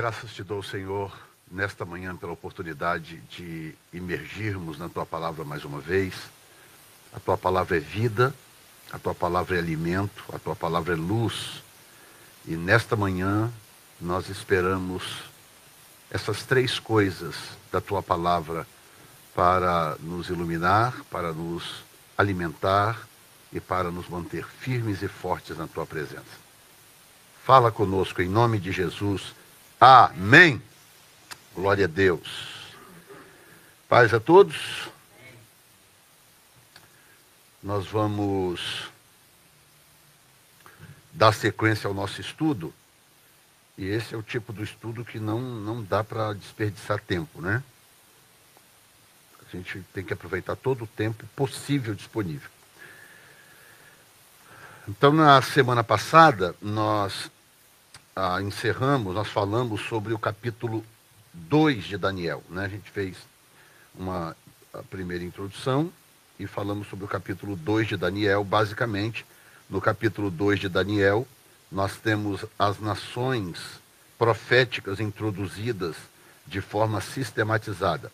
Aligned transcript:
Graças 0.00 0.32
te 0.32 0.42
dou, 0.42 0.62
Senhor, 0.62 1.12
nesta 1.52 1.84
manhã 1.84 2.16
pela 2.16 2.32
oportunidade 2.32 3.18
de 3.28 3.74
imergirmos 3.92 4.78
na 4.78 4.88
tua 4.88 5.04
palavra 5.04 5.44
mais 5.44 5.62
uma 5.62 5.78
vez. 5.78 6.14
A 7.12 7.20
tua 7.20 7.36
palavra 7.36 7.76
é 7.76 7.80
vida, 7.80 8.34
a 8.90 8.98
tua 8.98 9.14
palavra 9.14 9.56
é 9.56 9.58
alimento, 9.58 10.24
a 10.32 10.38
tua 10.38 10.56
palavra 10.56 10.94
é 10.94 10.96
luz. 10.96 11.62
E 12.46 12.56
nesta 12.56 12.96
manhã 12.96 13.52
nós 14.00 14.30
esperamos 14.30 15.02
essas 16.10 16.44
três 16.44 16.78
coisas 16.78 17.36
da 17.70 17.82
tua 17.82 18.02
palavra 18.02 18.66
para 19.34 19.98
nos 20.00 20.30
iluminar, 20.30 20.94
para 21.10 21.30
nos 21.30 21.84
alimentar 22.16 23.06
e 23.52 23.60
para 23.60 23.90
nos 23.90 24.08
manter 24.08 24.46
firmes 24.46 25.02
e 25.02 25.08
fortes 25.08 25.58
na 25.58 25.66
tua 25.66 25.84
presença. 25.84 26.40
Fala 27.44 27.70
conosco 27.70 28.22
em 28.22 28.30
nome 28.30 28.58
de 28.58 28.72
Jesus. 28.72 29.38
Amém. 29.80 30.62
Glória 31.54 31.86
a 31.86 31.88
Deus. 31.88 32.74
Paz 33.88 34.12
a 34.12 34.20
todos. 34.20 34.90
Nós 37.62 37.86
vamos 37.86 38.90
dar 41.10 41.32
sequência 41.32 41.88
ao 41.88 41.94
nosso 41.94 42.20
estudo. 42.20 42.74
E 43.78 43.86
esse 43.86 44.14
é 44.14 44.18
o 44.18 44.22
tipo 44.22 44.52
do 44.52 44.62
estudo 44.62 45.02
que 45.02 45.18
não, 45.18 45.40
não 45.40 45.82
dá 45.82 46.04
para 46.04 46.34
desperdiçar 46.34 47.00
tempo, 47.00 47.40
né? 47.40 47.62
A 49.40 49.56
gente 49.56 49.82
tem 49.94 50.04
que 50.04 50.12
aproveitar 50.12 50.56
todo 50.56 50.84
o 50.84 50.88
tempo 50.88 51.26
possível 51.34 51.94
disponível. 51.94 52.50
Então, 54.86 55.10
na 55.10 55.40
semana 55.40 55.82
passada, 55.82 56.54
nós 56.60 57.30
ah, 58.14 58.40
encerramos, 58.42 59.14
nós 59.14 59.28
falamos 59.28 59.82
sobre 59.82 60.12
o 60.12 60.18
capítulo 60.18 60.84
2 61.32 61.84
de 61.84 61.96
Daniel. 61.96 62.42
Né? 62.50 62.64
A 62.64 62.68
gente 62.68 62.90
fez 62.90 63.16
uma 63.94 64.36
primeira 64.88 65.24
introdução 65.24 65.90
e 66.38 66.46
falamos 66.46 66.88
sobre 66.88 67.04
o 67.04 67.08
capítulo 67.08 67.56
2 67.56 67.88
de 67.88 67.96
Daniel. 67.96 68.44
Basicamente, 68.44 69.24
no 69.68 69.80
capítulo 69.80 70.30
2 70.30 70.60
de 70.60 70.68
Daniel, 70.68 71.26
nós 71.70 71.96
temos 71.96 72.44
as 72.58 72.80
nações 72.80 73.58
proféticas 74.18 75.00
introduzidas 75.00 75.96
de 76.46 76.60
forma 76.60 77.00
sistematizada. 77.00 78.10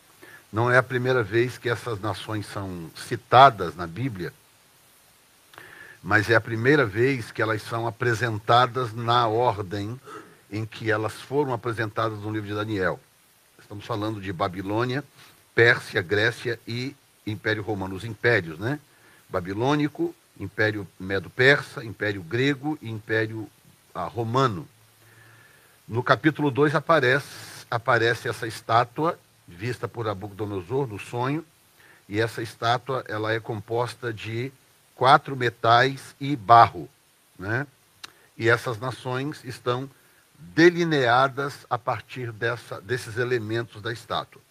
Não 0.52 0.70
é 0.70 0.76
a 0.76 0.82
primeira 0.82 1.22
vez 1.22 1.58
que 1.58 1.68
essas 1.68 2.00
nações 2.00 2.46
são 2.46 2.90
citadas 2.96 3.74
na 3.74 3.86
Bíblia, 3.86 4.32
mas 6.06 6.30
é 6.30 6.36
a 6.36 6.40
primeira 6.40 6.86
vez 6.86 7.32
que 7.32 7.42
elas 7.42 7.60
são 7.62 7.84
apresentadas 7.84 8.94
na 8.94 9.26
ordem 9.26 10.00
em 10.48 10.64
que 10.64 10.88
elas 10.88 11.14
foram 11.14 11.52
apresentadas 11.52 12.20
no 12.20 12.30
livro 12.30 12.46
de 12.46 12.54
Daniel. 12.54 13.00
Estamos 13.58 13.84
falando 13.84 14.20
de 14.20 14.32
Babilônia, 14.32 15.02
Pérsia, 15.52 16.00
Grécia 16.00 16.60
e 16.64 16.94
Império 17.26 17.60
Romano, 17.60 17.96
os 17.96 18.04
impérios, 18.04 18.56
né? 18.56 18.78
Babilônico, 19.28 20.14
Império 20.38 20.86
Medo-Persa, 20.96 21.84
Império 21.84 22.22
Grego 22.22 22.78
e 22.80 22.88
Império 22.88 23.50
ah, 23.92 24.04
Romano. 24.04 24.68
No 25.88 26.04
capítulo 26.04 26.52
2 26.52 26.76
aparece, 26.76 27.66
aparece 27.68 28.28
essa 28.28 28.46
estátua 28.46 29.18
vista 29.48 29.88
por 29.88 30.04
Nabucodonosor 30.04 30.86
no 30.86 31.00
sonho, 31.00 31.44
e 32.08 32.20
essa 32.20 32.42
estátua 32.42 33.04
ela 33.08 33.32
é 33.32 33.40
composta 33.40 34.12
de 34.12 34.52
quatro 34.96 35.36
metais 35.36 36.16
e 36.18 36.34
barro, 36.34 36.88
né? 37.38 37.66
E 38.36 38.48
essas 38.48 38.78
nações 38.80 39.44
estão 39.44 39.88
delineadas 40.38 41.64
a 41.70 41.78
partir 41.78 42.32
dessa, 42.32 42.80
desses 42.80 43.16
elementos 43.16 43.80
da 43.80 43.92
estátua. 43.92 44.42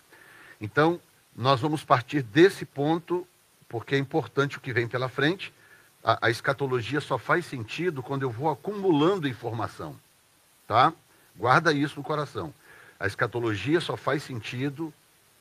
Então, 0.61 0.99
nós 1.35 1.59
vamos 1.59 1.83
partir 1.83 2.21
desse 2.21 2.65
ponto, 2.65 3.27
porque 3.67 3.95
é 3.95 3.97
importante 3.97 4.57
o 4.57 4.61
que 4.61 4.71
vem 4.71 4.87
pela 4.87 5.09
frente. 5.09 5.53
A, 6.03 6.27
a 6.27 6.29
escatologia 6.29 7.01
só 7.01 7.17
faz 7.17 7.45
sentido 7.45 8.01
quando 8.01 8.23
eu 8.23 8.31
vou 8.31 8.49
acumulando 8.49 9.27
informação. 9.27 9.99
Tá? 10.67 10.93
Guarda 11.35 11.73
isso 11.73 11.97
no 11.97 12.03
coração. 12.03 12.53
A 12.99 13.05
escatologia 13.05 13.81
só 13.81 13.97
faz 13.97 14.23
sentido 14.23 14.93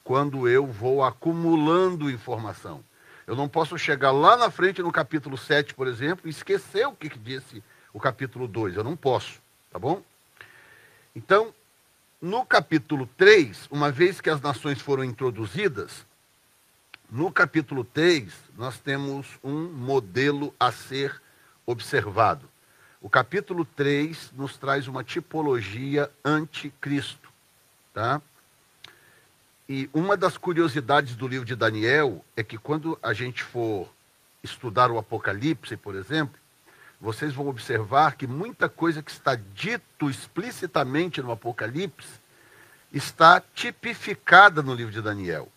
quando 0.02 0.48
eu 0.48 0.66
vou 0.66 1.04
acumulando 1.04 2.10
informação. 2.10 2.82
Eu 3.26 3.34
não 3.34 3.48
posso 3.48 3.78
chegar 3.78 4.10
lá 4.10 4.36
na 4.36 4.50
frente 4.50 4.82
no 4.82 4.92
capítulo 4.92 5.36
7, 5.36 5.74
por 5.74 5.86
exemplo, 5.86 6.26
e 6.26 6.30
esquecer 6.30 6.86
o 6.86 6.92
que, 6.92 7.08
que 7.08 7.18
disse 7.18 7.62
o 7.92 8.00
capítulo 8.00 8.46
2. 8.46 8.76
Eu 8.76 8.84
não 8.84 8.96
posso, 8.96 9.40
tá 9.70 9.78
bom? 9.78 10.02
Então, 11.14 11.54
no 12.20 12.44
capítulo 12.44 13.08
3, 13.16 13.68
uma 13.70 13.90
vez 13.90 14.20
que 14.20 14.28
as 14.28 14.40
nações 14.40 14.80
foram 14.80 15.04
introduzidas, 15.04 16.04
no 17.10 17.30
capítulo 17.30 17.84
3, 17.84 18.32
nós 18.56 18.78
temos 18.78 19.26
um 19.42 19.68
modelo 19.68 20.52
a 20.58 20.72
ser 20.72 21.22
observado. 21.64 22.48
O 23.00 23.08
capítulo 23.08 23.64
3 23.64 24.32
nos 24.32 24.56
traz 24.56 24.88
uma 24.88 25.04
tipologia 25.04 26.10
anticristo. 26.24 27.28
Tá? 27.92 28.20
E 29.68 29.88
uma 29.94 30.16
das 30.16 30.36
curiosidades 30.36 31.16
do 31.16 31.26
livro 31.26 31.46
de 31.46 31.56
Daniel 31.56 32.22
é 32.36 32.42
que 32.42 32.58
quando 32.58 32.98
a 33.02 33.12
gente 33.12 33.42
for 33.42 33.88
estudar 34.42 34.90
o 34.90 34.98
Apocalipse, 34.98 35.76
por 35.76 35.94
exemplo, 35.94 36.38
vocês 37.00 37.32
vão 37.34 37.48
observar 37.48 38.16
que 38.16 38.26
muita 38.26 38.68
coisa 38.68 39.02
que 39.02 39.10
está 39.10 39.34
dito 39.54 40.10
explicitamente 40.10 41.22
no 41.22 41.32
Apocalipse 41.32 42.20
está 42.92 43.42
tipificada 43.54 44.62
no 44.62 44.74
livro 44.74 44.92
de 44.92 45.00
Daniel. 45.00 45.48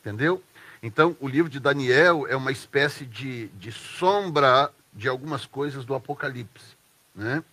Entendeu? 0.00 0.42
Então, 0.82 1.16
o 1.20 1.28
livro 1.28 1.50
de 1.50 1.60
Daniel 1.60 2.26
é 2.28 2.34
uma 2.34 2.52
espécie 2.52 3.04
de, 3.04 3.48
de 3.48 3.70
sombra 3.70 4.72
de 4.92 5.08
algumas 5.08 5.44
coisas 5.44 5.84
do 5.84 5.94
Apocalipse. 5.94 6.76
Né? 7.14 7.44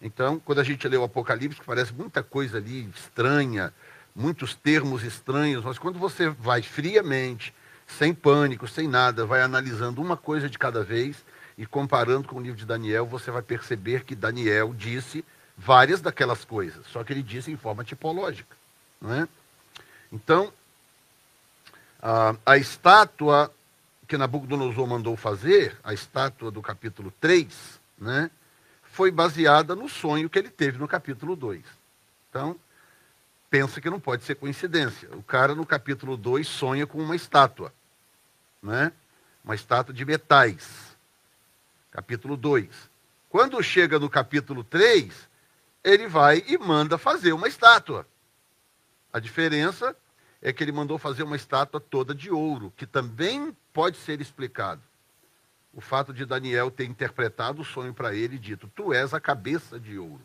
Então, 0.00 0.40
quando 0.40 0.60
a 0.60 0.64
gente 0.64 0.88
lê 0.88 0.96
o 0.96 1.04
Apocalipse, 1.04 1.60
parece 1.64 1.92
muita 1.92 2.22
coisa 2.22 2.56
ali 2.56 2.88
estranha, 2.96 3.72
muitos 4.14 4.54
termos 4.54 5.02
estranhos, 5.02 5.64
mas 5.64 5.78
quando 5.78 5.98
você 5.98 6.28
vai 6.28 6.62
friamente, 6.62 7.54
sem 7.86 8.14
pânico, 8.14 8.68
sem 8.68 8.86
nada, 8.86 9.26
vai 9.26 9.42
analisando 9.42 10.00
uma 10.00 10.16
coisa 10.16 10.48
de 10.48 10.58
cada 10.58 10.82
vez, 10.84 11.24
e 11.56 11.66
comparando 11.66 12.26
com 12.26 12.36
o 12.36 12.40
livro 12.40 12.58
de 12.58 12.64
Daniel, 12.64 13.04
você 13.04 13.30
vai 13.30 13.42
perceber 13.42 14.04
que 14.04 14.14
Daniel 14.14 14.72
disse 14.72 15.24
várias 15.56 16.00
daquelas 16.00 16.44
coisas, 16.44 16.86
só 16.86 17.04
que 17.04 17.12
ele 17.12 17.22
disse 17.22 17.50
em 17.50 17.56
forma 17.56 17.84
tipológica. 17.84 18.56
Não 19.00 19.12
é? 19.12 19.28
Então, 20.10 20.52
a, 22.00 22.34
a 22.46 22.56
estátua 22.56 23.52
que 24.08 24.16
Nabucodonosor 24.16 24.86
mandou 24.86 25.16
fazer, 25.16 25.76
a 25.84 25.92
estátua 25.92 26.50
do 26.50 26.62
capítulo 26.62 27.12
3, 27.20 27.80
né, 27.98 28.30
foi 28.82 29.10
baseada 29.10 29.76
no 29.76 29.88
sonho 29.88 30.30
que 30.30 30.38
ele 30.38 30.50
teve 30.50 30.78
no 30.78 30.88
capítulo 30.88 31.36
2. 31.36 31.62
Então, 32.28 32.56
pensa 33.50 33.80
que 33.80 33.90
não 33.90 34.00
pode 34.00 34.22
ser 34.22 34.36
coincidência. 34.36 35.10
O 35.16 35.22
cara 35.22 35.54
no 35.54 35.66
capítulo 35.66 36.16
2 36.16 36.46
sonha 36.46 36.86
com 36.86 36.98
uma 36.98 37.16
estátua, 37.16 37.74
né? 38.62 38.92
uma 39.44 39.54
estátua 39.54 39.92
de 39.92 40.04
metais 40.04 40.90
capítulo 41.90 42.36
2. 42.36 42.68
Quando 43.28 43.62
chega 43.62 43.98
no 43.98 44.08
capítulo 44.08 44.62
3, 44.64 45.28
ele 45.82 46.06
vai 46.06 46.42
e 46.46 46.56
manda 46.56 46.96
fazer 46.96 47.32
uma 47.32 47.48
estátua. 47.48 48.06
A 49.12 49.18
diferença 49.18 49.96
é 50.40 50.52
que 50.52 50.62
ele 50.62 50.72
mandou 50.72 50.98
fazer 50.98 51.22
uma 51.22 51.36
estátua 51.36 51.80
toda 51.80 52.14
de 52.14 52.30
ouro, 52.30 52.72
que 52.76 52.86
também 52.86 53.56
pode 53.72 53.96
ser 53.98 54.20
explicado. 54.20 54.80
O 55.72 55.80
fato 55.80 56.12
de 56.12 56.24
Daniel 56.24 56.70
ter 56.70 56.84
interpretado 56.84 57.62
o 57.62 57.64
sonho 57.64 57.94
para 57.94 58.14
ele 58.14 58.36
e 58.36 58.38
dito: 58.38 58.70
Tu 58.74 58.92
és 58.92 59.14
a 59.14 59.20
cabeça 59.20 59.78
de 59.78 59.98
ouro. 59.98 60.24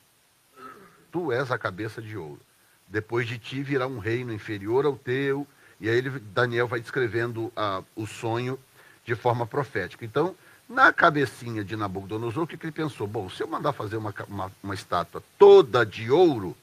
Tu 1.12 1.32
és 1.32 1.52
a 1.52 1.58
cabeça 1.58 2.02
de 2.02 2.18
ouro. 2.18 2.42
Depois 2.88 3.28
de 3.28 3.38
ti 3.38 3.62
virá 3.62 3.88
um 3.88 3.98
reino 3.98 4.34
inferior 4.34 4.86
ao 4.86 4.96
teu. 4.96 5.48
E 5.80 5.90
aí 5.90 5.98
ele, 5.98 6.10
Daniel 6.10 6.68
vai 6.68 6.80
descrevendo 6.80 7.46
uh, 7.46 7.86
o 7.96 8.06
sonho 8.06 8.60
de 9.04 9.16
forma 9.16 9.46
profética. 9.46 10.06
Então, 10.06 10.36
na 10.68 10.92
cabecinha 10.92 11.64
de 11.64 11.76
Nabucodonosor, 11.76 12.44
o 12.44 12.48
que, 12.48 12.58
que 12.58 12.66
ele 12.66 12.72
pensou? 12.72 13.06
Bom, 13.06 13.30
se 13.30 13.44
eu 13.44 13.48
mandar 13.48 13.72
fazer 13.72 13.98
uma, 13.98 14.14
uma, 14.28 14.52
uma, 14.64 14.74
estátua 14.74 15.22
toda 15.38 15.86
de 15.86 16.10
ouro, 16.10 16.56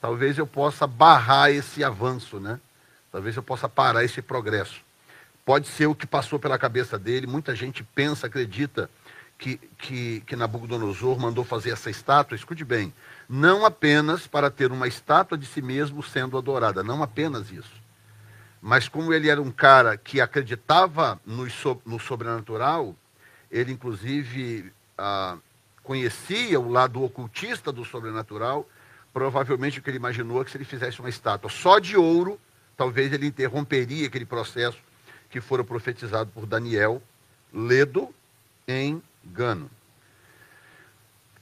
talvez 0.00 0.38
eu 0.38 0.46
possa 0.46 0.86
barrar 0.86 1.50
esse 1.50 1.82
avanço, 1.82 2.38
né? 2.38 2.60
Talvez 3.10 3.36
eu 3.36 3.42
possa 3.42 3.68
parar 3.68 4.04
esse 4.04 4.22
progresso. 4.22 4.80
Pode 5.44 5.66
ser 5.66 5.86
o 5.86 5.96
que 5.96 6.06
passou 6.06 6.38
pela 6.38 6.58
cabeça 6.58 6.96
dele. 6.96 7.26
Muita 7.26 7.56
gente 7.56 7.82
pensa, 7.82 8.28
acredita 8.28 8.88
que, 9.36 9.56
que, 9.78 10.20
que 10.20 10.36
Nabucodonosor 10.36 11.18
mandou 11.18 11.44
fazer 11.44 11.70
essa 11.70 11.90
estátua. 11.90 12.36
Escute 12.36 12.64
bem, 12.64 12.92
não 13.32 13.64
apenas 13.64 14.26
para 14.26 14.50
ter 14.50 14.72
uma 14.72 14.88
estátua 14.88 15.38
de 15.38 15.46
si 15.46 15.62
mesmo 15.62 16.02
sendo 16.02 16.36
adorada, 16.36 16.82
não 16.82 17.00
apenas 17.00 17.52
isso. 17.52 17.80
Mas 18.60 18.88
como 18.88 19.14
ele 19.14 19.30
era 19.30 19.40
um 19.40 19.52
cara 19.52 19.96
que 19.96 20.20
acreditava 20.20 21.20
no, 21.24 21.46
no 21.86 22.00
sobrenatural, 22.00 22.96
ele, 23.48 23.70
inclusive, 23.70 24.72
ah, 24.98 25.38
conhecia 25.84 26.58
o 26.58 26.68
lado 26.68 27.04
ocultista 27.04 27.70
do 27.70 27.84
sobrenatural. 27.84 28.68
provavelmente 29.12 29.78
o 29.78 29.82
que 29.82 29.90
ele 29.90 29.98
imaginou 29.98 30.42
é 30.42 30.44
que 30.44 30.50
se 30.50 30.56
ele 30.56 30.64
fizesse 30.64 30.98
uma 30.98 31.08
estátua 31.08 31.48
só 31.48 31.78
de 31.78 31.96
ouro, 31.96 32.36
talvez 32.76 33.12
ele 33.12 33.26
interromperia 33.26 34.08
aquele 34.08 34.26
processo 34.26 34.78
que 35.30 35.40
fora 35.40 35.62
profetizado 35.62 36.32
por 36.34 36.46
Daniel, 36.46 37.00
ledo 37.52 38.12
em 38.66 39.00
Gano. 39.24 39.70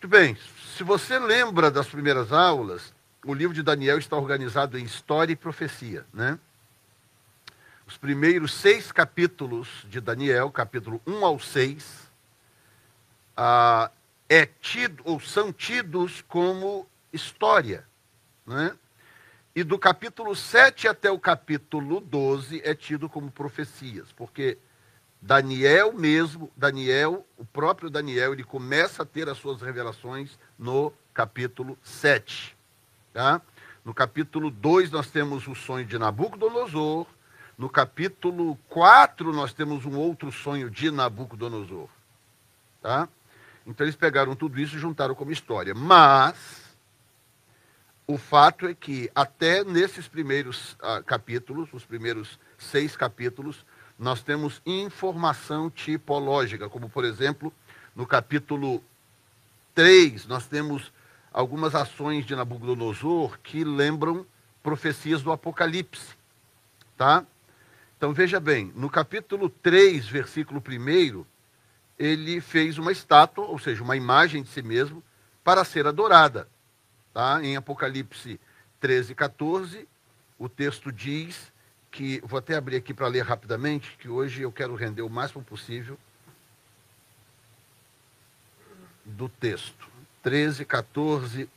Muito 0.01 0.13
bem, 0.13 0.37
se 0.77 0.85
você 0.85 1.19
lembra 1.19 1.73
das 1.73 1.89
primeiras 1.89 2.33
aulas, 2.33 2.95
o 3.27 3.35
livro 3.35 3.53
de 3.53 3.65
Daniel 3.65 3.99
está 3.99 4.17
organizado 4.17 4.79
em 4.79 4.85
história 4.85 5.33
e 5.33 5.37
profecia, 5.37 6.07
né? 6.15 6.39
Os 7.85 7.97
primeiros 7.97 8.55
seis 8.55 8.93
capítulos 8.93 9.85
de 9.89 10.01
Daniel, 10.01 10.53
capítulo 10.53 11.03
1 11.05 11.25
ao 11.25 11.41
6, 11.41 12.13
ah, 13.37 13.91
é 14.29 14.47
tido, 14.47 15.03
ou 15.05 15.19
são 15.19 15.53
tidos 15.53 16.23
como 16.29 16.89
história. 17.13 17.85
Né? 18.47 18.77
E 19.53 19.65
do 19.65 19.81
capítulo 19.81 20.37
7 20.37 20.87
até 20.87 21.11
o 21.11 21.19
capítulo 21.19 21.99
12 21.99 22.63
é 22.65 22.73
tido 22.73 23.09
como 23.09 23.33
profecias, 23.33 24.13
porque 24.13 24.59
Daniel 25.21 25.93
mesmo, 25.93 26.51
Daniel, 26.57 27.27
o 27.37 27.45
próprio 27.45 27.91
Daniel, 27.91 28.33
ele 28.33 28.45
começa 28.45 29.03
a 29.03 29.07
ter 29.07 29.29
as 29.29 29.39
suas 29.39 29.61
revelações 29.61 30.39
no 30.59 30.93
capítulo 31.13 31.77
7. 31.83 32.57
Tá? 33.13 33.43
No 33.85 33.93
capítulo 33.93 34.51
2 34.51 34.91
nós 34.91 35.11
temos 35.11 35.49
o 35.49 35.55
sonho 35.55 35.85
de 35.85 35.99
Nabucodonosor, 35.99 37.07
no 37.57 37.69
capítulo 37.69 38.57
4 38.69 39.33
nós 39.33 39.53
temos 39.53 39.85
um 39.85 39.97
outro 39.97 40.31
sonho 40.31 40.71
de 40.71 40.91
Nabucodonosor. 40.91 41.89
Tá? 42.81 43.09
Então 43.67 43.85
eles 43.85 43.97
pegaram 43.97 44.37
tudo 44.37 44.61
isso 44.61 44.77
e 44.77 44.79
juntaram 44.79 45.15
como 45.15 45.33
história. 45.33 45.75
Mas 45.75 46.69
o 48.07 48.17
fato 48.17 48.67
é 48.67 48.75
que 48.75 49.11
até 49.15 49.63
nesses 49.65 50.09
primeiros 50.09 50.73
uh, 50.75 51.05
capítulos, 51.05 51.69
os 51.75 51.85
primeiros 51.85 52.39
seis 52.57 52.97
capítulos, 52.97 53.67
nós 53.99 54.23
temos 54.23 54.63
informação 54.65 55.69
tipológica, 55.69 56.69
como 56.69 56.89
por 56.89 57.05
exemplo, 57.05 57.53
no 57.97 58.07
capítulo 58.07 58.83
3, 59.75 60.27
nós 60.27 60.47
temos 60.47 60.93
algumas 61.33 61.75
ações 61.75 62.25
de 62.25 62.37
Nabucodonosor 62.37 63.39
que 63.43 63.65
lembram 63.65 64.25
profecias 64.63 65.23
do 65.23 65.33
Apocalipse. 65.33 66.17
Tá? 66.97 67.25
Então 67.97 68.13
veja 68.13 68.39
bem, 68.39 68.73
no 68.77 68.89
capítulo 68.89 69.49
3, 69.49 70.07
versículo 70.07 70.63
1, 70.65 71.25
ele 71.99 72.41
fez 72.41 72.79
uma 72.79 72.93
estátua, 72.93 73.47
ou 73.47 73.59
seja, 73.59 73.83
uma 73.83 73.97
imagem 73.97 74.43
de 74.43 74.49
si 74.49 74.63
mesmo, 74.63 75.03
para 75.43 75.65
ser 75.65 75.87
adorada. 75.87 76.49
Tá? 77.13 77.43
Em 77.43 77.57
Apocalipse 77.57 78.39
13, 78.81 79.15
14, 79.15 79.89
o 80.39 80.49
texto 80.49 80.93
diz 80.93 81.53
que, 81.99 82.23
vou 82.25 82.39
até 82.39 82.55
abrir 82.55 82.77
aqui 82.77 82.95
para 82.95 83.09
ler 83.09 83.25
rapidamente, 83.25 83.97
que 83.99 84.09
hoje 84.09 84.43
eu 84.43 84.53
quero 84.53 84.77
render 84.77 85.03
o 85.03 85.11
máximo 85.11 85.43
possível 85.43 85.99
do 89.05 89.29
texto. 89.29 89.89
13, 90.23 90.65
14. 90.65 91.51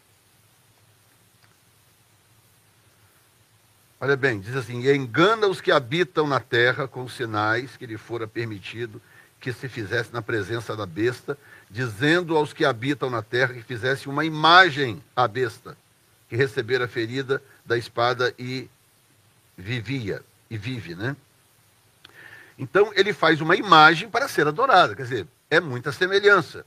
Olha 4.00 4.18
bem, 4.18 4.40
diz 4.40 4.56
assim: 4.56 4.82
e 4.82 4.92
engana 4.92 5.46
os 5.46 5.62
que 5.62 5.72
habitam 5.72 6.26
na 6.26 6.40
terra 6.40 6.88
com 6.88 7.04
os 7.04 7.14
sinais 7.14 7.78
que 7.78 7.86
lhe 7.86 7.96
fora 7.96 8.28
permitido 8.28 9.00
que 9.40 9.54
se 9.54 9.70
fizesse 9.70 10.12
na 10.12 10.24
presença 10.24 10.76
da 10.76 10.88
besta, 10.88 11.38
dizendo 11.70 12.36
aos 12.36 12.52
que 12.52 12.66
habitam 12.66 13.12
na 13.12 13.22
terra 13.22 13.54
que 13.54 13.62
fizesse 13.62 14.10
uma 14.10 14.26
imagem 14.26 15.04
à 15.16 15.28
besta, 15.28 15.78
que 16.28 16.36
recebera 16.36 16.86
a 16.86 16.88
ferida 16.88 17.44
da 17.64 17.78
espada 17.78 18.34
e 18.40 18.68
vivia, 19.56 20.24
e 20.52 20.58
vive, 20.58 20.94
né? 20.94 21.16
Então 22.60 22.92
ele 22.94 23.14
faz 23.14 23.40
uma 23.40 23.56
imagem 23.56 24.10
para 24.10 24.28
ser 24.28 24.46
adorada, 24.46 24.94
quer 24.94 25.04
dizer, 25.04 25.28
é 25.50 25.62
muita 25.62 25.94
semelhança. 25.94 26.66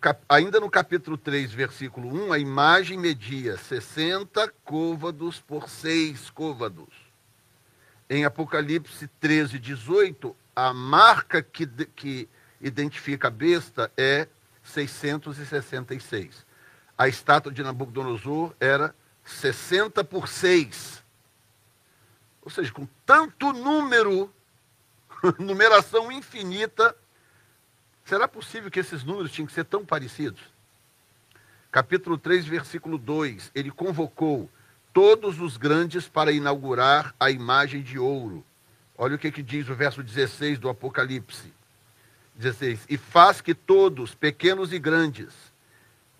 Cap... 0.00 0.22
ainda 0.28 0.60
no 0.60 0.70
capítulo 0.70 1.18
3, 1.18 1.52
versículo 1.52 2.26
1, 2.26 2.32
a 2.32 2.38
imagem 2.38 2.96
media 2.96 3.58
60 3.58 4.52
côvados 4.64 5.40
por 5.40 5.68
6 5.68 6.30
côvados. 6.30 6.94
Em 8.08 8.24
Apocalipse 8.24 9.08
13, 9.18 9.58
18, 9.58 10.36
a 10.54 10.72
marca 10.72 11.42
que, 11.42 11.66
que 11.66 12.28
identifica 12.60 13.26
a 13.26 13.32
besta 13.32 13.90
é 13.96 14.28
666. 14.62 16.46
A 16.96 17.08
estátua 17.08 17.50
de 17.50 17.64
Nabucodonosor 17.64 18.54
era 18.60 18.94
60 19.24 20.04
por 20.04 20.28
6. 20.28 20.99
Ou 22.50 22.54
seja, 22.54 22.72
com 22.72 22.86
tanto 23.06 23.52
número, 23.52 24.32
numeração 25.38 26.10
infinita, 26.12 26.94
será 28.04 28.28
possível 28.28 28.70
que 28.70 28.80
esses 28.80 29.04
números 29.04 29.32
tinham 29.32 29.46
que 29.46 29.52
ser 29.52 29.64
tão 29.64 29.84
parecidos? 29.84 30.42
Capítulo 31.72 32.18
3, 32.18 32.46
versículo 32.46 32.98
2: 32.98 33.50
Ele 33.54 33.70
convocou 33.70 34.50
todos 34.92 35.40
os 35.40 35.56
grandes 35.56 36.08
para 36.08 36.32
inaugurar 36.32 37.14
a 37.18 37.30
imagem 37.30 37.82
de 37.82 37.98
ouro 37.98 38.44
Olha 39.02 39.16
o 39.16 39.18
que, 39.18 39.32
que 39.32 39.42
diz 39.42 39.66
o 39.66 39.74
verso 39.74 40.02
16 40.02 40.58
do 40.58 40.68
Apocalipse. 40.68 41.50
16. 42.36 42.84
E 42.86 42.98
faz 42.98 43.40
que 43.40 43.54
todos, 43.54 44.14
pequenos 44.14 44.74
e 44.74 44.78
grandes, 44.78 45.32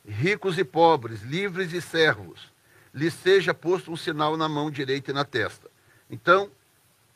ricos 0.09 0.57
e 0.57 0.65
pobres, 0.65 1.21
livres 1.21 1.75
e 1.75 1.83
servos, 1.83 2.51
lhe 2.95 3.11
seja 3.11 3.53
posto 3.53 3.93
um 3.93 3.97
sinal 3.99 4.35
na 4.35 4.49
mão 4.49 4.71
direita 4.71 5.11
e 5.11 5.15
na 5.15 5.27
testa. 5.27 5.70
Então, 6.11 6.51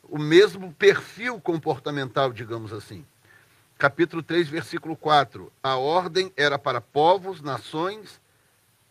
o 0.05 0.19
mesmo 0.19 0.73
perfil 0.73 1.41
comportamental, 1.41 2.33
digamos 2.33 2.73
assim. 2.73 3.05
Capítulo 3.77 4.23
3, 4.23 4.49
versículo 4.49 4.97
4. 4.97 5.53
A 5.63 5.77
ordem 5.77 6.33
era 6.37 6.59
para 6.59 6.81
povos, 6.81 7.41
nações, 7.43 8.21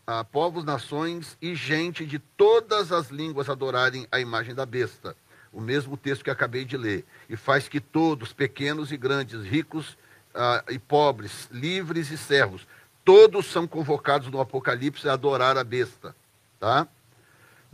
a 0.06 0.22
povos, 0.22 0.64
nações 0.64 1.38
e 1.40 1.54
gente 1.54 2.04
de 2.04 2.18
todas 2.18 2.92
as 2.92 3.08
línguas 3.08 3.48
adorarem 3.48 4.06
a 4.12 4.20
imagem 4.20 4.54
da 4.54 4.66
besta 4.66 5.16
o 5.54 5.60
mesmo 5.60 5.96
texto 5.96 6.24
que 6.24 6.30
acabei 6.30 6.64
de 6.64 6.76
ler, 6.76 7.04
e 7.28 7.36
faz 7.36 7.68
que 7.68 7.80
todos, 7.80 8.32
pequenos 8.32 8.90
e 8.90 8.96
grandes, 8.96 9.42
ricos 9.44 9.96
ah, 10.34 10.64
e 10.68 10.78
pobres, 10.78 11.48
livres 11.50 12.10
e 12.10 12.18
servos, 12.18 12.66
todos 13.04 13.46
são 13.46 13.66
convocados 13.66 14.28
no 14.28 14.40
Apocalipse 14.40 15.08
a 15.08 15.12
adorar 15.12 15.56
a 15.56 15.62
besta. 15.62 16.14
Tá? 16.58 16.88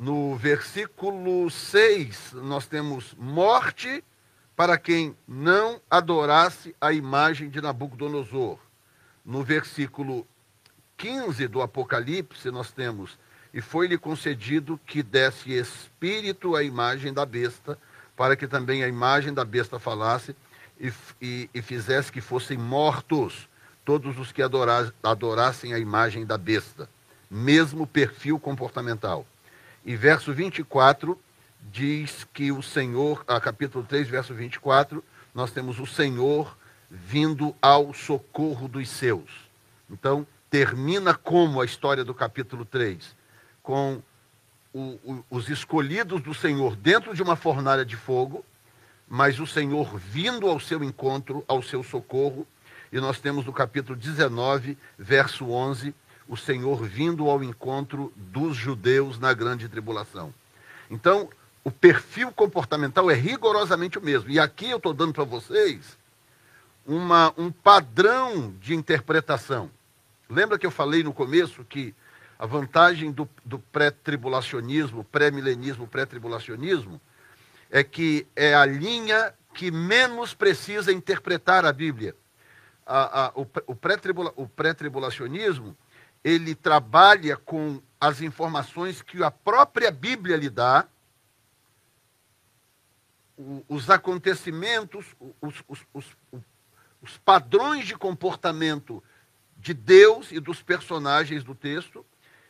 No 0.01 0.35
versículo 0.35 1.51
6, 1.51 2.33
nós 2.33 2.67
temos 2.67 3.15
morte 3.19 4.03
para 4.57 4.79
quem 4.79 5.15
não 5.29 5.79
adorasse 5.91 6.75
a 6.81 6.91
imagem 6.91 7.51
de 7.51 7.61
Nabucodonosor. 7.61 8.59
No 9.23 9.45
versículo 9.45 10.27
15 10.97 11.47
do 11.49 11.61
Apocalipse, 11.61 12.51
nós 12.51 12.73
temos 12.73 13.19
e 13.53 13.61
foi-lhe 13.61 13.99
concedido 13.99 14.81
que 14.87 15.03
desse 15.03 15.53
espírito 15.53 16.57
à 16.57 16.63
imagem 16.63 17.13
da 17.13 17.27
besta, 17.27 17.79
para 18.17 18.35
que 18.37 18.49
também 18.49 18.83
a 18.83 18.89
imagem 18.89 19.35
da 19.35 19.45
besta 19.45 19.79
falasse 19.79 20.35
e, 20.81 20.91
e, 21.21 21.51
e 21.53 21.61
fizesse 21.61 22.11
que 22.11 22.23
fossem 22.23 22.57
mortos 22.57 23.47
todos 23.85 24.19
os 24.19 24.33
que 24.33 24.41
adorassem 25.03 25.75
a 25.75 25.79
imagem 25.79 26.25
da 26.25 26.39
besta. 26.39 26.89
Mesmo 27.31 27.87
perfil 27.87 28.41
comportamental. 28.41 29.27
E 29.91 29.97
verso 29.97 30.33
24 30.33 31.21
diz 31.61 32.25
que 32.33 32.53
o 32.53 32.63
Senhor, 32.63 33.25
a 33.27 33.41
capítulo 33.41 33.85
3, 33.85 34.07
verso 34.07 34.33
24, 34.33 35.03
nós 35.35 35.51
temos 35.51 35.81
o 35.81 35.85
Senhor 35.85 36.57
vindo 36.89 37.57
ao 37.61 37.93
socorro 37.93 38.69
dos 38.69 38.89
seus. 38.89 39.29
Então, 39.91 40.25
termina 40.49 41.13
como 41.13 41.61
a 41.61 41.65
história 41.65 42.05
do 42.05 42.15
capítulo 42.15 42.65
3? 42.65 43.17
com 43.65 44.01
o, 44.73 44.81
o, 44.81 45.25
os 45.29 45.49
escolhidos 45.49 46.23
do 46.23 46.33
Senhor 46.35 46.77
dentro 46.77 47.13
de 47.13 47.21
uma 47.21 47.35
fornalha 47.35 47.85
de 47.85 47.97
fogo, 47.97 48.45
mas 49.09 49.41
o 49.41 49.47
Senhor 49.47 49.99
vindo 49.99 50.47
ao 50.47 50.61
seu 50.61 50.85
encontro, 50.85 51.45
ao 51.49 51.65
seu 51.65 51.83
socorro. 51.83 52.47
E 52.93 53.01
nós 53.01 53.19
temos 53.19 53.45
no 53.45 53.53
capítulo 53.53 53.99
19, 53.99 54.79
verso 54.97 55.51
11, 55.51 55.93
o 56.31 56.37
Senhor 56.37 56.85
vindo 56.85 57.29
ao 57.29 57.43
encontro 57.43 58.13
dos 58.15 58.57
judeus 58.57 59.19
na 59.19 59.35
grande 59.35 59.69
tribulação. 59.69 60.33
Então, 60.89 61.29
o 61.65 61.73
perfil 61.73 62.31
comportamental 62.31 63.11
é 63.11 63.15
rigorosamente 63.15 63.99
o 63.99 64.01
mesmo. 64.01 64.31
E 64.31 64.39
aqui 64.39 64.71
eu 64.71 64.77
estou 64.77 64.95
dando 64.95 65.13
para 65.13 65.25
vocês 65.25 65.99
uma, 66.87 67.35
um 67.37 67.51
padrão 67.51 68.55
de 68.61 68.77
interpretação. 68.77 69.69
Lembra 70.29 70.57
que 70.57 70.65
eu 70.65 70.71
falei 70.71 71.03
no 71.03 71.13
começo 71.13 71.65
que 71.65 71.93
a 72.39 72.47
vantagem 72.47 73.11
do, 73.11 73.29
do 73.45 73.59
pré-tribulacionismo, 73.59 75.03
pré-milenismo, 75.03 75.89
pré-tribulacionismo, 75.89 77.01
é 77.73 77.83
que 77.83 78.25
é 78.37 78.55
a 78.55 78.65
linha 78.65 79.35
que 79.53 79.73
menos 79.73 80.33
precisa 80.33 80.93
interpretar 80.93 81.65
a 81.65 81.73
Bíblia. 81.73 82.15
A, 82.87 83.27
a, 83.27 83.33
o, 83.35 83.45
o 83.67 84.49
pré-tribulacionismo, 84.49 85.77
ele 86.23 86.55
trabalha 86.55 87.37
com 87.37 87.83
as 88.01 88.21
informações 88.21 89.03
que 89.03 89.23
a 89.23 89.31
própria 89.31 89.91
Bíblia 89.91 90.37
lhe 90.37 90.51
dá, 90.51 90.87
os 93.69 93.89
acontecimentos, 93.89 95.07
os, 95.41 95.65
os, 95.67 95.87
os, 95.95 96.07
os 97.01 97.17
padrões 97.19 97.87
de 97.87 97.97
comportamento 97.97 99.03
de 99.57 99.73
Deus 99.73 100.31
e 100.31 100.39
dos 100.39 100.63
personagens 100.63 101.43
do 101.43 101.55
texto, 101.55 102.05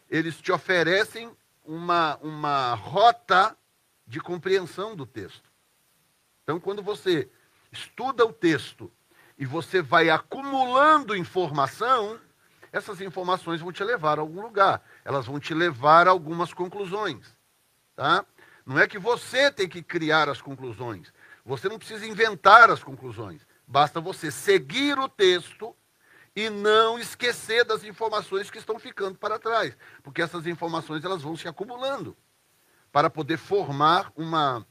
eles 0.09 0.41
te 0.41 0.51
oferecem 0.51 1.31
uma, 1.65 2.17
uma 2.17 2.75
rota 2.75 3.57
de 4.07 4.21
compreensão 4.21 4.97
do 4.97 5.07
texto. 5.07 5.49
Então, 6.43 6.59
quando 6.59 6.83
você 6.83 7.31
estuda 7.71 8.27
o 8.27 8.33
texto 8.33 8.91
e 9.39 9.47
você 9.47 9.81
vai 9.81 10.11
acumulando 10.11 11.17
informação, 11.17 12.19
essas 12.73 13.01
informações 13.01 13.61
vão 13.61 13.73
te 13.73 13.83
levar 13.83 14.19
a 14.19 14.23
algum 14.23 14.41
lugar. 14.41 14.83
Elas 15.05 15.27
vão 15.27 15.41
te 15.41 15.55
levar 15.55 16.07
a 16.07 16.11
algumas 16.11 16.53
conclusões. 16.53 17.37
Tá? 17.97 18.25
Não 18.65 18.79
é 18.79 18.87
que 18.87 18.99
você 18.99 19.51
tem 19.51 19.69
que 19.69 19.83
criar 19.83 20.29
as 20.29 20.41
conclusões. 20.41 21.13
Você 21.45 21.69
não 21.69 21.79
precisa 21.79 22.07
inventar 22.07 22.71
as 22.71 22.83
conclusões. 22.83 23.47
Basta 23.67 24.01
você 24.01 24.31
seguir 24.31 24.99
o 24.99 25.09
texto 25.09 25.75
e 26.35 26.49
não 26.49 26.99
esquecer 26.99 27.65
das 27.65 27.85
informações 27.85 28.51
que 28.51 28.59
estão 28.59 28.79
ficando 28.79 29.19
para 29.19 29.39
trás, 29.39 29.77
porque 30.03 30.23
essas 30.23 30.47
informações 30.47 31.05
elas 31.05 31.23
vão 31.23 31.37
se 31.37 31.49
acumulando 31.49 32.17
para 32.93 33.11
poder 33.11 33.37
formar 33.37 34.13
uma 34.17 34.67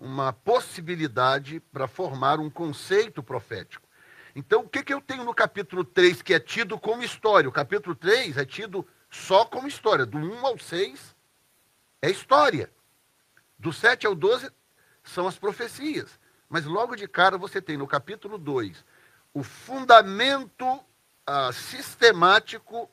uma 0.00 0.32
possibilidade 0.32 1.58
para 1.72 1.88
formar 1.88 2.38
um 2.38 2.48
conceito 2.48 3.20
profético. 3.20 3.87
Então, 4.38 4.60
o 4.60 4.68
que, 4.68 4.84
que 4.84 4.94
eu 4.94 5.00
tenho 5.00 5.24
no 5.24 5.34
capítulo 5.34 5.82
3 5.82 6.22
que 6.22 6.32
é 6.32 6.38
tido 6.38 6.78
como 6.78 7.02
história? 7.02 7.48
O 7.48 7.52
capítulo 7.52 7.96
3 7.96 8.36
é 8.36 8.44
tido 8.44 8.86
só 9.10 9.44
como 9.44 9.66
história. 9.66 10.06
Do 10.06 10.16
1 10.16 10.46
ao 10.46 10.56
6 10.56 11.16
é 12.00 12.08
história. 12.08 12.70
Do 13.58 13.72
7 13.72 14.06
ao 14.06 14.14
12 14.14 14.48
são 15.02 15.26
as 15.26 15.36
profecias. 15.36 16.20
Mas 16.48 16.66
logo 16.66 16.94
de 16.94 17.08
cara 17.08 17.36
você 17.36 17.60
tem 17.60 17.76
no 17.76 17.88
capítulo 17.88 18.38
2 18.38 18.84
o 19.34 19.42
fundamento 19.42 20.84
ah, 21.26 21.50
sistemático 21.52 22.88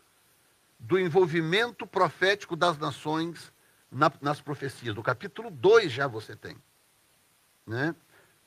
do 0.79 0.97
envolvimento 0.97 1.85
profético 1.85 2.55
das 2.55 2.75
nações 2.79 3.53
na, 3.91 4.11
nas 4.19 4.41
profecias. 4.41 4.95
No 4.95 5.03
capítulo 5.03 5.51
2 5.51 5.91
já 5.91 6.07
você 6.07 6.35
tem. 6.35 6.57
Né? 7.67 7.95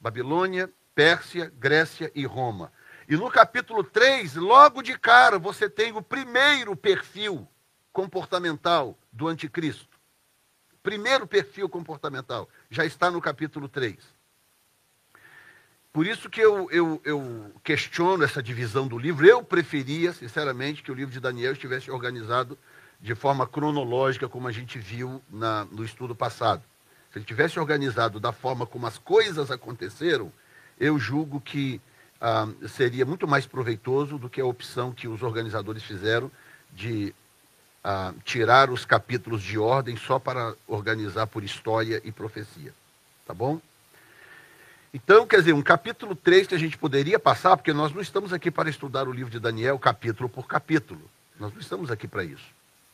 Babilônia, 0.00 0.68
Pérsia, 0.96 1.52
Grécia 1.56 2.10
e 2.12 2.26
Roma. 2.26 2.72
E 3.08 3.16
no 3.16 3.30
capítulo 3.30 3.82
3, 3.82 4.34
logo 4.34 4.82
de 4.82 4.98
cara, 4.98 5.38
você 5.38 5.68
tem 5.70 5.92
o 5.92 6.02
primeiro 6.02 6.76
perfil 6.76 7.48
comportamental 7.90 8.98
do 9.10 9.26
anticristo. 9.26 9.98
Primeiro 10.82 11.26
perfil 11.26 11.70
comportamental. 11.70 12.46
Já 12.68 12.84
está 12.84 13.10
no 13.10 13.18
capítulo 13.18 13.66
3. 13.66 13.96
Por 15.90 16.06
isso 16.06 16.28
que 16.28 16.38
eu, 16.38 16.70
eu, 16.70 17.00
eu, 17.02 17.50
questiono 17.64 18.22
essa 18.22 18.42
divisão 18.42 18.86
do 18.86 18.98
livro. 18.98 19.26
Eu 19.26 19.42
preferia, 19.42 20.12
sinceramente, 20.12 20.82
que 20.82 20.92
o 20.92 20.94
livro 20.94 21.12
de 21.12 21.18
Daniel 21.18 21.52
estivesse 21.52 21.90
organizado 21.90 22.58
de 23.00 23.14
forma 23.14 23.46
cronológica, 23.46 24.28
como 24.28 24.48
a 24.48 24.52
gente 24.52 24.78
viu 24.78 25.22
na, 25.30 25.64
no 25.64 25.82
estudo 25.82 26.14
passado. 26.14 26.62
Se 27.10 27.18
ele 27.18 27.24
tivesse 27.24 27.58
organizado 27.58 28.20
da 28.20 28.32
forma 28.32 28.66
como 28.66 28.86
as 28.86 28.98
coisas 28.98 29.50
aconteceram, 29.50 30.30
eu 30.78 30.98
julgo 30.98 31.40
que 31.40 31.80
ah, 32.20 32.48
seria 32.68 33.06
muito 33.06 33.26
mais 33.26 33.46
proveitoso 33.46 34.18
do 34.18 34.28
que 34.28 34.40
a 34.40 34.46
opção 34.46 34.92
que 34.92 35.06
os 35.06 35.22
organizadores 35.22 35.82
fizeram 35.82 36.30
de 36.72 37.14
ah, 37.82 38.12
tirar 38.24 38.70
os 38.70 38.84
capítulos 38.84 39.42
de 39.42 39.58
ordem 39.58 39.96
só 39.96 40.18
para 40.18 40.54
organizar 40.66 41.26
por 41.26 41.44
história 41.44 42.00
e 42.04 42.10
profecia. 42.10 42.74
Tá 43.26 43.32
bom? 43.32 43.60
Então, 44.92 45.26
quer 45.26 45.38
dizer, 45.40 45.52
um 45.52 45.62
capítulo 45.62 46.16
3 46.16 46.46
que 46.46 46.54
a 46.54 46.58
gente 46.58 46.78
poderia 46.78 47.18
passar, 47.18 47.56
porque 47.56 47.72
nós 47.72 47.92
não 47.92 48.00
estamos 48.00 48.32
aqui 48.32 48.50
para 48.50 48.70
estudar 48.70 49.06
o 49.06 49.12
livro 49.12 49.30
de 49.30 49.38
Daniel 49.38 49.78
capítulo 49.78 50.28
por 50.28 50.46
capítulo. 50.46 51.00
Nós 51.38 51.52
não 51.52 51.60
estamos 51.60 51.90
aqui 51.90 52.08
para 52.08 52.24
isso. 52.24 52.46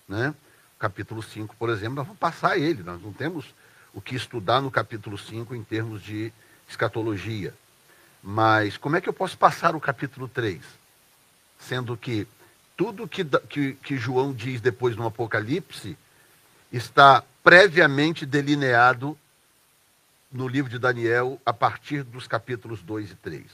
Né? 0.09 0.35
Capítulo 0.79 1.23
5, 1.23 1.55
por 1.57 1.71
exemplo, 1.71 1.95
nós 1.95 2.07
vamos 2.07 2.19
passar 2.19 2.59
ele. 2.59 2.83
Nós 2.83 3.01
não 3.01 3.13
temos 3.13 3.55
o 3.95 4.01
que 4.01 4.17
estudar 4.17 4.61
no 4.61 4.71
capítulo 4.71 5.17
5 5.17 5.55
em 5.55 5.63
termos 5.63 6.03
de 6.03 6.33
escatologia. 6.69 7.55
Mas 8.27 8.79
como 8.79 8.97
é 8.97 9.03
que 9.03 9.09
eu 9.09 9.13
posso 9.13 9.37
passar 9.37 9.77
o 9.77 9.81
capítulo 9.81 10.27
3? 10.27 10.65
Sendo 11.59 11.95
que 11.95 12.27
tudo 12.75 13.07
que, 13.07 13.23
que, 13.23 13.75
que 13.75 13.99
João 13.99 14.33
diz 14.33 14.63
depois 14.63 14.97
no 14.97 15.07
Apocalipse 15.07 15.95
está 16.73 17.23
previamente 17.43 18.25
delineado 18.25 19.19
no 20.33 20.49
livro 20.49 20.71
de 20.71 20.79
Daniel 20.79 21.39
a 21.45 21.53
partir 21.53 22.03
dos 22.03 22.27
capítulos 22.27 22.83
2 22.83 23.11
e 23.11 23.15
3. 23.17 23.45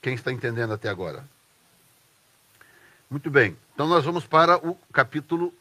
Quem 0.00 0.14
está 0.14 0.30
entendendo 0.30 0.72
até 0.72 0.88
agora? 0.88 1.28
Muito 3.10 3.28
bem. 3.28 3.56
Então 3.74 3.88
nós 3.88 4.04
vamos 4.04 4.24
para 4.24 4.56
o 4.56 4.76
capítulo, 4.92 5.52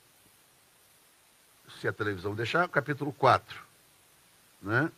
se 1.80 1.88
a 1.88 1.92
televisão 1.92 2.36
deixar, 2.36 2.70
capítulo 2.70 3.12
4. 3.12 3.60
Né? 4.62 4.92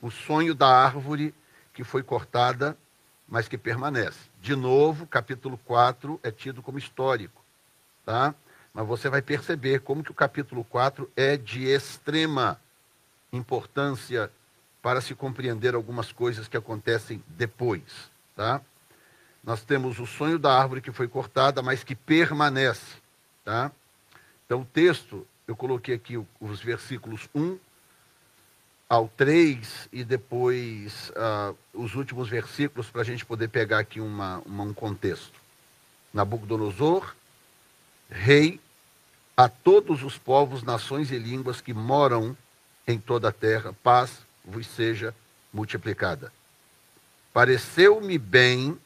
O 0.00 0.10
sonho 0.10 0.54
da 0.54 0.66
árvore 0.66 1.34
que 1.72 1.84
foi 1.84 2.02
cortada, 2.02 2.76
mas 3.28 3.48
que 3.48 3.56
permanece. 3.56 4.18
De 4.40 4.54
novo, 4.54 5.06
capítulo 5.06 5.56
4 5.58 6.20
é 6.22 6.30
tido 6.30 6.62
como 6.62 6.78
histórico, 6.78 7.42
tá? 8.04 8.34
Mas 8.74 8.86
você 8.86 9.08
vai 9.08 9.22
perceber 9.22 9.80
como 9.80 10.02
que 10.02 10.10
o 10.10 10.14
capítulo 10.14 10.64
4 10.64 11.10
é 11.16 11.36
de 11.36 11.64
extrema 11.64 12.60
importância 13.32 14.30
para 14.82 15.00
se 15.00 15.14
compreender 15.14 15.74
algumas 15.74 16.12
coisas 16.12 16.48
que 16.48 16.56
acontecem 16.56 17.22
depois, 17.28 18.10
tá? 18.36 18.60
Nós 19.42 19.62
temos 19.62 19.98
o 19.98 20.06
sonho 20.06 20.38
da 20.38 20.56
árvore 20.56 20.80
que 20.80 20.92
foi 20.92 21.08
cortada, 21.08 21.62
mas 21.62 21.82
que 21.82 21.94
permanece, 21.94 22.96
tá? 23.44 23.72
Então 24.44 24.60
o 24.60 24.64
texto, 24.64 25.26
eu 25.46 25.56
coloquei 25.56 25.94
aqui 25.94 26.22
os 26.40 26.60
versículos 26.60 27.28
1 27.34 27.58
ao 28.92 29.08
3 29.08 29.88
e 29.90 30.04
depois 30.04 31.10
uh, 31.16 31.56
os 31.72 31.94
últimos 31.94 32.28
versículos 32.28 32.90
para 32.90 33.00
a 33.00 33.04
gente 33.04 33.24
poder 33.24 33.48
pegar 33.48 33.78
aqui 33.78 34.02
uma, 34.02 34.42
uma, 34.44 34.64
um 34.64 34.74
contexto. 34.74 35.32
Nabucodonosor, 36.12 37.14
rei, 38.10 38.60
a 39.34 39.48
todos 39.48 40.02
os 40.02 40.18
povos, 40.18 40.62
nações 40.62 41.10
e 41.10 41.16
línguas 41.16 41.58
que 41.58 41.72
moram 41.72 42.36
em 42.86 42.98
toda 42.98 43.30
a 43.30 43.32
terra, 43.32 43.74
paz 43.82 44.26
vos 44.44 44.66
seja 44.66 45.14
multiplicada. 45.50 46.30
Pareceu-me 47.32 48.18
bem 48.18 48.78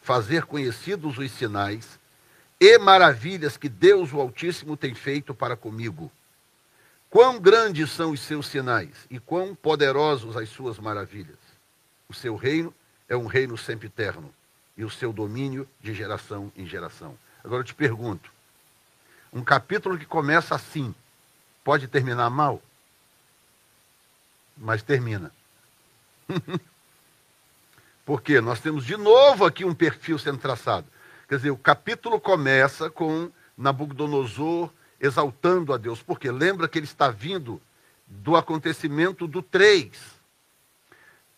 fazer 0.00 0.44
conhecidos 0.44 1.18
os 1.18 1.32
sinais 1.32 1.98
e 2.60 2.78
maravilhas 2.78 3.56
que 3.56 3.68
Deus 3.68 4.12
o 4.12 4.20
Altíssimo 4.20 4.76
tem 4.76 4.94
feito 4.94 5.34
para 5.34 5.56
comigo 5.56 6.08
Quão 7.14 7.38
grandes 7.38 7.92
são 7.92 8.10
os 8.10 8.18
seus 8.18 8.48
sinais 8.48 9.06
e 9.08 9.20
quão 9.20 9.54
poderosos 9.54 10.36
as 10.36 10.48
suas 10.48 10.80
maravilhas. 10.80 11.38
O 12.08 12.12
seu 12.12 12.34
reino 12.34 12.74
é 13.08 13.16
um 13.16 13.26
reino 13.26 13.56
sempre 13.56 13.86
eterno 13.86 14.34
e 14.76 14.84
o 14.84 14.90
seu 14.90 15.12
domínio 15.12 15.68
de 15.80 15.94
geração 15.94 16.50
em 16.56 16.66
geração. 16.66 17.16
Agora 17.44 17.60
eu 17.60 17.64
te 17.64 17.72
pergunto: 17.72 18.32
um 19.32 19.44
capítulo 19.44 19.96
que 19.96 20.04
começa 20.04 20.56
assim 20.56 20.92
pode 21.62 21.86
terminar 21.86 22.28
mal? 22.30 22.60
Mas 24.56 24.82
termina. 24.82 25.30
Porque 28.04 28.40
nós 28.40 28.58
temos 28.58 28.84
de 28.84 28.96
novo 28.96 29.44
aqui 29.44 29.64
um 29.64 29.72
perfil 29.72 30.18
sendo 30.18 30.38
traçado. 30.38 30.88
Quer 31.28 31.36
dizer, 31.36 31.50
o 31.52 31.56
capítulo 31.56 32.20
começa 32.20 32.90
com 32.90 33.30
Nabucodonosor 33.56 34.68
exaltando 35.00 35.72
a 35.72 35.76
Deus, 35.76 36.02
porque 36.02 36.30
lembra 36.30 36.68
que 36.68 36.78
ele 36.78 36.86
está 36.86 37.10
vindo 37.10 37.60
do 38.06 38.36
acontecimento 38.36 39.26
do 39.26 39.42
3. 39.42 39.90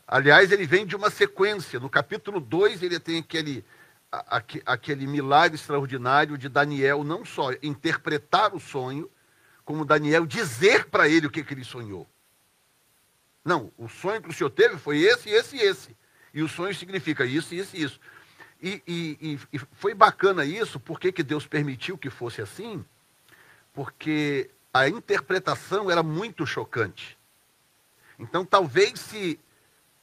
Aliás, 0.07 0.53
ele 0.53 0.67
vem 0.67 0.87
de 0.87 0.95
uma 0.95 1.11
sequência. 1.11 1.81
No 1.81 1.91
capítulo 1.91 2.39
2, 2.39 2.83
ele 2.83 3.01
tem 3.01 3.19
aquele, 3.19 3.65
aquele 4.65 5.07
milagre 5.07 5.57
extraordinário 5.57 6.39
de 6.39 6.49
Daniel 6.49 7.03
não 7.03 7.25
só 7.25 7.51
interpretar 7.63 8.55
o 8.55 8.61
sonho, 8.61 9.11
como 9.65 9.85
Daniel 9.85 10.25
dizer 10.25 10.87
para 10.87 11.09
ele 11.09 11.27
o 11.27 11.31
que, 11.31 11.43
que 11.43 11.55
ele 11.55 11.65
sonhou. 11.65 12.07
Não, 13.45 13.73
o 13.77 13.89
sonho 13.89 14.23
que 14.23 14.29
o 14.29 14.33
senhor 14.33 14.51
teve 14.51 14.77
foi 14.77 14.99
esse, 14.99 15.29
esse 15.29 15.57
e 15.57 15.61
esse. 15.61 15.97
E 16.33 16.43
o 16.43 16.49
sonho 16.49 16.75
significa 16.75 17.25
isso, 17.25 17.55
isso 17.55 17.77
e 17.77 17.83
isso. 17.83 18.01
E, 18.63 18.83
e, 18.87 19.39
e, 19.53 19.59
foi 19.73 19.95
bacana 19.95 20.45
isso, 20.45 20.81
porque 20.81 21.13
que 21.13 21.23
Deus 21.23 21.47
permitiu 21.47 21.99
que 21.99 22.11
fosse 22.11 22.41
assim, 22.41 22.85
porque 23.77 24.51
a 24.73 24.89
interpretação 24.89 25.91
era 25.91 26.03
muito 26.03 26.47
chocante. 26.47 27.19
Então, 28.19 28.43
talvez 28.43 28.99
se 28.99 29.39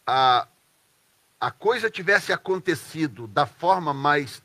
a, 0.06 0.48
a 1.42 1.50
coisa 1.50 1.89
tivesse 1.89 2.32
acontecido 2.32 3.25
da 3.25 3.48
forma 3.48 3.92
mais 3.92 4.44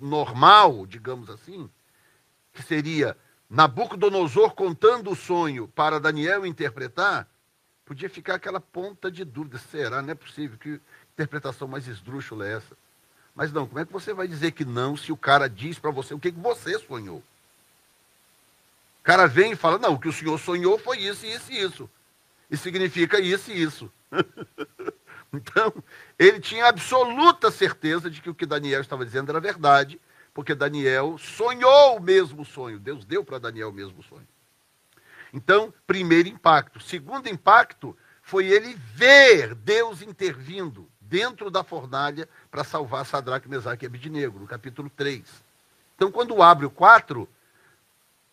normal, 0.00 0.86
digamos 0.86 1.30
assim, 1.30 1.70
que 2.52 2.64
seria 2.64 3.16
Nabucodonosor 3.48 4.54
contando 4.54 5.12
o 5.12 5.16
sonho 5.16 5.68
para 5.68 6.00
Daniel 6.00 6.44
interpretar, 6.44 7.28
podia 7.84 8.10
ficar 8.10 8.34
aquela 8.34 8.60
ponta 8.60 9.08
de 9.08 9.24
dúvida. 9.24 9.56
Será? 9.56 10.02
Não 10.02 10.10
é 10.10 10.14
possível. 10.16 10.58
Que 10.58 10.80
interpretação 11.12 11.68
mais 11.68 11.86
esdrúxula 11.86 12.44
é 12.48 12.54
essa? 12.54 12.76
Mas 13.36 13.52
não, 13.52 13.68
como 13.68 13.78
é 13.78 13.86
que 13.86 13.92
você 13.92 14.12
vai 14.12 14.26
dizer 14.26 14.50
que 14.50 14.64
não 14.64 14.96
se 14.96 15.12
o 15.12 15.16
cara 15.16 15.48
diz 15.48 15.78
para 15.78 15.92
você 15.92 16.12
o 16.12 16.18
que, 16.18 16.32
que 16.32 16.40
você 16.40 16.76
sonhou? 16.80 17.22
Cara 19.04 19.26
vem 19.26 19.52
e 19.52 19.56
fala, 19.56 19.78
não, 19.78 19.92
o 19.92 20.00
que 20.00 20.08
o 20.08 20.12
senhor 20.12 20.40
sonhou 20.40 20.78
foi 20.78 20.98
isso, 20.98 21.26
isso 21.26 21.52
e 21.52 21.62
isso. 21.62 21.90
E 22.50 22.56
significa 22.56 23.20
isso 23.20 23.52
e 23.52 23.62
isso. 23.62 23.92
então, 25.30 25.74
ele 26.18 26.40
tinha 26.40 26.66
absoluta 26.66 27.50
certeza 27.50 28.10
de 28.10 28.22
que 28.22 28.30
o 28.30 28.34
que 28.34 28.46
Daniel 28.46 28.80
estava 28.80 29.04
dizendo 29.04 29.30
era 29.30 29.38
verdade, 29.38 30.00
porque 30.32 30.54
Daniel 30.54 31.18
sonhou 31.18 31.98
o 31.98 32.00
mesmo 32.00 32.46
sonho. 32.46 32.78
Deus 32.78 33.04
deu 33.04 33.22
para 33.22 33.38
Daniel 33.38 33.68
o 33.68 33.72
mesmo 33.74 34.02
sonho. 34.02 34.26
Então, 35.34 35.72
primeiro 35.86 36.30
impacto. 36.30 36.80
Segundo 36.80 37.28
impacto 37.28 37.94
foi 38.22 38.46
ele 38.46 38.74
ver 38.94 39.54
Deus 39.54 40.00
intervindo 40.00 40.88
dentro 40.98 41.50
da 41.50 41.62
fornalha 41.62 42.26
para 42.50 42.64
salvar 42.64 43.04
Sadraque, 43.04 43.50
Mesaque 43.50 43.84
e 43.84 43.86
Abidnego, 43.86 44.38
no 44.38 44.46
capítulo 44.46 44.88
3. 44.96 45.22
Então, 45.94 46.10
quando 46.10 46.42
abre 46.42 46.64
o 46.64 46.70
4, 46.70 47.28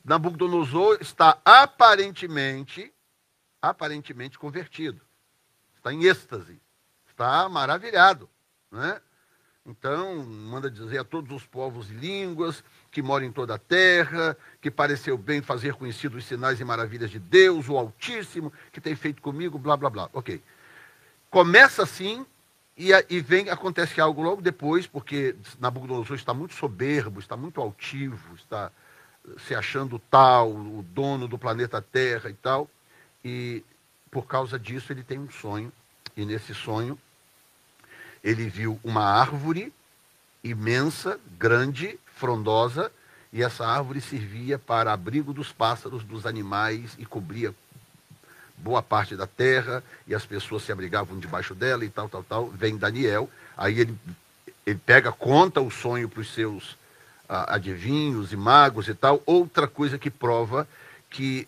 Nabucodonosor 0.03 0.97
está 0.99 1.39
aparentemente, 1.45 2.91
aparentemente 3.61 4.37
convertido. 4.37 5.01
Está 5.75 5.93
em 5.93 6.03
êxtase. 6.05 6.59
Está 7.07 7.47
maravilhado. 7.47 8.29
Né? 8.71 8.99
Então, 9.65 10.23
manda 10.23 10.71
dizer 10.71 10.97
a 10.97 11.03
todos 11.03 11.31
os 11.35 11.45
povos 11.45 11.91
e 11.91 11.93
línguas 11.93 12.63
que 12.89 13.01
moram 13.01 13.27
em 13.27 13.31
toda 13.31 13.55
a 13.55 13.59
terra, 13.59 14.35
que 14.59 14.71
pareceu 14.71 15.17
bem 15.17 15.41
fazer 15.41 15.75
conhecidos 15.75 16.23
os 16.23 16.25
sinais 16.25 16.59
e 16.59 16.65
maravilhas 16.65 17.11
de 17.11 17.19
Deus, 17.19 17.69
o 17.69 17.77
Altíssimo, 17.77 18.51
que 18.71 18.81
tem 18.81 18.95
feito 18.95 19.21
comigo, 19.21 19.59
blá, 19.59 19.77
blá, 19.77 19.89
blá. 19.89 20.09
Ok. 20.13 20.41
Começa 21.29 21.83
assim, 21.83 22.25
e, 22.75 22.89
e 23.09 23.19
vem, 23.19 23.49
acontece 23.49 24.01
algo 24.01 24.23
logo 24.23 24.41
depois, 24.41 24.87
porque 24.87 25.35
Nabucodonosor 25.59 26.15
está 26.15 26.33
muito 26.33 26.55
soberbo, 26.55 27.19
está 27.19 27.37
muito 27.37 27.61
altivo, 27.61 28.35
está 28.35 28.71
se 29.39 29.55
achando 29.55 29.99
tal, 29.99 30.49
o 30.51 30.85
dono 30.93 31.27
do 31.27 31.37
planeta 31.37 31.81
Terra 31.81 32.29
e 32.29 32.33
tal. 32.33 32.69
E 33.23 33.63
por 34.09 34.25
causa 34.25 34.57
disso 34.59 34.91
ele 34.91 35.03
tem 35.03 35.19
um 35.19 35.29
sonho. 35.29 35.71
E 36.15 36.25
nesse 36.25 36.53
sonho 36.53 36.97
ele 38.23 38.47
viu 38.49 38.79
uma 38.83 39.03
árvore 39.03 39.73
imensa, 40.43 41.19
grande, 41.37 41.99
frondosa, 42.15 42.91
e 43.33 43.41
essa 43.41 43.65
árvore 43.65 44.01
servia 44.01 44.59
para 44.59 44.91
abrigo 44.91 45.33
dos 45.33 45.51
pássaros, 45.51 46.03
dos 46.03 46.25
animais 46.25 46.95
e 46.99 47.05
cobria 47.05 47.53
boa 48.57 48.81
parte 48.83 49.15
da 49.15 49.25
terra, 49.25 49.83
e 50.05 50.13
as 50.13 50.25
pessoas 50.25 50.63
se 50.63 50.71
abrigavam 50.71 51.17
debaixo 51.17 51.55
dela 51.55 51.83
e 51.85 51.89
tal, 51.89 52.09
tal, 52.09 52.23
tal. 52.23 52.49
Vem 52.49 52.77
Daniel, 52.77 53.29
aí 53.57 53.79
ele, 53.79 53.97
ele 54.65 54.79
pega, 54.85 55.11
conta 55.11 55.61
o 55.61 55.71
sonho 55.71 56.09
para 56.09 56.21
os 56.21 56.33
seus 56.33 56.77
adivinhos 57.47 58.33
e 58.33 58.35
magos 58.35 58.89
e 58.89 58.93
tal, 58.93 59.23
outra 59.25 59.65
coisa 59.65 59.97
que 59.97 60.09
prova 60.09 60.67
que 61.09 61.47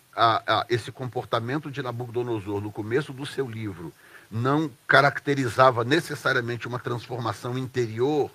esse 0.70 0.92
comportamento 0.92 1.70
de 1.70 1.82
Nabucodonosor 1.82 2.62
no 2.62 2.72
começo 2.72 3.12
do 3.12 3.26
seu 3.26 3.50
livro 3.50 3.92
não 4.32 4.72
caracterizava 4.88 5.84
necessariamente 5.84 6.68
uma 6.68 6.80
transformação 6.80 7.58
interior, 7.58 8.32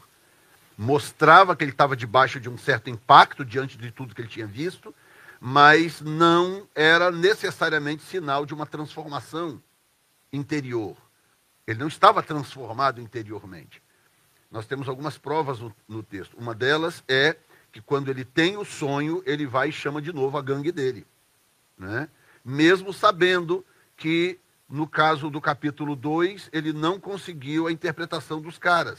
mostrava 0.77 1.57
que 1.57 1.65
ele 1.65 1.73
estava 1.73 1.97
debaixo 1.97 2.39
de 2.39 2.49
um 2.49 2.59
certo 2.59 2.91
impacto 2.91 3.45
diante 3.45 3.77
de 3.77 3.91
tudo 3.91 4.15
que 4.15 4.21
ele 4.21 4.29
tinha 4.29 4.47
visto, 4.47 4.95
mas 5.41 6.01
não 6.01 6.69
era 6.75 7.11
necessariamente 7.11 8.03
sinal 8.03 8.45
de 8.45 8.53
uma 8.53 8.67
transformação 8.67 9.61
interior. 10.33 10.97
Ele 11.67 11.79
não 11.79 11.89
estava 11.89 12.23
transformado 12.23 13.01
interiormente. 13.01 13.83
Nós 14.51 14.67
temos 14.67 14.89
algumas 14.89 15.19
provas 15.19 15.61
no, 15.61 15.75
no, 15.87 16.03
texto. 16.03 16.37
Uma 16.39 16.55
delas 16.55 17.05
é 17.07 17.37
que 17.71 17.81
quando 17.81 18.11
ele 18.11 18.25
tem 18.25 18.57
o 18.57 18.65
sonho, 18.65 19.23
ele 19.27 19.47
vai 19.47 19.69
e 19.69 19.73
chama 19.73 20.01
de 20.01 20.13
novo 20.13 20.39
a 20.39 20.43
gangue 20.43 20.73
dele. 20.73 21.07
Né? 21.77 22.09
Mesmo 22.45 22.93
sabendo 22.93 23.65
que, 23.97 24.39
no 24.69 24.87
caso 24.87 25.29
do 25.29 25.41
capítulo 25.41 25.95
2, 25.95 26.49
ele 26.53 26.73
não 26.73 26.99
conseguiu 26.99 27.67
a 27.67 27.73
interpretação 27.73 28.41
dos 28.41 28.59
caras. 28.59 28.99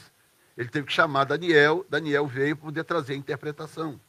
Ele 0.55 0.69
teve 0.69 0.87
que 0.87 0.93
chamar 0.93 1.23
Daniel, 1.23 1.85
Daniel 1.89 2.27
veio 2.27 2.55
para 2.55 2.65
poder 2.65 2.83
trazer 2.83 3.13
a 3.13 3.17
interpretação. 3.17 3.99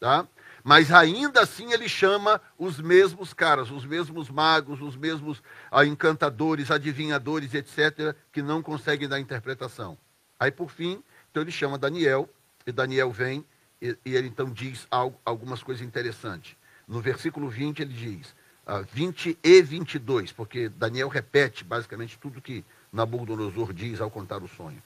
Tá? 0.00 0.26
Mas 0.62 0.92
ainda 0.92 1.40
assim 1.42 1.72
ele 1.72 1.88
chama 1.88 2.40
os 2.58 2.80
mesmos 2.80 3.34
caras, 3.34 3.70
os 3.70 3.84
mesmos 3.84 4.30
magos, 4.30 4.80
os 4.80 4.96
mesmos 4.96 5.42
ah, 5.70 5.84
encantadores, 5.84 6.70
adivinhadores, 6.70 7.54
etc., 7.54 8.16
que 8.32 8.42
não 8.42 8.62
conseguem 8.62 9.08
dar 9.08 9.20
interpretação. 9.20 9.98
Aí, 10.38 10.50
por 10.50 10.70
fim, 10.70 11.02
então 11.30 11.42
ele 11.42 11.52
chama 11.52 11.78
Daniel, 11.78 12.28
e 12.66 12.72
Daniel 12.72 13.10
vem, 13.10 13.44
e, 13.80 13.96
e 14.04 14.14
ele 14.14 14.28
então 14.28 14.50
diz 14.50 14.86
algo, 14.90 15.18
algumas 15.24 15.62
coisas 15.62 15.86
interessantes. 15.86 16.56
No 16.86 17.00
versículo 17.00 17.48
20 17.48 17.80
ele 17.80 17.92
diz, 17.92 18.34
ah, 18.66 18.80
20 18.80 19.38
e 19.42 19.62
22, 19.62 20.32
porque 20.32 20.68
Daniel 20.68 21.08
repete 21.08 21.62
basicamente 21.62 22.18
tudo 22.18 22.42
que 22.42 22.64
Nabucodonosor 22.92 23.72
diz 23.72 24.00
ao 24.00 24.10
contar 24.10 24.42
o 24.42 24.48
sonho. 24.48 24.82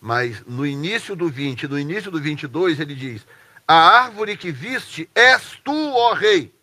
Mas 0.00 0.44
no 0.44 0.66
início 0.66 1.16
do 1.16 1.30
20, 1.30 1.66
no 1.66 1.78
início 1.78 2.10
do 2.10 2.20
22, 2.20 2.78
ele 2.78 2.94
diz: 2.94 3.26
A 3.66 4.02
árvore 4.02 4.36
que 4.36 4.52
viste 4.52 5.08
és 5.14 5.58
tu, 5.64 5.72
ó 5.72 6.12
rei. 6.12 6.54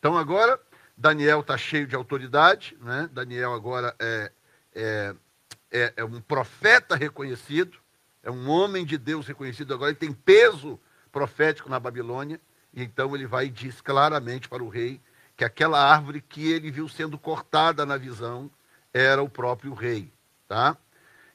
Então 0.00 0.18
agora, 0.18 0.60
Daniel 0.96 1.40
está 1.40 1.56
cheio 1.56 1.86
de 1.86 1.94
autoridade, 1.94 2.76
né? 2.80 3.08
Daniel 3.12 3.54
agora 3.54 3.94
é, 4.00 4.32
é 4.74 5.14
é, 5.70 5.92
é 5.96 6.04
um 6.04 6.20
profeta 6.20 6.96
reconhecido, 6.96 7.78
é 8.22 8.30
um 8.30 8.48
homem 8.48 8.84
de 8.84 8.98
Deus 8.98 9.26
reconhecido 9.26 9.72
agora, 9.72 9.90
ele 9.90 9.98
tem 9.98 10.12
peso 10.12 10.78
profético 11.12 11.68
na 11.68 11.80
Babilônia, 11.80 12.40
e 12.72 12.82
então 12.82 13.14
ele 13.14 13.26
vai 13.26 13.46
e 13.46 13.50
diz 13.50 13.80
claramente 13.80 14.48
para 14.48 14.62
o 14.62 14.68
rei 14.68 15.00
que 15.36 15.44
aquela 15.44 15.80
árvore 15.80 16.20
que 16.20 16.50
ele 16.50 16.70
viu 16.70 16.88
sendo 16.88 17.16
cortada 17.16 17.86
na 17.86 17.96
visão 17.96 18.50
era 18.92 19.22
o 19.22 19.28
próprio 19.28 19.72
rei, 19.72 20.12
tá? 20.46 20.76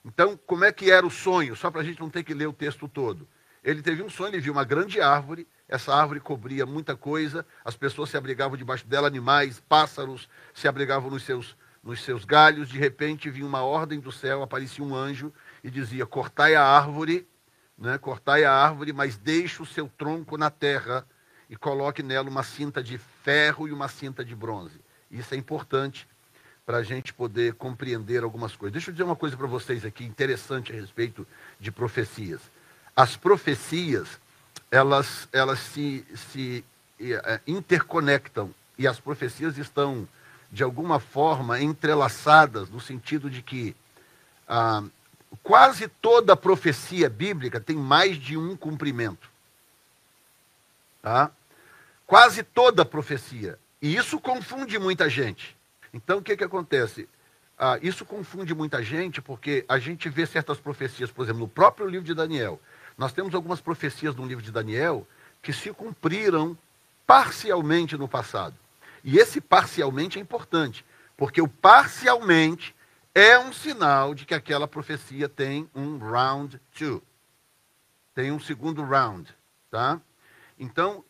Então, 0.03 0.37
como 0.45 0.65
é 0.65 0.71
que 0.71 0.91
era 0.91 1.05
o 1.05 1.11
sonho? 1.11 1.55
Só 1.55 1.71
para 1.71 1.81
a 1.81 1.83
gente 1.83 2.01
não 2.01 2.09
ter 2.09 2.23
que 2.23 2.33
ler 2.33 2.47
o 2.47 2.53
texto 2.53 2.87
todo. 2.87 3.27
Ele 3.63 3.81
teve 3.81 4.03
um 4.03 4.09
sonho, 4.09 4.31
ele 4.31 4.41
viu 4.41 4.51
uma 4.51 4.65
grande 4.65 4.99
árvore, 4.99 5.47
essa 5.69 5.95
árvore 5.95 6.19
cobria 6.19 6.65
muita 6.65 6.97
coisa, 6.97 7.45
as 7.63 7.77
pessoas 7.77 8.09
se 8.09 8.17
abrigavam 8.17 8.57
debaixo 8.57 8.85
dela, 8.85 9.07
animais, 9.07 9.61
pássaros 9.61 10.27
se 10.53 10.67
abrigavam 10.67 11.09
nos 11.09 11.23
seus 11.23 11.55
nos 11.83 12.01
seus 12.01 12.23
galhos, 12.23 12.69
de 12.69 12.79
repente 12.79 13.29
vinha 13.29 13.45
uma 13.45 13.61
ordem 13.61 13.99
do 13.99 14.11
céu, 14.11 14.41
aparecia 14.41 14.83
um 14.83 14.95
anjo 14.95 15.33
e 15.63 15.69
dizia: 15.69 16.05
Cortai 16.05 16.55
a 16.55 16.63
árvore, 16.63 17.27
né? 17.77 17.97
cortai 17.97 18.45
a 18.45 18.53
árvore, 18.53 18.93
mas 18.93 19.17
deixe 19.17 19.61
o 19.61 19.65
seu 19.65 19.89
tronco 19.97 20.37
na 20.37 20.49
terra 20.49 21.05
e 21.49 21.55
coloque 21.55 22.01
nela 22.01 22.29
uma 22.29 22.43
cinta 22.43 22.81
de 22.81 22.97
ferro 22.97 23.67
e 23.67 23.71
uma 23.73 23.87
cinta 23.87 24.23
de 24.23 24.33
bronze. 24.33 24.79
Isso 25.11 25.33
é 25.33 25.37
importante 25.37 26.07
para 26.65 26.77
a 26.77 26.83
gente 26.83 27.13
poder 27.13 27.55
compreender 27.55 28.23
algumas 28.23 28.55
coisas. 28.55 28.71
Deixa 28.73 28.89
eu 28.89 28.93
dizer 28.93 29.03
uma 29.03 29.15
coisa 29.15 29.35
para 29.35 29.47
vocês 29.47 29.83
aqui 29.83 30.05
interessante 30.05 30.71
a 30.71 30.75
respeito 30.75 31.27
de 31.59 31.71
profecias. 31.71 32.39
As 32.95 33.17
profecias, 33.17 34.19
elas, 34.71 35.27
elas 35.33 35.59
se, 35.59 36.05
se 36.15 36.63
eh, 36.99 37.41
interconectam 37.45 38.53
e 38.77 38.87
as 38.87 38.99
profecias 38.99 39.57
estão 39.57 40.07
de 40.53 40.61
alguma 40.61 40.99
forma, 40.99 41.59
entrelaçadas, 41.59 42.69
no 42.69 42.79
sentido 42.79 43.27
de 43.27 43.41
que 43.41 43.75
ah, 44.47 44.83
quase 45.41 45.87
toda 45.87 46.37
profecia 46.37 47.09
bíblica 47.09 47.59
tem 47.59 47.75
mais 47.75 48.17
de 48.17 48.37
um 48.37 48.55
cumprimento. 48.55 49.27
Tá? 51.01 51.31
Quase 52.05 52.43
toda 52.43 52.85
profecia. 52.85 53.57
E 53.81 53.95
isso 53.95 54.19
confunde 54.19 54.77
muita 54.77 55.09
gente. 55.09 55.57
Então, 55.91 56.19
o 56.19 56.21
que, 56.21 56.37
que 56.37 56.43
acontece? 56.43 57.09
Ah, 57.57 57.79
isso 57.81 58.05
confunde 58.05 58.53
muita 58.53 58.83
gente 58.83 59.23
porque 59.23 59.65
a 59.67 59.79
gente 59.79 60.07
vê 60.07 60.27
certas 60.27 60.59
profecias, 60.59 61.09
por 61.09 61.23
exemplo, 61.23 61.41
no 61.41 61.47
próprio 61.47 61.87
livro 61.87 62.05
de 62.05 62.13
Daniel. 62.13 62.61
Nós 62.95 63.11
temos 63.11 63.33
algumas 63.33 63.59
profecias 63.59 64.15
no 64.15 64.23
livro 64.23 64.43
de 64.43 64.51
Daniel 64.51 65.07
que 65.41 65.51
se 65.51 65.73
cumpriram 65.73 66.55
parcialmente 67.07 67.97
no 67.97 68.07
passado. 68.07 68.55
E 69.03 69.17
esse 69.17 69.41
parcialmente 69.41 70.17
é 70.17 70.21
importante, 70.21 70.85
porque 71.17 71.41
o 71.41 71.47
parcialmente 71.47 72.75
é 73.13 73.37
um 73.37 73.53
sinal 73.53 74.15
de 74.15 74.25
que 74.25 74.33
aquela 74.33 74.67
profecia 74.67 75.29
tem 75.29 75.69
um 75.75 75.97
round 75.97 76.59
two. 76.73 77.01
Tem 78.15 78.31
um 78.31 78.39
segundo 78.39 78.83
round, 78.83 79.35
tá? 79.69 79.99
Então, 80.57 81.03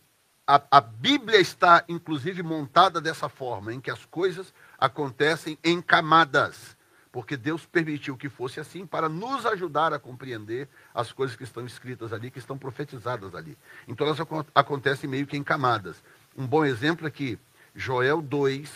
a, 0.46 0.62
a, 0.72 0.82
Bíblia 0.82 1.40
está, 1.40 1.84
inclusive, 1.88 2.44
montada 2.44 3.00
dessa 3.00 3.30
forma, 3.30 3.74
em 3.74 3.80
que 3.80 3.92
as 3.92 4.06
coisas 4.06 4.54
acontecem 4.78 5.58
em 5.64 5.82
camadas. 5.82 6.76
porque 7.12 7.38
Deus 7.38 7.64
permitiu 7.64 8.18
que 8.18 8.28
fosse 8.28 8.60
assim 8.60 8.88
para 8.88 9.08
nos 9.08 9.46
ajudar 9.46 9.94
a 9.94 10.00
compreender 10.00 10.68
as 10.96 11.12
coisas 11.12 11.36
que 11.36 11.44
estão 11.44 11.64
escritas 11.64 12.12
ali, 12.12 12.32
que 12.32 12.40
estão 12.40 12.58
profetizadas 12.58 13.36
ali. 13.36 13.56
Então 13.88 14.08
elas 14.08 14.18
acontecem 14.56 15.08
meio 15.08 15.28
que 15.28 15.38
em 15.38 15.44
camadas. 15.44 16.04
Um 16.36 16.48
bom 16.48 16.66
exemplo 16.66 17.06
é 17.06 17.12
que 17.12 17.38
Joel 17.76 18.22
2, 18.22 18.70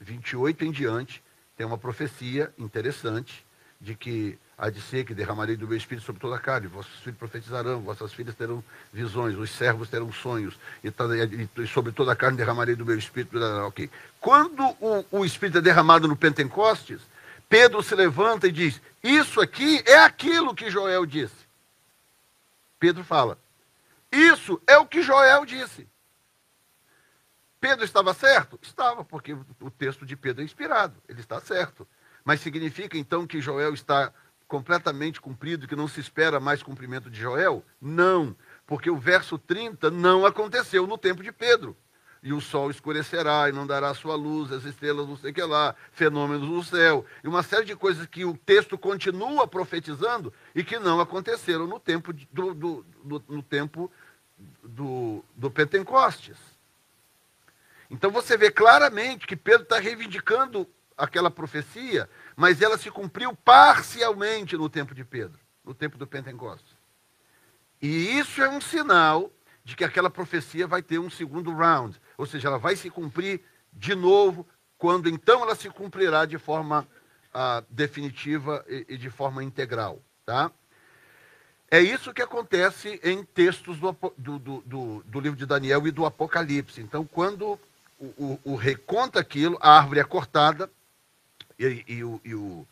28 0.00 0.64
em 0.64 0.70
diante, 0.70 1.22
tem 1.56 1.66
uma 1.66 1.78
profecia 1.78 2.52
interessante 2.58 3.44
de 3.80 3.94
que 3.94 4.38
há 4.56 4.70
de 4.70 4.80
ser 4.80 5.04
que 5.04 5.14
derramarei 5.14 5.56
do 5.56 5.66
meu 5.66 5.76
espírito 5.76 6.04
sobre 6.04 6.20
toda 6.20 6.36
a 6.36 6.38
carne, 6.38 6.66
vossos 6.66 7.00
filhos 7.00 7.18
profetizarão, 7.18 7.80
vossas 7.80 8.12
filhas 8.12 8.34
terão 8.34 8.62
visões, 8.92 9.36
os 9.36 9.50
servos 9.50 9.88
terão 9.88 10.12
sonhos, 10.12 10.58
e, 10.82 11.66
sobre 11.66 11.92
toda 11.92 12.12
a 12.12 12.16
carne 12.16 12.36
derramarei 12.36 12.74
do 12.74 12.86
meu 12.86 12.98
espírito. 12.98 13.38
Ok. 13.66 13.90
Quando 14.20 14.64
o, 14.80 15.04
o 15.10 15.24
espírito 15.24 15.58
é 15.58 15.60
derramado 15.60 16.08
no 16.08 16.16
Pentecostes, 16.16 17.00
Pedro 17.48 17.82
se 17.82 17.94
levanta 17.94 18.48
e 18.48 18.52
diz: 18.52 18.80
Isso 19.02 19.40
aqui 19.40 19.82
é 19.86 19.98
aquilo 19.98 20.54
que 20.54 20.70
Joel 20.70 21.04
disse. 21.04 21.44
Pedro 22.78 23.04
fala: 23.04 23.38
Isso 24.10 24.60
é 24.66 24.78
o 24.78 24.86
que 24.86 25.02
Joel 25.02 25.44
disse. 25.44 25.86
Pedro 27.64 27.82
estava 27.82 28.12
certo? 28.12 28.58
Estava, 28.60 29.02
porque 29.02 29.32
o 29.32 29.70
texto 29.70 30.04
de 30.04 30.14
Pedro 30.14 30.42
é 30.42 30.44
inspirado, 30.44 31.02
ele 31.08 31.20
está 31.20 31.40
certo. 31.40 31.88
Mas 32.22 32.40
significa 32.40 32.98
então 32.98 33.26
que 33.26 33.40
Joel 33.40 33.72
está 33.72 34.12
completamente 34.46 35.18
cumprido, 35.18 35.66
que 35.66 35.74
não 35.74 35.88
se 35.88 35.98
espera 35.98 36.38
mais 36.38 36.62
cumprimento 36.62 37.08
de 37.08 37.18
Joel? 37.18 37.64
Não, 37.80 38.36
porque 38.66 38.90
o 38.90 38.98
verso 38.98 39.38
30 39.38 39.90
não 39.90 40.26
aconteceu 40.26 40.86
no 40.86 40.98
tempo 40.98 41.22
de 41.22 41.32
Pedro. 41.32 41.74
E 42.22 42.34
o 42.34 42.40
sol 42.40 42.70
escurecerá 42.70 43.48
e 43.48 43.52
não 43.52 43.66
dará 43.66 43.94
sua 43.94 44.14
luz, 44.14 44.52
as 44.52 44.64
estrelas 44.64 45.08
não 45.08 45.16
sei 45.16 45.30
o 45.30 45.34
que 45.34 45.42
lá, 45.42 45.74
fenômenos 45.90 46.46
no 46.46 46.62
céu, 46.62 47.06
e 47.22 47.28
uma 47.28 47.42
série 47.42 47.64
de 47.64 47.74
coisas 47.74 48.06
que 48.06 48.26
o 48.26 48.36
texto 48.36 48.76
continua 48.76 49.48
profetizando 49.48 50.30
e 50.54 50.62
que 50.62 50.78
não 50.78 51.00
aconteceram 51.00 51.66
no 51.66 51.80
tempo 51.80 52.12
do, 52.12 52.52
do, 52.52 52.86
do 53.02 53.24
no 53.26 53.42
tempo 53.42 53.90
do, 54.62 55.24
do 55.34 55.50
Pentecostes. 55.50 56.53
Então 57.90 58.10
você 58.10 58.36
vê 58.36 58.50
claramente 58.50 59.26
que 59.26 59.36
Pedro 59.36 59.62
está 59.62 59.78
reivindicando 59.78 60.68
aquela 60.96 61.30
profecia 61.30 62.08
mas 62.36 62.60
ela 62.60 62.76
se 62.76 62.90
cumpriu 62.90 63.34
parcialmente 63.34 64.56
no 64.56 64.68
tempo 64.68 64.94
de 64.94 65.04
Pedro, 65.04 65.38
no 65.64 65.74
tempo 65.74 65.96
do 65.96 66.06
Pentecostes. 66.06 66.76
E 67.80 68.18
isso 68.18 68.42
é 68.42 68.48
um 68.48 68.60
sinal 68.60 69.30
de 69.64 69.76
que 69.76 69.84
aquela 69.84 70.10
profecia 70.10 70.66
vai 70.66 70.82
ter 70.82 70.98
um 70.98 71.10
segundo 71.10 71.52
round, 71.52 72.00
ou 72.18 72.26
seja, 72.26 72.48
ela 72.48 72.58
vai 72.58 72.76
se 72.76 72.90
cumprir 72.90 73.40
de 73.72 73.94
novo, 73.94 74.46
quando 74.76 75.08
então 75.08 75.42
ela 75.42 75.54
se 75.54 75.70
cumprirá 75.70 76.26
de 76.26 76.38
forma 76.38 76.86
ah, 77.32 77.62
definitiva 77.70 78.64
e, 78.68 78.86
e, 78.90 78.98
de 78.98 79.10
forma 79.10 79.42
integral. 79.42 80.02
Tá? 80.24 80.50
É 81.70 81.80
isso 81.80 82.12
que 82.12 82.22
acontece 82.22 83.00
em 83.02 83.24
textos 83.24 83.78
do, 83.78 83.96
do, 84.16 84.38
do, 84.38 85.02
do 85.04 85.20
livro 85.20 85.38
de 85.38 85.46
Daniel 85.46 85.86
e 85.86 85.90
do 85.90 86.04
Apocalipse. 86.04 86.80
Então, 86.80 87.04
quando 87.04 87.58
o, 88.16 88.40
o, 88.44 88.54
rei 88.54 88.74
conta 88.74 89.20
aquilo, 89.20 89.58
a 89.60 89.78
árvore 89.78 90.00
é 90.00 90.04
cortada, 90.04 90.70
e, 91.58 91.84
e, 91.86 92.04
o, 92.04 92.20
e, 92.24 92.34
o, 92.34 92.66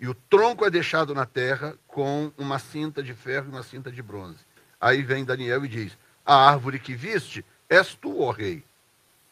e 0.00 0.08
o 0.08 0.14
tronco 0.14 0.64
é 0.64 0.70
deixado 0.70 1.14
na 1.14 1.24
terra 1.24 1.76
com 1.86 2.32
uma 2.36 2.58
cinta 2.58 3.02
de 3.02 3.14
ferro 3.14 3.46
e 3.46 3.50
uma 3.50 3.62
cinta 3.62 3.90
de 3.90 4.02
bronze. 4.02 4.38
Aí 4.80 5.02
vem 5.02 5.24
Daniel 5.24 5.64
e 5.64 5.68
diz: 5.68 5.96
A 6.24 6.48
árvore 6.48 6.78
que 6.78 6.94
viste 6.94 7.44
és 7.68 7.94
tu, 7.94 8.20
ó 8.20 8.30
rei. 8.30 8.64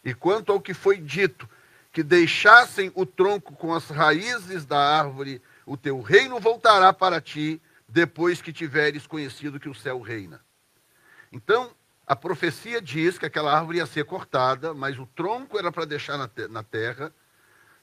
E 0.05 0.15
quanto 0.15 0.53
ao 0.53 0.61
que 0.61 0.75
foi 0.75 0.99
dito, 0.99 1.49
que 1.93 2.03
deixassem 2.03 2.91
o 2.95 3.07
tronco 3.07 3.55
com 3.55 3.73
as 3.73 3.89
raízes 3.89 4.65
da 4.65 4.79
árvore, 4.79 5.41
o 5.65 5.77
teu 5.77 6.01
reino 6.01 6.41
voltará 6.41 6.93
para 6.93 7.21
ti, 7.21 7.61
depois 7.89 8.43
que 8.43 8.53
tiveres 8.53 9.07
conhecido 9.07 9.61
que 9.61 9.69
o 9.69 9.75
céu 9.75 10.01
reina. 10.01 10.41
Então, 11.33 11.71
a 12.07 12.14
profecia 12.14 12.83
diz 12.83 13.19
que 13.19 13.27
aquela 13.27 13.57
árvore 13.57 13.79
ia 13.79 13.87
ser 13.87 14.05
cortada, 14.05 14.75
mas 14.75 14.99
o 14.99 15.07
tronco 15.07 15.59
era 15.59 15.73
para 15.73 15.87
deixar 15.87 16.19
na, 16.19 16.29
te 16.29 16.47
na 16.49 16.62
terra, 16.62 17.12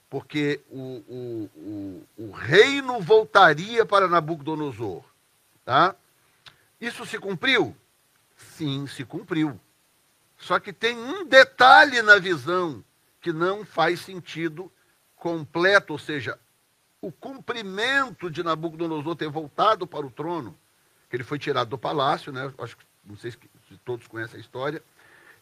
porque 0.08 0.60
o, 0.70 0.80
o, 1.08 1.50
o, 1.56 2.28
o 2.28 2.30
reino 2.30 3.00
voltaria 3.00 3.84
para 3.84 4.06
Nabucodonosor. 4.06 5.02
Tá? 5.64 5.96
Isso 6.80 7.04
se 7.06 7.18
cumpriu? 7.18 7.74
Sim, 8.36 8.86
se 8.86 9.04
cumpriu. 9.04 9.58
Só 10.38 10.58
que 10.58 10.72
tem 10.72 10.96
um 10.96 11.24
detalhe 11.24 12.02
na 12.02 12.18
visão 12.18 12.84
que 13.20 13.32
não 13.32 13.64
faz 13.64 14.00
sentido 14.00 14.70
completo, 15.16 15.92
ou 15.92 15.98
seja, 15.98 16.38
o 17.00 17.10
cumprimento 17.10 18.30
de 18.30 18.42
Nabucodonosor 18.42 19.16
ter 19.16 19.28
voltado 19.28 19.86
para 19.86 20.06
o 20.06 20.10
trono, 20.10 20.56
que 21.08 21.16
ele 21.16 21.24
foi 21.24 21.38
tirado 21.38 21.68
do 21.68 21.78
palácio, 21.78 22.32
né? 22.32 22.52
Acho 22.58 22.76
que 22.76 22.84
não 23.04 23.16
sei 23.16 23.30
se 23.30 23.38
todos 23.78 24.06
conhecem 24.06 24.38
a 24.38 24.40
história. 24.40 24.82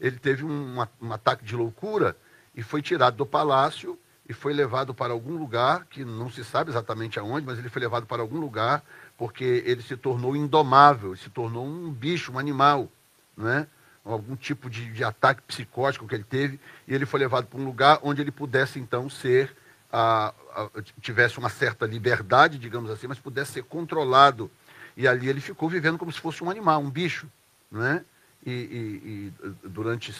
Ele 0.00 0.18
teve 0.18 0.44
um, 0.44 0.86
um 1.00 1.12
ataque 1.12 1.44
de 1.44 1.54
loucura 1.54 2.16
e 2.54 2.62
foi 2.62 2.82
tirado 2.82 3.16
do 3.16 3.26
palácio 3.26 3.98
e 4.28 4.32
foi 4.32 4.52
levado 4.52 4.94
para 4.94 5.12
algum 5.12 5.36
lugar, 5.36 5.86
que 5.86 6.04
não 6.04 6.30
se 6.30 6.44
sabe 6.44 6.70
exatamente 6.70 7.18
aonde, 7.18 7.46
mas 7.46 7.58
ele 7.58 7.68
foi 7.68 7.82
levado 7.82 8.06
para 8.06 8.22
algum 8.22 8.38
lugar 8.38 8.82
porque 9.18 9.62
ele 9.66 9.82
se 9.82 9.96
tornou 9.96 10.36
indomável, 10.36 11.14
se 11.16 11.28
tornou 11.28 11.66
um 11.66 11.90
bicho, 11.90 12.32
um 12.32 12.38
animal, 12.38 12.88
não 13.36 13.48
é? 13.48 13.66
algum 14.04 14.34
tipo 14.36 14.70
de, 14.70 14.92
de 14.92 15.04
ataque 15.04 15.42
psicótico 15.42 16.06
que 16.06 16.14
ele 16.14 16.24
teve, 16.24 16.58
e 16.86 16.94
ele 16.94 17.06
foi 17.06 17.20
levado 17.20 17.46
para 17.46 17.60
um 17.60 17.64
lugar 17.64 17.98
onde 18.02 18.20
ele 18.20 18.30
pudesse 18.30 18.78
então 18.78 19.10
ser, 19.10 19.54
a, 19.92 20.32
a, 20.54 20.68
tivesse 21.00 21.38
uma 21.38 21.48
certa 21.48 21.86
liberdade, 21.86 22.58
digamos 22.58 22.90
assim, 22.90 23.06
mas 23.06 23.18
pudesse 23.18 23.52
ser 23.52 23.64
controlado. 23.64 24.50
E 24.96 25.06
ali 25.06 25.28
ele 25.28 25.40
ficou 25.40 25.68
vivendo 25.68 25.98
como 25.98 26.12
se 26.12 26.20
fosse 26.20 26.42
um 26.42 26.50
animal, 26.50 26.80
um 26.80 26.90
bicho, 26.90 27.28
não 27.70 27.84
é? 27.84 28.04
E, 28.44 28.50
e, 28.50 29.32
e, 29.44 29.68
durante, 29.68 30.14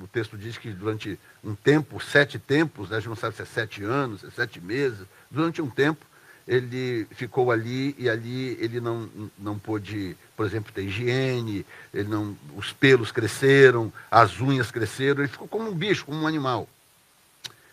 o 0.00 0.06
texto 0.06 0.38
diz 0.38 0.56
que 0.56 0.70
durante 0.70 1.18
um 1.44 1.54
tempo, 1.54 2.00
sete 2.00 2.38
tempos, 2.38 2.88
né, 2.88 2.96
a 2.96 3.00
gente 3.00 3.08
não 3.10 3.16
sabe 3.16 3.36
se 3.36 3.42
é 3.42 3.44
sete 3.44 3.84
anos, 3.84 4.20
se 4.20 4.26
é 4.26 4.30
sete 4.30 4.60
meses, 4.60 5.06
durante 5.30 5.60
um 5.60 5.68
tempo 5.68 6.06
ele 6.46 7.06
ficou 7.10 7.50
ali 7.50 7.94
e 7.98 8.08
ali 8.08 8.56
ele 8.60 8.80
não, 8.80 9.10
não 9.36 9.58
pôde, 9.58 10.16
por 10.36 10.46
exemplo, 10.46 10.72
ter 10.72 10.84
higiene, 10.84 11.66
ele 11.92 12.08
não, 12.08 12.36
os 12.56 12.72
pelos 12.72 13.10
cresceram, 13.10 13.92
as 14.10 14.40
unhas 14.40 14.70
cresceram, 14.70 15.20
ele 15.20 15.28
ficou 15.28 15.48
como 15.48 15.68
um 15.68 15.74
bicho, 15.74 16.06
como 16.06 16.20
um 16.20 16.26
animal. 16.26 16.68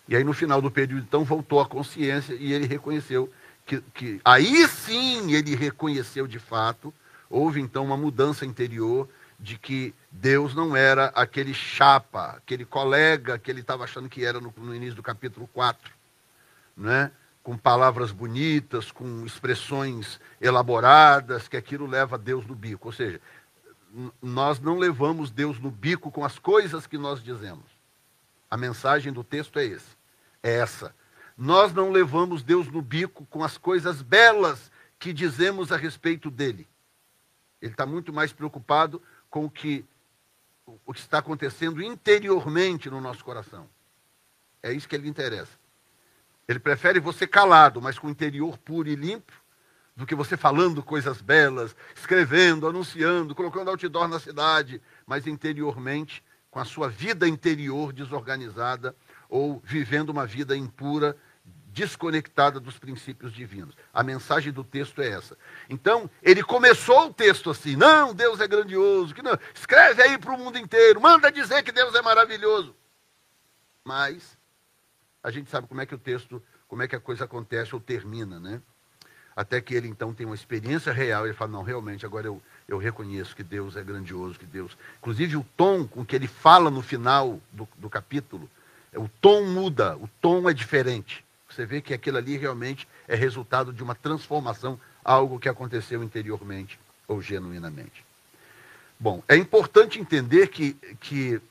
E 0.08 0.16
aí 0.16 0.24
no 0.24 0.34
final 0.34 0.62
do 0.62 0.72
período, 0.72 1.04
então, 1.08 1.24
voltou 1.24 1.62
a 1.62 1.68
consciência 1.68 2.34
e 2.34 2.52
ele 2.52 2.66
reconheceu 2.66 3.32
que, 3.66 3.80
que 3.94 4.20
aí 4.26 4.68
sim 4.68 5.32
ele 5.34 5.56
reconheceu 5.56 6.26
de 6.26 6.40
fato, 6.40 6.92
houve 7.30 7.62
então 7.62 7.86
uma 7.86 7.96
mudança 7.96 8.46
interior 8.46 9.08
de 9.44 9.58
que 9.58 9.94
Deus 10.10 10.56
não 10.56 10.74
era 10.74 11.08
aquele 11.08 11.54
chapa, 11.54 12.38
aquele 12.38 12.64
colega 12.64 13.38
que 13.38 13.52
ele 13.52 13.60
estava 13.60 13.84
achando 13.84 14.08
que 14.08 14.24
era 14.24 14.40
no, 14.40 14.54
no, 14.56 14.74
início 14.74 14.96
do 14.96 15.04
capítulo 15.04 15.50
4, 15.54 15.92
né? 16.78 17.12
com 17.44 17.58
palavras 17.58 18.14
bonitas, 18.14 18.90
com 18.90 19.26
expressões 19.26 20.18
elaboradas, 20.40 21.50
que 21.50 21.58
aquilo 21.58 21.86
leva 21.86 22.18
Deus 22.18 22.48
no 22.48 22.56
bico. 22.56 22.88
Ou 22.88 22.94
seja, 22.94 23.20
nós 24.22 24.62
não 24.62 24.80
levamos 24.80 25.30
Deus 25.30 25.60
no 25.60 25.70
bico 25.70 26.10
com 26.10 26.24
as 26.24 26.40
coisas 26.40 26.88
que 26.88 26.98
nós 26.98 27.22
dizemos. 27.22 27.66
A 28.50 28.56
mensagem 28.56 29.12
do 29.12 29.26
texto 29.26 29.60
é 29.60 29.66
esse, 29.66 29.98
é 30.42 30.54
essa. 30.54 30.96
Nós 31.38 31.74
não 31.74 31.92
levamos 31.92 32.44
Deus 32.44 32.68
no 32.68 32.82
bico 32.82 33.26
com 33.26 33.44
as 33.44 33.58
coisas 33.58 34.02
belas 34.02 34.72
que 34.98 35.12
dizemos 35.12 35.70
a 35.70 35.76
respeito 35.76 36.32
dele. 36.32 36.66
Ele 37.62 37.74
está 37.74 37.86
muito 37.86 38.14
mais 38.14 38.32
preocupado 38.32 39.02
com 39.34 39.46
o 39.46 39.50
que, 39.50 39.84
o 40.86 40.94
que 40.94 41.00
está 41.00 41.18
acontecendo 41.18 41.82
interiormente 41.82 42.88
no 42.88 43.02
nosso 43.02 43.26
coração. 43.26 43.68
É 44.62 44.72
isso 44.72 44.88
que 44.88 44.96
ele 44.96 45.10
interessa. 45.10 45.58
Ele 46.48 46.60
prefere 46.60 47.00
você 47.00 47.26
calado, 47.26 47.82
mas 47.82 47.98
com 47.98 48.06
o 48.06 48.12
interior 48.12 48.60
puro 48.60 48.88
e 48.88 48.96
limpo, 48.96 49.34
do 49.96 50.06
que 50.06 50.14
você 50.14 50.38
falando 50.38 50.84
coisas 50.84 51.20
belas, 51.20 51.76
escrevendo, 51.96 52.68
anunciando, 52.68 53.34
colocando 53.34 53.72
outdoor 53.72 54.08
na 54.08 54.20
cidade, 54.20 54.80
mas 55.04 55.26
interiormente, 55.26 56.24
com 56.52 56.60
a 56.60 56.66
sua 56.66 56.88
vida 56.88 57.28
interior 57.28 57.92
desorganizada 57.92 58.96
ou 59.28 59.60
vivendo 59.66 60.10
uma 60.10 60.28
vida 60.28 60.56
impura 60.56 61.18
desconectada 61.74 62.60
dos 62.60 62.78
princípios 62.78 63.34
divinos. 63.34 63.76
A 63.94 64.04
mensagem 64.04 64.54
do 64.54 64.64
texto 64.64 65.02
é 65.02 65.10
essa. 65.10 65.36
Então, 65.68 66.10
ele 66.22 66.44
começou 66.44 67.08
o 67.08 67.14
texto 67.14 67.50
assim: 67.50 67.76
não, 67.76 68.14
Deus 68.14 68.40
é 68.40 68.48
grandioso, 68.48 69.14
que 69.14 69.22
não. 69.22 69.38
Escreve 69.54 70.02
aí 70.02 70.18
para 70.18 70.34
o 70.34 70.38
mundo 70.38 70.58
inteiro, 70.58 71.02
manda 71.02 71.32
dizer 71.32 71.64
que 71.64 71.72
Deus 71.72 71.96
é 71.96 72.02
maravilhoso. 72.02 72.76
Mas 73.84 74.38
a 75.24 75.32
gente 75.32 75.50
sabe 75.50 75.68
como 75.68 75.82
é 75.82 75.86
que 75.86 75.96
o 75.96 75.98
texto, 75.98 76.42
como 76.68 76.84
é 76.84 76.88
que 76.88 76.96
a 76.96 77.00
coisa 77.00 77.26
acontece 77.26 77.74
ou 77.74 77.82
termina, 77.82 78.40
né? 78.40 78.62
Até 79.36 79.60
que 79.60 79.74
ele 79.74 79.88
então 79.88 80.14
tem 80.14 80.28
uma 80.28 80.36
experiência 80.36 80.94
real, 80.94 81.26
ele 81.26 81.34
fala, 81.34 81.52
não, 81.52 81.64
realmente, 81.64 82.06
agora 82.06 82.28
eu, 82.28 82.40
eu 82.68 82.78
reconheço 82.78 83.36
que 83.36 83.42
Deus 83.42 83.76
é 83.76 83.84
grandioso, 83.84 84.38
que 84.38 84.46
Deus. 84.46 84.78
Inclusive 85.00 85.38
o 85.38 85.46
tom 85.58 85.88
com 85.88 86.06
que 86.06 86.16
ele 86.16 86.28
fala 86.28 86.70
no 86.70 86.84
final 86.84 87.42
do, 87.52 87.68
do 87.78 87.90
capítulo, 87.90 88.48
o 88.96 89.10
tom 89.20 89.44
muda, 89.48 89.98
o 89.98 90.08
tom 90.22 90.48
é 90.48 90.54
diferente. 90.54 91.26
Você 91.54 91.66
vê 91.66 91.82
que 91.82 91.94
aquilo 91.94 92.18
ali 92.18 92.38
realmente 92.38 92.88
é 93.08 93.16
resultado 93.16 93.72
de 93.72 93.84
uma 93.84 93.94
transformação, 93.94 94.80
algo 95.04 95.40
que 95.40 95.50
aconteceu 95.50 96.04
interiormente 96.04 96.80
ou 97.08 97.22
genuinamente. 97.22 98.04
Bom, 99.00 99.22
é 99.28 99.36
importante 99.36 100.00
entender 100.00 100.48
que, 100.48 100.74
que 101.00 101.42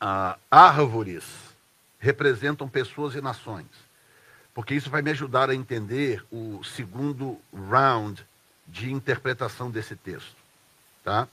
ah, 0.00 0.36
árvores 0.50 1.24
representam 1.98 2.68
pessoas 2.68 3.14
e 3.14 3.20
nações, 3.20 3.66
porque 4.52 4.74
isso 4.74 4.90
vai 4.90 5.00
me 5.00 5.10
ajudar 5.10 5.48
a 5.48 5.54
entender 5.54 6.24
o 6.30 6.62
segundo 6.64 7.38
round 7.54 8.26
de 8.66 8.92
interpretação 8.92 9.70
desse 9.70 9.94
texto. 9.94 10.36
Tá? 11.04 11.28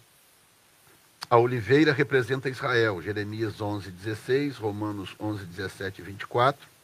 A 1.29 1.37
oliveira 1.37 1.91
representa 1.91 2.49
Israel, 2.49 3.01
Jeremias 3.01 3.59
11, 3.59 3.91
16, 3.91 4.57
Romanos 4.57 5.15
11, 5.19 5.45
17 5.45 6.01
e 6.01 6.03
24. 6.03 6.78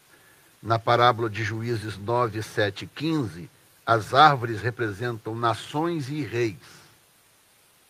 Na 0.65 0.79
parábola 0.79 1.29
de 1.29 1.43
Juízes 1.43 1.95
9, 1.95 2.41
7 2.41 2.85
e 2.85 2.87
15, 2.87 3.47
as 3.85 4.15
árvores 4.15 4.61
representam 4.61 5.35
nações 5.35 6.09
e 6.09 6.23
reis. 6.23 6.57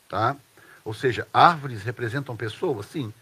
Tá? 0.09 0.35
Ou 0.83 0.93
seja, 0.93 1.25
árvores 1.33 1.83
representam 1.83 2.35
pessoas, 2.35 2.87
sim. 2.87 3.13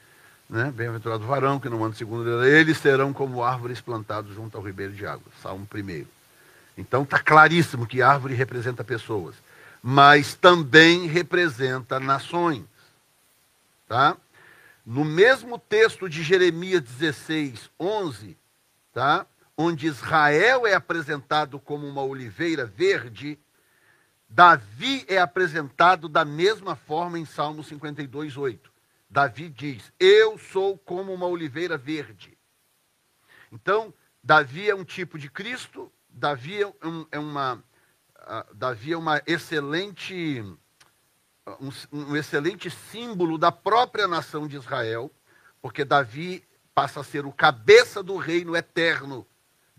Né? 0.50 0.74
Bem-aventurado 0.76 1.24
o 1.24 1.28
varão 1.28 1.60
que 1.60 1.70
não 1.70 1.86
anda 1.86 1.96
segundo 1.96 2.44
eles 2.44 2.80
serão 2.80 3.14
como 3.14 3.44
árvores 3.44 3.80
plantadas 3.80 4.34
junto 4.34 4.58
ao 4.58 4.64
ribeiro 4.64 4.92
de 4.92 5.06
água. 5.06 5.32
Salmo 5.40 5.68
1. 5.72 6.06
Então 6.76 7.04
está 7.04 7.20
claríssimo 7.20 7.86
que 7.86 8.02
árvore 8.02 8.34
representa 8.34 8.84
pessoas, 8.84 9.36
mas 9.84 10.34
também 10.34 11.06
representa 11.06 12.00
nações. 12.00 12.66
Tá? 13.88 14.18
No 14.84 15.06
mesmo 15.06 15.60
texto 15.60 16.10
de 16.10 16.24
Jeremias 16.24 16.82
16, 16.82 17.70
11, 17.80 18.36
tá? 18.92 19.28
Onde 19.58 19.88
Israel 19.88 20.66
é 20.66 20.74
apresentado 20.74 21.60
como 21.60 21.88
uma 21.88 22.02
oliveira 22.02 22.66
verde, 22.66 23.40
Davi 24.28 25.06
é 25.08 25.20
apresentado 25.20 26.10
da 26.10 26.26
mesma 26.26 26.76
forma 26.76 27.20
em 27.20 27.26
Salmo 27.26 27.64
52, 27.64 28.36
8. 28.36 28.72
Davi 29.10 29.48
diz: 29.48 29.94
Eu 30.00 30.40
sou 30.40 30.78
como 30.78 31.14
uma 31.14 31.28
oliveira 31.28 31.78
verde. 31.78 32.36
Então, 33.52 33.94
Davi 34.24 34.68
é 34.68 34.74
um 34.74 34.84
tipo 34.84 35.20
de 35.20 35.30
Cristo, 35.30 35.92
Davi 36.10 36.64
é, 36.64 36.68
um, 36.84 37.06
é 37.12 37.20
uma, 37.20 37.56
uh, 37.56 38.56
Davi 38.56 38.94
é 38.94 38.98
uma 38.98 39.22
excelente, 39.28 40.44
um, 41.62 41.70
um 41.92 42.16
excelente 42.16 42.72
símbolo 42.72 43.38
da 43.38 43.52
própria 43.52 44.08
nação 44.08 44.48
de 44.48 44.56
Israel, 44.56 45.12
porque 45.62 45.86
Davi 45.86 46.44
passa 46.74 47.02
a 47.02 47.04
ser 47.04 47.24
o 47.24 47.32
cabeça 47.32 48.02
do 48.02 48.18
reino 48.18 48.56
eterno 48.56 49.28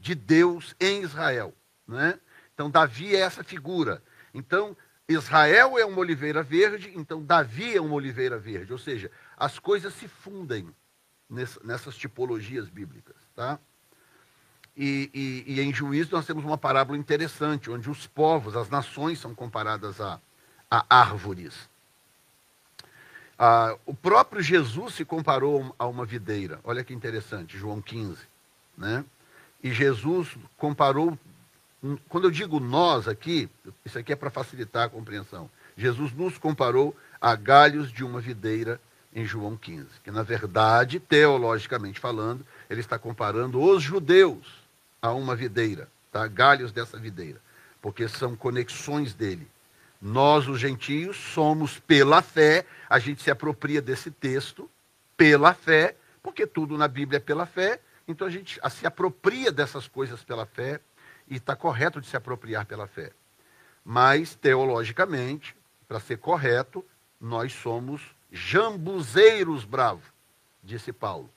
de 0.04 0.14
Deus 0.14 0.76
em 0.78 1.02
Israel. 1.02 1.54
Né? 1.88 2.20
Então, 2.52 2.68
Davi 2.68 3.16
é 3.16 3.20
essa 3.20 3.42
figura. 3.42 4.02
Então, 4.34 4.76
Israel 5.08 5.78
é 5.78 5.84
uma 5.86 5.98
oliveira 5.98 6.42
verde, 6.42 6.92
então 6.94 7.22
Davi 7.22 7.74
é 7.74 7.80
uma 7.80 7.94
oliveira 7.94 8.38
verde. 8.38 8.70
Ou 8.70 8.78
seja, 8.78 9.10
as 9.34 9.58
coisas 9.58 9.94
se 9.94 10.06
fundem 10.06 10.68
nessas 11.64 11.96
tipologias 11.96 12.68
bíblicas. 12.68 13.16
Tá? 13.34 13.58
E, 14.76 15.10
e, 15.14 15.54
e, 15.54 15.60
em 15.62 15.72
juízo 15.72 16.10
nós 16.12 16.26
temos 16.26 16.44
uma 16.44 16.58
parábola 16.58 16.98
interessante, 16.98 17.70
onde 17.70 17.88
os 17.88 18.06
povos, 18.06 18.54
as 18.54 18.68
nações 18.68 19.18
são 19.18 19.34
comparadas 19.34 20.02
a, 20.02 20.20
a 20.70 20.84
árvores. 20.90 21.66
Ah, 23.38 23.74
o 23.86 23.94
próprio 23.94 24.42
Jesus 24.42 24.96
se 24.96 25.04
comparou 25.04 25.74
a 25.78 25.86
uma 25.86 26.04
videira. 26.04 26.60
Olha 26.62 26.84
que 26.84 26.92
interessante, 26.92 27.56
João 27.56 27.80
15. 27.80 28.18
Né? 28.76 29.02
E 29.64 29.72
Jesus 29.72 30.37
comparou 30.59 31.18
quando 32.09 32.24
eu 32.24 32.31
digo 32.31 32.59
nós 32.59 33.07
aqui, 33.07 33.48
isso 33.85 33.98
aqui 33.98 34.12
é 34.12 34.16
para 34.16 34.31
facilitar 34.31 34.85
a 34.85 34.88
compreensão. 34.88 35.50
Jesus 35.77 36.12
nos 36.12 36.38
comparou 36.38 36.96
a 37.20 37.35
galhos 37.35 37.92
de 37.92 38.03
uma 38.03 38.20
videira 38.20 38.81
em 39.14 39.27
João 39.27 39.57
15, 39.57 39.87
que 40.03 40.11
na 40.11 40.22
verdade, 40.22 40.98
teologicamente 40.98 42.00
falando, 42.00 42.44
ele 42.70 42.81
está 42.81 42.98
comparando 42.98 43.61
os 43.61 43.83
judeus 43.83 44.64
a 45.00 45.12
uma 45.12 45.37
videira, 45.37 45.88
tá? 46.11 46.27
galhos 46.27 46.72
dessa 46.72 46.98
videira, 46.98 47.40
porque 47.83 48.09
são 48.09 48.35
conexões 48.35 49.12
dele. 49.12 49.46
Nós, 50.00 50.48
os 50.48 50.59
gentios, 50.59 51.16
somos 51.16 51.79
pela 51.79 52.22
fé, 52.22 52.64
a 52.88 52.98
gente 52.98 53.22
se 53.22 53.31
apropria 53.31 53.81
desse 53.81 54.11
texto 54.11 54.68
pela 55.16 55.55
fé, 55.55 55.96
porque 56.22 56.46
tudo 56.46 56.79
na 56.79 56.88
Bíblia 56.88 57.18
é 57.18 57.20
pela 57.20 57.46
fé, 57.46 57.81
então 58.06 58.26
a 58.26 58.30
gente 58.30 58.60
se 58.70 58.86
apropria 58.86 59.50
dessas 59.50 59.88
coisas 59.88 60.22
pela 60.22 60.46
fé 60.46 60.80
e 61.28 61.36
está 61.36 61.56
correto 61.56 62.00
de 62.00 62.06
se 62.06 62.16
apropriar 62.16 62.66
pela 62.66 62.86
fé. 62.86 63.12
Mas, 63.84 64.34
teologicamente, 64.34 65.56
para 65.86 66.00
ser 66.00 66.18
correto, 66.18 66.84
nós 67.20 67.52
somos 67.52 68.02
jambuzeiros 68.30 69.64
bravos, 69.64 70.04
disse 70.62 70.92
Paulo. 70.92 71.30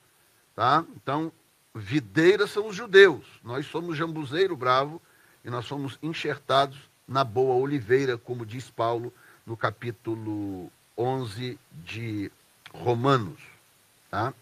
Tá? 0.54 0.84
Então, 0.96 1.32
videiras 1.74 2.50
são 2.50 2.66
os 2.66 2.74
judeus, 2.74 3.24
nós 3.44 3.66
somos 3.66 3.96
jambuzeiro 3.96 4.56
bravo 4.56 5.00
e 5.44 5.50
nós 5.50 5.66
somos 5.66 5.98
enxertados 6.02 6.78
na 7.06 7.22
boa 7.24 7.54
oliveira, 7.54 8.18
como 8.18 8.44
diz 8.44 8.70
Paulo 8.70 9.12
no 9.46 9.56
capítulo 9.56 10.70
11 10.96 11.58
de 11.72 12.30
Romanos. 12.72 13.40
Tá? 14.10 14.34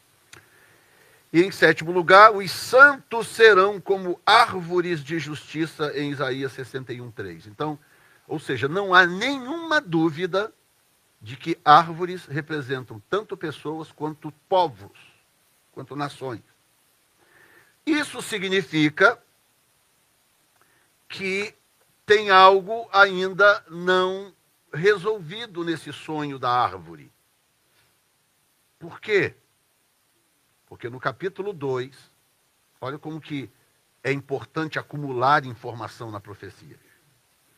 E 1.36 1.42
em 1.42 1.50
sétimo 1.50 1.92
lugar, 1.92 2.34
os 2.34 2.50
santos 2.50 3.28
serão 3.28 3.78
como 3.78 4.18
árvores 4.24 5.04
de 5.04 5.18
justiça 5.18 5.92
em 5.94 6.10
Isaías 6.10 6.50
61:3. 6.52 7.46
Então, 7.46 7.78
ou 8.26 8.38
seja, 8.38 8.66
não 8.68 8.94
há 8.94 9.04
nenhuma 9.04 9.78
dúvida 9.78 10.50
de 11.20 11.36
que 11.36 11.58
árvores 11.62 12.24
representam 12.24 13.02
tanto 13.10 13.36
pessoas 13.36 13.92
quanto 13.92 14.32
povos, 14.48 14.98
quanto 15.72 15.94
nações. 15.94 16.40
Isso 17.84 18.22
significa 18.22 19.22
que 21.06 21.54
tem 22.06 22.30
algo 22.30 22.88
ainda 22.90 23.62
não 23.68 24.32
resolvido 24.72 25.62
nesse 25.62 25.92
sonho 25.92 26.38
da 26.38 26.50
árvore. 26.50 27.12
Por 28.78 28.98
quê? 28.98 29.34
Porque 30.66 30.88
no 30.90 30.98
capítulo 30.98 31.52
2, 31.52 31.96
olha 32.80 32.98
como 32.98 33.20
que 33.20 33.50
é 34.02 34.12
importante 34.12 34.78
acumular 34.78 35.44
informação 35.44 36.10
na 36.10 36.20
profecia. 36.20 36.78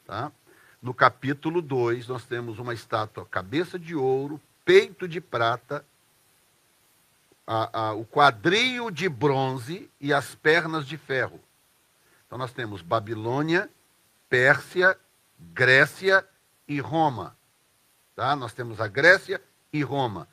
Tá? 0.07 0.33
No 0.81 0.95
capítulo 0.95 1.61
2, 1.61 2.09
nós 2.09 2.25
temos 2.25 2.59
uma 2.59 2.73
estátua 2.73 3.27
cabeça 3.27 3.79
de 3.79 3.95
ouro, 3.95 4.41
peito 4.65 5.09
de 5.09 5.21
prata, 5.21 5.85
a, 7.47 7.81
a, 7.81 7.93
o 7.95 8.05
quadril 8.05 8.91
de 8.91 9.09
bronze 9.09 9.91
e 9.99 10.13
as 10.13 10.35
pernas 10.35 10.87
de 10.87 10.99
ferro. 10.99 11.41
Então 12.27 12.39
nós 12.39 12.53
temos 12.53 12.83
Babilônia, 12.83 13.71
Pérsia, 14.29 14.99
Grécia 15.39 16.27
e 16.69 16.79
Roma. 16.79 17.35
Tá? 18.15 18.37
Nós 18.37 18.53
temos 18.53 18.81
a 18.81 18.87
Grécia 18.87 19.41
e 19.73 19.83
Roma. 19.83 20.29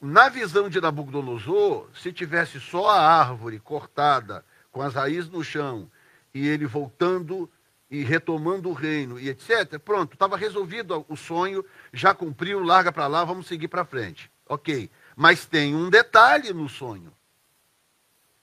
Na 0.00 0.28
visão 0.28 0.68
de 0.68 0.80
Nabucodonosor, 0.80 1.88
se 1.92 2.12
tivesse 2.12 2.60
só 2.60 2.88
a 2.88 3.00
árvore 3.00 3.58
cortada, 3.58 4.44
com 4.70 4.80
as 4.80 4.94
raízes 4.94 5.28
no 5.28 5.42
chão, 5.42 5.90
e 6.32 6.46
ele 6.46 6.66
voltando 6.66 7.50
e 7.90 8.04
retomando 8.04 8.68
o 8.68 8.74
reino 8.74 9.18
e 9.18 9.28
etc., 9.28 9.78
pronto, 9.78 10.12
estava 10.12 10.36
resolvido 10.36 11.04
o 11.08 11.16
sonho, 11.16 11.64
já 11.92 12.14
cumpriu, 12.14 12.62
larga 12.62 12.92
para 12.92 13.06
lá, 13.08 13.24
vamos 13.24 13.46
seguir 13.46 13.66
para 13.66 13.84
frente. 13.84 14.30
Ok. 14.46 14.90
Mas 15.16 15.46
tem 15.46 15.74
um 15.74 15.90
detalhe 15.90 16.52
no 16.52 16.68
sonho: 16.68 17.12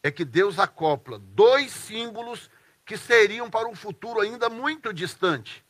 é 0.04 0.12
que 0.12 0.26
Deus 0.26 0.60
acopla 0.60 1.18
dois 1.20 1.72
símbolos 1.72 2.50
que 2.86 2.98
seriam 2.98 3.50
para 3.50 3.68
um 3.68 3.76
futuro 3.76 4.20
ainda 4.20 4.50
muito 4.50 4.94
distante. 4.94 5.64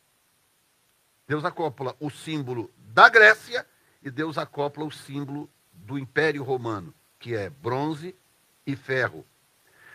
Deus 1.27 1.45
acopla 1.45 1.95
o 1.99 2.09
símbolo 2.09 2.71
da 2.77 3.07
Grécia 3.07 3.65
e 4.01 4.09
Deus 4.09 4.37
acopla 4.37 4.83
o 4.83 4.91
símbolo 4.91 5.49
do 5.85 5.97
Império 5.97 6.43
Romano, 6.43 6.93
que 7.19 7.35
é 7.35 7.49
bronze 7.49 8.15
e 8.65 8.75
ferro. 8.75 9.25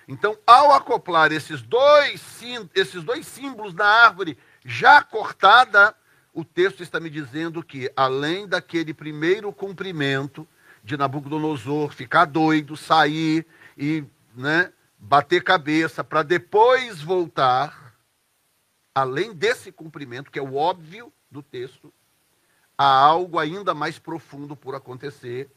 Então, 0.07 0.37
ao 0.47 0.73
acoplar 0.73 1.33
esses 1.33 1.63
dois, 1.63 2.41
esses 2.75 3.03
dois 3.03 3.27
símbolos 3.27 3.75
na 3.75 3.87
árvore 3.87 4.39
já 4.65 5.03
cortada, 5.03 5.95
o 6.33 6.45
texto 6.45 6.83
está 6.83 6.99
me 6.99 7.11
dizendo 7.11 7.63
que, 7.63 7.91
além 7.97 8.47
daquele 8.47 8.95
primeiro 8.95 9.53
cumprimento 9.53 10.47
de 10.83 10.97
Nabucodonosor 10.97 11.93
ficar 11.93 12.25
doido, 12.25 12.77
sair 12.77 13.47
e 13.77 14.05
né, 14.35 14.73
bater 14.99 15.43
cabeça 15.43 16.03
para 16.03 16.23
depois 16.23 17.01
voltar, 17.01 17.95
além 18.95 19.33
desse 19.33 19.71
cumprimento, 19.71 20.31
que 20.31 20.39
é 20.39 20.43
o 20.43 20.57
óbvio 20.57 21.13
do 21.31 21.43
texto, 21.43 21.93
há 22.77 22.85
algo 22.85 23.39
ainda 23.39 23.75
mais 23.75 23.99
profundo 23.99 24.57
por 24.57 24.75
acontecer, 24.75 25.51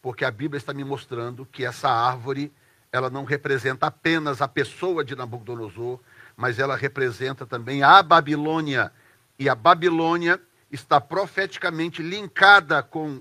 porque 0.00 0.24
a 0.24 0.30
Bíblia 0.30 0.58
está 0.58 0.72
me 0.72 0.84
mostrando 0.84 1.46
que 1.46 1.64
essa 1.64 1.88
árvore 1.88 2.52
ela 2.90 3.10
não 3.10 3.24
representa 3.24 3.86
apenas 3.86 4.40
a 4.40 4.48
pessoa 4.48 5.04
de 5.04 5.14
Nabucodonosor, 5.14 6.00
mas 6.36 6.58
ela 6.58 6.76
representa 6.76 7.46
também 7.46 7.82
a 7.82 8.02
Babilônia. 8.02 8.92
E 9.38 9.48
a 9.48 9.54
Babilônia 9.54 10.40
está 10.70 11.00
profeticamente 11.00 12.02
linkada 12.02 12.82
com 12.82 13.20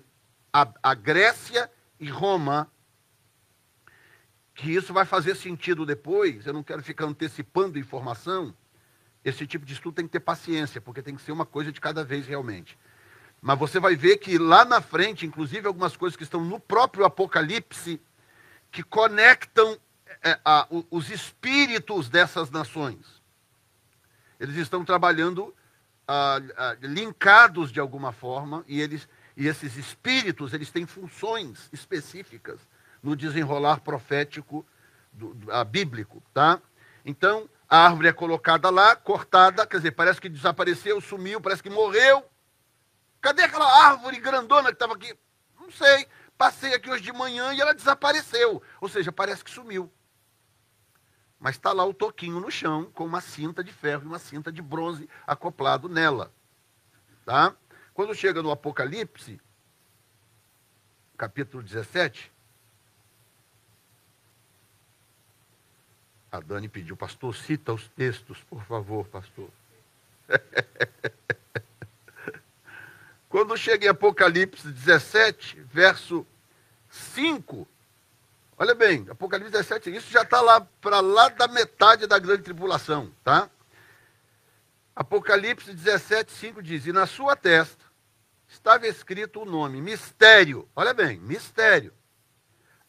a, 0.53 0.67
a 0.81 0.93
Grécia 0.93 1.69
e 1.99 2.09
Roma, 2.09 2.69
que 4.53 4.73
isso 4.73 4.93
vai 4.93 5.05
fazer 5.05 5.35
sentido 5.35 5.85
depois. 5.85 6.45
Eu 6.45 6.53
não 6.53 6.63
quero 6.63 6.81
ficar 6.81 7.05
antecipando 7.05 7.77
informação. 7.77 8.53
Esse 9.23 9.45
tipo 9.45 9.65
de 9.65 9.73
estudo 9.73 9.95
tem 9.95 10.05
que 10.05 10.11
ter 10.11 10.19
paciência, 10.19 10.79
porque 10.79 11.01
tem 11.01 11.15
que 11.15 11.21
ser 11.21 11.31
uma 11.31 11.45
coisa 11.45 11.71
de 11.71 11.81
cada 11.81 12.03
vez 12.03 12.25
realmente. 12.25 12.77
Mas 13.41 13.57
você 13.57 13.79
vai 13.79 13.95
ver 13.95 14.17
que 14.17 14.37
lá 14.37 14.65
na 14.65 14.81
frente, 14.81 15.25
inclusive 15.25 15.67
algumas 15.67 15.95
coisas 15.95 16.17
que 16.17 16.23
estão 16.23 16.43
no 16.43 16.59
próprio 16.59 17.05
Apocalipse, 17.05 18.01
que 18.71 18.83
conectam 18.83 19.77
é, 20.23 20.39
a, 20.43 20.67
os 20.89 21.09
espíritos 21.09 22.09
dessas 22.09 22.49
nações. 22.49 23.21
Eles 24.39 24.55
estão 24.55 24.83
trabalhando 24.83 25.53
linkados 26.81 27.69
de 27.69 27.81
alguma 27.81 28.13
forma 28.13 28.63
e 28.65 28.79
eles 28.79 29.07
e 29.35 29.45
esses 29.45 29.75
espíritos 29.75 30.51
eles 30.51 30.71
têm 30.71 30.85
funções 30.85 31.69
específicas 31.71 32.59
no 33.03 33.15
desenrolar 33.15 33.81
profético 33.81 34.65
do, 35.13 35.33
do, 35.35 35.65
bíblico, 35.65 36.23
tá? 36.33 36.59
Então 37.05 37.47
a 37.69 37.85
árvore 37.85 38.07
é 38.07 38.13
colocada 38.13 38.69
lá, 38.71 38.95
cortada, 38.95 39.67
quer 39.67 39.77
dizer, 39.77 39.91
parece 39.91 40.19
que 40.19 40.29
desapareceu, 40.29 40.99
sumiu, 40.99 41.39
parece 41.39 41.61
que 41.61 41.69
morreu. 41.69 42.23
Cadê 43.27 43.43
aquela 43.43 43.89
árvore 43.89 44.21
grandona 44.21 44.69
que 44.69 44.75
estava 44.75 44.93
aqui? 44.93 45.13
Não 45.59 45.69
sei. 45.69 46.07
Passei 46.37 46.73
aqui 46.73 46.89
hoje 46.89 47.03
de 47.03 47.11
manhã 47.11 47.51
e 47.53 47.59
ela 47.59 47.73
desapareceu. 47.73 48.63
Ou 48.79 48.87
seja, 48.87 49.11
parece 49.11 49.43
que 49.43 49.51
sumiu. 49.51 49.91
Mas 51.37 51.55
está 51.55 51.73
lá 51.73 51.83
o 51.83 51.93
toquinho 51.93 52.39
no 52.39 52.49
chão, 52.49 52.89
com 52.93 53.05
uma 53.05 53.19
cinta 53.19 53.61
de 53.61 53.73
ferro 53.73 54.03
e 54.03 54.07
uma 54.07 54.17
cinta 54.17 54.49
de 54.49 54.61
bronze 54.61 55.09
acoplado 55.27 55.89
nela. 55.89 56.31
Tá? 57.25 57.53
Quando 57.93 58.15
chega 58.15 58.41
no 58.41 58.49
Apocalipse, 58.49 59.41
capítulo 61.17 61.61
17, 61.61 62.31
a 66.31 66.39
Dani 66.39 66.69
pediu, 66.69 66.95
pastor, 66.95 67.35
cita 67.35 67.73
os 67.73 67.89
textos, 67.89 68.41
por 68.45 68.63
favor, 68.63 69.05
pastor. 69.09 69.49
Quando 73.37 73.55
chega 73.55 73.85
em 73.85 73.89
Apocalipse 73.89 74.67
17, 74.67 75.61
verso 75.61 76.25
5, 76.89 77.67
olha 78.57 78.73
bem, 78.73 79.05
Apocalipse 79.11 79.51
17, 79.51 79.95
isso 79.95 80.09
já 80.11 80.23
está 80.23 80.41
lá 80.41 80.59
para 80.59 81.01
lá 81.01 81.29
da 81.29 81.47
metade 81.47 82.07
da 82.07 82.17
grande 82.17 82.41
tribulação, 82.41 83.13
tá? 83.23 83.47
Apocalipse 84.95 85.71
17, 85.71 86.31
5 86.31 86.63
diz: 86.63 86.87
E 86.87 86.91
na 86.91 87.05
sua 87.05 87.35
testa 87.35 87.85
estava 88.47 88.87
escrito 88.87 89.43
o 89.43 89.45
nome, 89.45 89.81
mistério, 89.81 90.67
olha 90.75 90.91
bem, 90.91 91.19
mistério. 91.19 91.93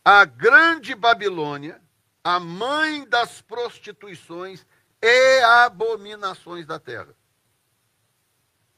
A 0.03 0.25
grande 0.25 0.95
Babilônia, 0.95 1.79
a 2.25 2.41
mãe 2.41 3.07
das 3.07 3.43
prostituições 3.43 4.65
e 5.03 5.41
abominações 5.43 6.65
da 6.65 6.79
terra. 6.79 7.15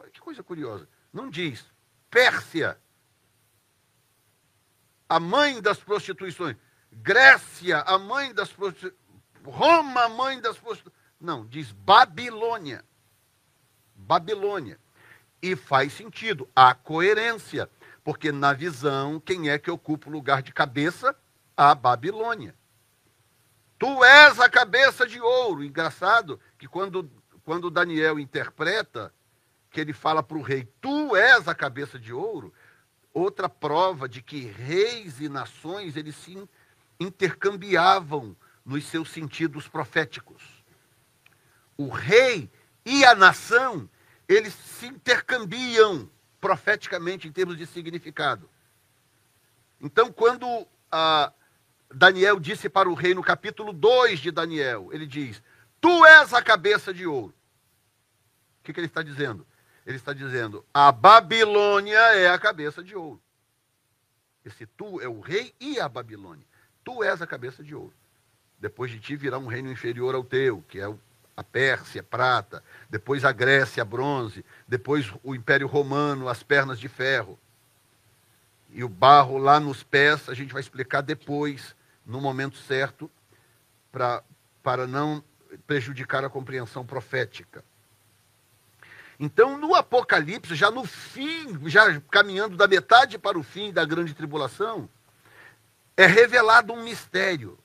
Olha 0.01 0.11
que 0.11 0.21
coisa 0.21 0.43
curiosa. 0.43 0.89
Não 1.12 1.29
diz 1.29 1.64
Pérsia, 2.11 2.79
a 5.09 5.18
mãe 5.18 5.61
das 5.61 5.79
prostituições. 5.79 6.57
Grécia, 6.92 7.81
a 7.81 7.99
mãe 7.99 8.33
das 8.33 8.53
prostituições. 8.53 9.01
Roma, 9.44 10.05
a 10.05 10.09
mãe 10.09 10.40
das 10.40 10.57
prostituições. 10.57 11.01
Não, 11.20 11.44
diz 11.46 11.73
Babilônia. 11.73 12.85
Babilônia. 13.94 14.79
E 15.42 15.57
faz 15.57 15.92
sentido, 15.92 16.49
há 16.55 16.75
coerência. 16.75 17.68
Porque 18.05 18.31
na 18.31 18.53
visão, 18.53 19.18
quem 19.20 19.51
é 19.51 19.59
que 19.59 19.70
ocupa 19.70 20.09
o 20.09 20.12
lugar 20.12 20.42
de 20.42 20.53
cabeça? 20.53 21.14
A 21.57 21.75
Babilônia. 21.75 22.55
Tu 23.79 24.05
és 24.05 24.38
a 24.38 24.49
cabeça 24.49 25.07
de 25.07 25.20
ouro. 25.20 25.64
Engraçado 25.64 26.40
que 26.57 26.68
quando, 26.68 27.11
quando 27.44 27.70
Daniel 27.70 28.18
interpreta, 28.18 29.12
que 29.71 29.81
ele 29.81 29.93
fala 29.93 30.23
para 30.23 30.37
o 30.37 30.43
rei: 30.43 30.69
Tu 30.81 31.17
és 31.17 31.47
a 31.49 31.55
cabeça 31.55 31.99
de 31.99 32.13
ouro. 32.13 32.53
Outra 33.13 33.49
prova 33.49 34.09
de 34.09 34.23
que 34.23 34.45
reis 34.45 35.21
e 35.21 35.29
nações 35.29 35.97
eles 35.97 36.15
se 36.15 36.49
intercambiavam 36.99 38.37
nos 38.65 38.85
seus 38.87 39.11
sentidos 39.11 39.67
proféticos. 39.67 40.43
O 41.77 41.89
rei 41.89 42.51
e 42.85 43.05
a 43.05 43.15
nação, 43.15 43.89
eles 44.29 44.55
se 44.55 44.87
intercambiam 44.87 46.09
profeticamente 46.41 47.27
em 47.27 47.33
termos 47.33 47.57
de 47.57 47.67
significado. 47.67 48.49
Então, 49.81 50.13
quando 50.13 50.67
ah, 50.93 51.33
Daniel 51.93 52.39
disse 52.39 52.69
para 52.69 52.89
o 52.89 52.95
rei 52.95 53.15
no 53.15 53.23
capítulo 53.23 53.73
2 53.73 54.21
de 54.21 54.31
Daniel, 54.31 54.91
ele 54.93 55.07
diz: 55.07 55.43
Tu 55.81 56.07
és 56.07 56.33
a 56.33 56.43
cabeça 56.43 56.93
de 56.93 57.07
ouro. 57.07 57.35
O 58.61 58.63
que, 58.63 58.73
que 58.73 58.79
ele 58.79 58.87
está 58.87 59.03
dizendo? 59.03 59.47
Ele 59.90 59.96
está 59.96 60.12
dizendo: 60.12 60.64
a 60.72 60.92
Babilônia 60.92 61.98
é 62.14 62.31
a 62.31 62.38
cabeça 62.38 62.81
de 62.81 62.94
ouro. 62.94 63.20
Esse 64.44 64.64
tu 64.64 65.00
é 65.00 65.09
o 65.09 65.18
rei 65.18 65.53
e 65.59 65.81
a 65.81 65.88
Babilônia. 65.88 66.46
Tu 66.85 67.03
és 67.03 67.20
a 67.20 67.26
cabeça 67.26 67.64
de 67.64 67.74
ouro. 67.74 67.92
Depois 68.57 68.90
de 68.92 69.00
ti 69.00 69.16
virá 69.16 69.37
um 69.37 69.48
reino 69.48 69.68
inferior 69.68 70.14
ao 70.14 70.22
teu, 70.22 70.62
que 70.68 70.79
é 70.79 70.94
a 71.37 71.42
Pérsia, 71.42 72.05
prata. 72.05 72.62
Depois 72.88 73.24
a 73.24 73.33
Grécia, 73.33 73.85
bronze. 73.85 74.44
Depois 74.68 75.12
o 75.24 75.35
Império 75.35 75.66
Romano, 75.66 76.29
as 76.29 76.40
pernas 76.40 76.79
de 76.79 76.88
ferro. 76.88 77.37
E 78.70 78.85
o 78.85 78.88
barro 78.88 79.38
lá 79.38 79.59
nos 79.59 79.83
pés, 79.83 80.29
a 80.29 80.35
gente 80.35 80.53
vai 80.53 80.61
explicar 80.61 81.00
depois, 81.00 81.74
no 82.07 82.20
momento 82.20 82.59
certo, 82.59 83.11
para 83.90 84.87
não 84.87 85.24
prejudicar 85.66 86.24
a 86.24 86.31
compreensão 86.31 86.87
profética. 86.87 87.64
Então, 89.23 89.59
no 89.59 89.75
Apocalipse, 89.75 90.55
já 90.55 90.71
no 90.71 90.83
fim, 90.83 91.69
já 91.69 92.01
caminhando 92.11 92.57
da 92.57 92.67
metade 92.67 93.19
para 93.19 93.39
o 93.39 93.43
fim 93.43 93.71
da 93.71 93.85
grande 93.85 94.15
tribulação, 94.15 94.89
é 95.95 96.07
revelado 96.07 96.73
um 96.73 96.83
mistério. 96.83 97.59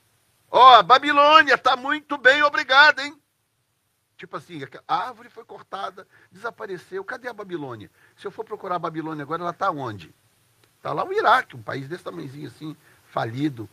Ó, 0.52 0.60
oh, 0.60 0.76
a 0.76 0.84
Babilônia 0.84 1.54
está 1.54 1.78
muito 1.78 2.18
bem, 2.18 2.44
obrigada, 2.44 3.02
hein? 3.02 3.18
Tipo 4.18 4.36
assim, 4.36 4.62
a 4.86 4.96
árvore 5.08 5.30
foi 5.30 5.46
cortada, 5.46 6.06
desapareceu. 6.30 7.06
Cadê 7.06 7.30
a 7.30 7.34
Babilônia? 7.34 7.90
Se 8.18 8.28
eu 8.28 8.32
for 8.32 8.44
procurar 8.44 8.76
a 8.76 8.80
Babilônia 8.80 9.24
agora, 9.24 9.42
ela 9.42 9.52
está 9.52 9.72
onde? 9.72 10.14
Está 10.76 10.92
lá 10.92 11.06
o 11.06 11.14
Iraque, 11.14 11.56
um 11.56 11.62
país 11.62 11.88
desse 11.88 12.04
tamanhozinho 12.04 12.48
assim, 12.48 12.76
falido, 13.14 13.70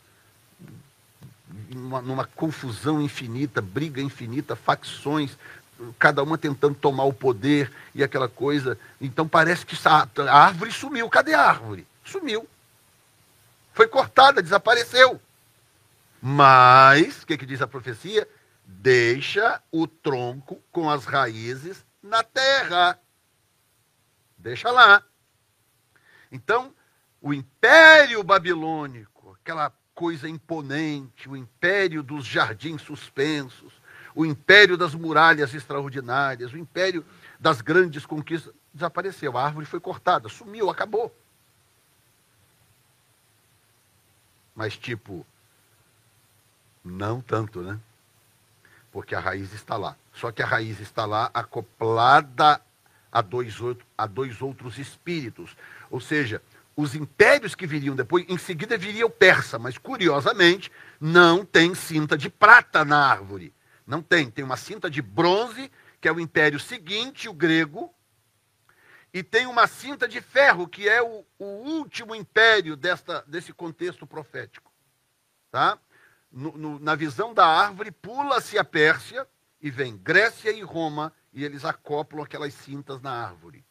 numa, 1.68 2.00
numa 2.00 2.24
confusão 2.26 3.02
infinita, 3.02 3.60
briga 3.60 4.00
infinita, 4.00 4.54
facções, 4.54 5.36
cada 5.98 6.22
uma 6.22 6.38
tentando 6.38 6.74
tomar 6.74 7.04
o 7.04 7.12
poder 7.12 7.72
e 7.94 8.02
aquela 8.02 8.28
coisa. 8.28 8.78
Então 9.00 9.28
parece 9.28 9.64
que 9.66 9.76
a 9.86 10.34
árvore 10.34 10.72
sumiu. 10.72 11.08
Cadê 11.08 11.34
a 11.34 11.42
árvore? 11.42 11.86
Sumiu. 12.04 12.48
Foi 13.72 13.86
cortada, 13.86 14.42
desapareceu. 14.42 15.20
Mas, 16.20 17.22
o 17.22 17.26
que, 17.26 17.36
que 17.36 17.46
diz 17.46 17.60
a 17.60 17.66
profecia? 17.66 18.28
Deixa 18.64 19.60
o 19.72 19.86
tronco 19.86 20.62
com 20.70 20.88
as 20.88 21.04
raízes 21.04 21.84
na 22.02 22.22
terra. 22.22 22.98
Deixa 24.38 24.70
lá. 24.70 25.02
Então, 26.30 26.74
o 27.20 27.34
império 27.34 28.22
babilônico, 28.22 29.36
aquela 29.40 29.72
coisa 29.94 30.28
imponente, 30.28 31.28
o 31.28 31.36
império 31.36 32.02
dos 32.02 32.24
jardins 32.24 32.82
suspensos, 32.82 33.72
o 34.14 34.26
império 34.26 34.76
das 34.76 34.94
muralhas 34.94 35.54
extraordinárias, 35.54 36.52
o 36.52 36.58
império 36.58 37.04
das 37.38 37.60
grandes 37.60 38.06
conquistas, 38.06 38.52
desapareceu. 38.72 39.36
A 39.36 39.44
árvore 39.44 39.66
foi 39.66 39.80
cortada, 39.80 40.28
sumiu, 40.28 40.70
acabou. 40.70 41.14
Mas, 44.54 44.76
tipo, 44.76 45.26
não 46.84 47.20
tanto, 47.20 47.62
né? 47.62 47.78
Porque 48.90 49.14
a 49.14 49.20
raiz 49.20 49.52
está 49.52 49.76
lá. 49.76 49.96
Só 50.12 50.30
que 50.30 50.42
a 50.42 50.46
raiz 50.46 50.78
está 50.80 51.06
lá 51.06 51.30
acoplada 51.32 52.60
a 53.10 53.22
dois, 53.22 53.56
a 53.96 54.06
dois 54.06 54.42
outros 54.42 54.78
espíritos. 54.78 55.56
Ou 55.90 56.00
seja, 56.00 56.42
os 56.76 56.94
impérios 56.94 57.54
que 57.54 57.66
viriam 57.66 57.94
depois, 57.94 58.24
em 58.28 58.38
seguida 58.38 58.76
viria 58.76 59.06
o 59.06 59.10
persa, 59.10 59.58
mas 59.58 59.78
curiosamente 59.78 60.70
não 61.00 61.44
tem 61.44 61.74
cinta 61.74 62.16
de 62.16 62.28
prata 62.28 62.84
na 62.84 63.06
árvore. 63.06 63.52
Não 63.86 64.02
tem. 64.02 64.30
Tem 64.30 64.44
uma 64.44 64.56
cinta 64.56 64.90
de 64.90 65.02
bronze, 65.02 65.70
que 66.00 66.08
é 66.08 66.12
o 66.12 66.20
império 66.20 66.58
seguinte, 66.58 67.28
o 67.28 67.32
grego, 67.32 67.92
e 69.12 69.22
tem 69.22 69.46
uma 69.46 69.66
cinta 69.66 70.08
de 70.08 70.20
ferro, 70.20 70.66
que 70.66 70.88
é 70.88 71.02
o, 71.02 71.24
o 71.38 71.44
último 71.44 72.14
império 72.14 72.76
desta, 72.76 73.22
desse 73.26 73.52
contexto 73.52 74.06
profético. 74.06 74.72
Tá? 75.50 75.78
no, 76.32 76.56
no, 76.56 76.78
na 76.78 76.94
visão 76.94 77.34
da 77.34 77.46
árvore, 77.46 77.90
pula-se 77.90 78.58
a 78.58 78.64
Pérsia 78.64 79.28
e 79.60 79.70
vem 79.70 79.96
Grécia 79.96 80.50
e 80.50 80.62
Roma 80.62 81.12
e 81.32 81.44
eles 81.44 81.64
acoplam 81.64 82.22
aquelas 82.22 82.54
cintas 82.54 83.00
na 83.02 83.12
árvore. 83.12 83.64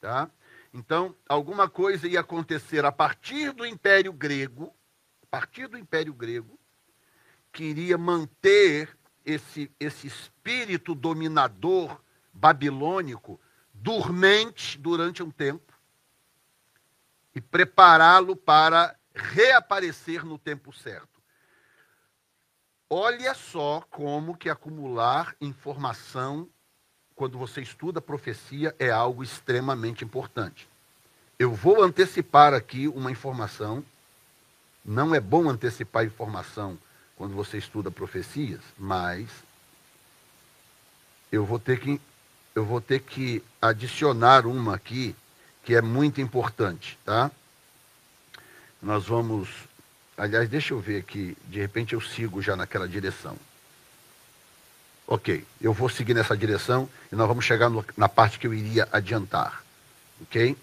Tá? 0.00 0.28
Então, 0.72 1.14
alguma 1.28 1.68
coisa 1.68 2.08
ia 2.08 2.20
acontecer 2.20 2.84
a 2.84 2.92
partir 2.92 3.52
do 3.52 3.64
Império 3.64 4.12
Grego, 4.12 4.74
a 5.22 5.26
partir 5.26 5.68
do 5.68 5.78
Império 5.78 6.12
Grego, 6.12 6.58
que 7.52 7.62
iria 7.64 7.96
manter 7.96 8.96
esse, 9.24 9.70
esse 9.78 10.06
espírito 10.06 10.94
dominador 10.94 12.00
babilônico 12.32 13.40
dormente 13.72 14.78
durante 14.78 15.22
um 15.22 15.30
tempo 15.30 15.72
e 17.34 17.40
prepará-lo 17.40 18.36
para 18.36 18.96
reaparecer 19.14 20.24
no 20.24 20.38
tempo 20.38 20.72
certo. 20.72 21.08
Olha 22.88 23.34
só 23.34 23.80
como 23.90 24.36
que 24.36 24.48
acumular 24.48 25.34
informação 25.40 26.48
quando 27.14 27.38
você 27.38 27.60
estuda 27.60 28.00
profecia, 28.00 28.74
é 28.78 28.90
algo 28.90 29.22
extremamente 29.22 30.04
importante. 30.04 30.68
Eu 31.38 31.52
vou 31.52 31.82
antecipar 31.82 32.52
aqui 32.52 32.88
uma 32.88 33.10
informação. 33.10 33.84
Não 34.84 35.14
é 35.14 35.20
bom 35.20 35.48
antecipar 35.48 36.04
informação 36.04 36.78
quando 37.16 37.34
você 37.34 37.58
estuda 37.58 37.90
profecias, 37.90 38.60
mas 38.78 39.28
eu 41.30 41.44
vou 41.44 41.58
ter 41.58 41.78
que 41.78 42.00
eu 42.54 42.64
vou 42.64 42.80
ter 42.80 43.00
que 43.00 43.42
adicionar 43.60 44.46
uma 44.46 44.76
aqui 44.76 45.14
que 45.64 45.74
é 45.74 45.82
muito 45.82 46.20
importante, 46.20 46.96
tá? 47.04 47.30
Nós 48.80 49.06
vamos, 49.06 49.48
aliás, 50.16 50.48
deixa 50.48 50.72
eu 50.72 50.78
ver 50.78 51.00
aqui, 51.00 51.36
de 51.46 51.58
repente 51.58 51.94
eu 51.94 52.00
sigo 52.00 52.40
já 52.40 52.54
naquela 52.54 52.86
direção. 52.86 53.36
Ok, 55.06 55.44
eu 55.60 55.72
vou 55.72 55.88
seguir 55.88 56.14
nessa 56.14 56.36
direção 56.36 56.88
e 57.10 57.16
nós 57.16 57.26
vamos 57.26 57.44
chegar 57.44 57.68
no, 57.68 57.84
na 57.96 58.08
parte 58.08 58.38
que 58.38 58.46
eu 58.46 58.54
iria 58.54 58.88
adiantar. 58.92 59.64
Ok? 60.22 60.56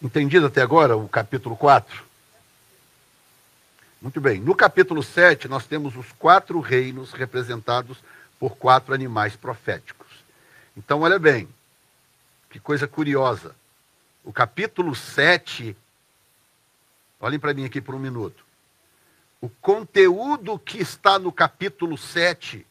Entendido 0.00 0.46
até 0.46 0.62
agora 0.62 0.96
o 0.96 1.08
capítulo 1.08 1.56
4? 1.56 2.04
Muito 4.04 4.20
bem. 4.20 4.40
No 4.40 4.54
capítulo 4.54 5.02
7, 5.02 5.48
nós 5.48 5.66
temos 5.66 5.96
os 5.96 6.12
quatro 6.12 6.60
reinos 6.60 7.12
representados 7.12 7.98
por 8.38 8.56
quatro 8.56 8.94
animais 8.94 9.34
proféticos. 9.34 10.06
Então, 10.76 11.00
olha 11.00 11.18
bem, 11.18 11.48
que 12.50 12.60
coisa 12.60 12.86
curiosa. 12.86 13.56
O 14.22 14.32
capítulo 14.32 14.94
7, 14.94 15.76
olhem 17.18 17.40
para 17.40 17.52
mim 17.52 17.64
aqui 17.64 17.80
por 17.80 17.96
um 17.96 17.98
minuto 17.98 18.44
o 19.44 19.48
conteúdo 19.60 20.58
que 20.58 20.78
está 20.78 21.18
no 21.18 21.30
capítulo 21.30 21.98
7, 21.98 22.66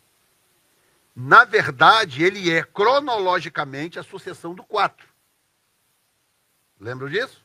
na 1.16 1.46
verdade, 1.46 2.24
ele 2.24 2.50
é 2.52 2.64
cronologicamente 2.64 4.00
a 4.00 4.04
sucessão 4.04 4.56
do 4.56 4.64
4. 4.64 5.08
Lembram 6.80 7.08
disso? 7.10 7.43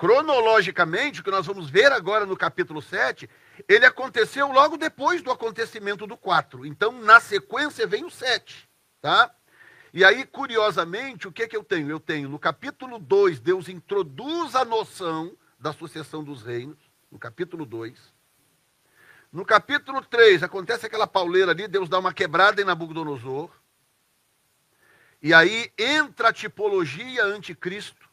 Cronologicamente, 0.00 1.20
o 1.20 1.22
que 1.22 1.30
nós 1.30 1.44
vamos 1.44 1.68
ver 1.68 1.92
agora 1.92 2.24
no 2.24 2.34
capítulo 2.34 2.80
7, 2.80 3.28
ele 3.68 3.84
aconteceu 3.84 4.50
logo 4.50 4.78
depois 4.78 5.20
do 5.20 5.30
acontecimento 5.30 6.06
do 6.06 6.16
4. 6.16 6.64
Então, 6.64 6.90
na 7.02 7.20
sequência, 7.20 7.86
vem 7.86 8.06
o 8.06 8.10
7. 8.10 8.66
Tá? 9.02 9.30
E 9.92 10.02
aí, 10.02 10.24
curiosamente, 10.24 11.28
o 11.28 11.32
que, 11.32 11.46
que 11.46 11.54
eu 11.54 11.62
tenho? 11.62 11.90
Eu 11.90 12.00
tenho 12.00 12.30
no 12.30 12.38
capítulo 12.38 12.98
2, 12.98 13.40
Deus 13.40 13.68
introduz 13.68 14.56
a 14.56 14.64
noção 14.64 15.36
da 15.58 15.70
sucessão 15.70 16.24
dos 16.24 16.42
reinos 16.42 16.78
no 17.12 17.18
capítulo 17.18 17.66
2. 17.66 17.98
No 19.30 19.44
capítulo 19.44 20.00
3, 20.02 20.42
acontece 20.42 20.86
aquela 20.86 21.06
pauleira 21.06 21.50
ali, 21.50 21.68
Deus 21.68 21.90
dá 21.90 21.98
uma 21.98 22.14
quebrada 22.14 22.62
em 22.62 22.64
Nabucodonosor. 22.64 23.50
E 25.20 25.34
aí 25.34 25.70
entra 25.76 26.30
a 26.30 26.32
tipologia 26.32 27.22
anticristo, 27.22 28.08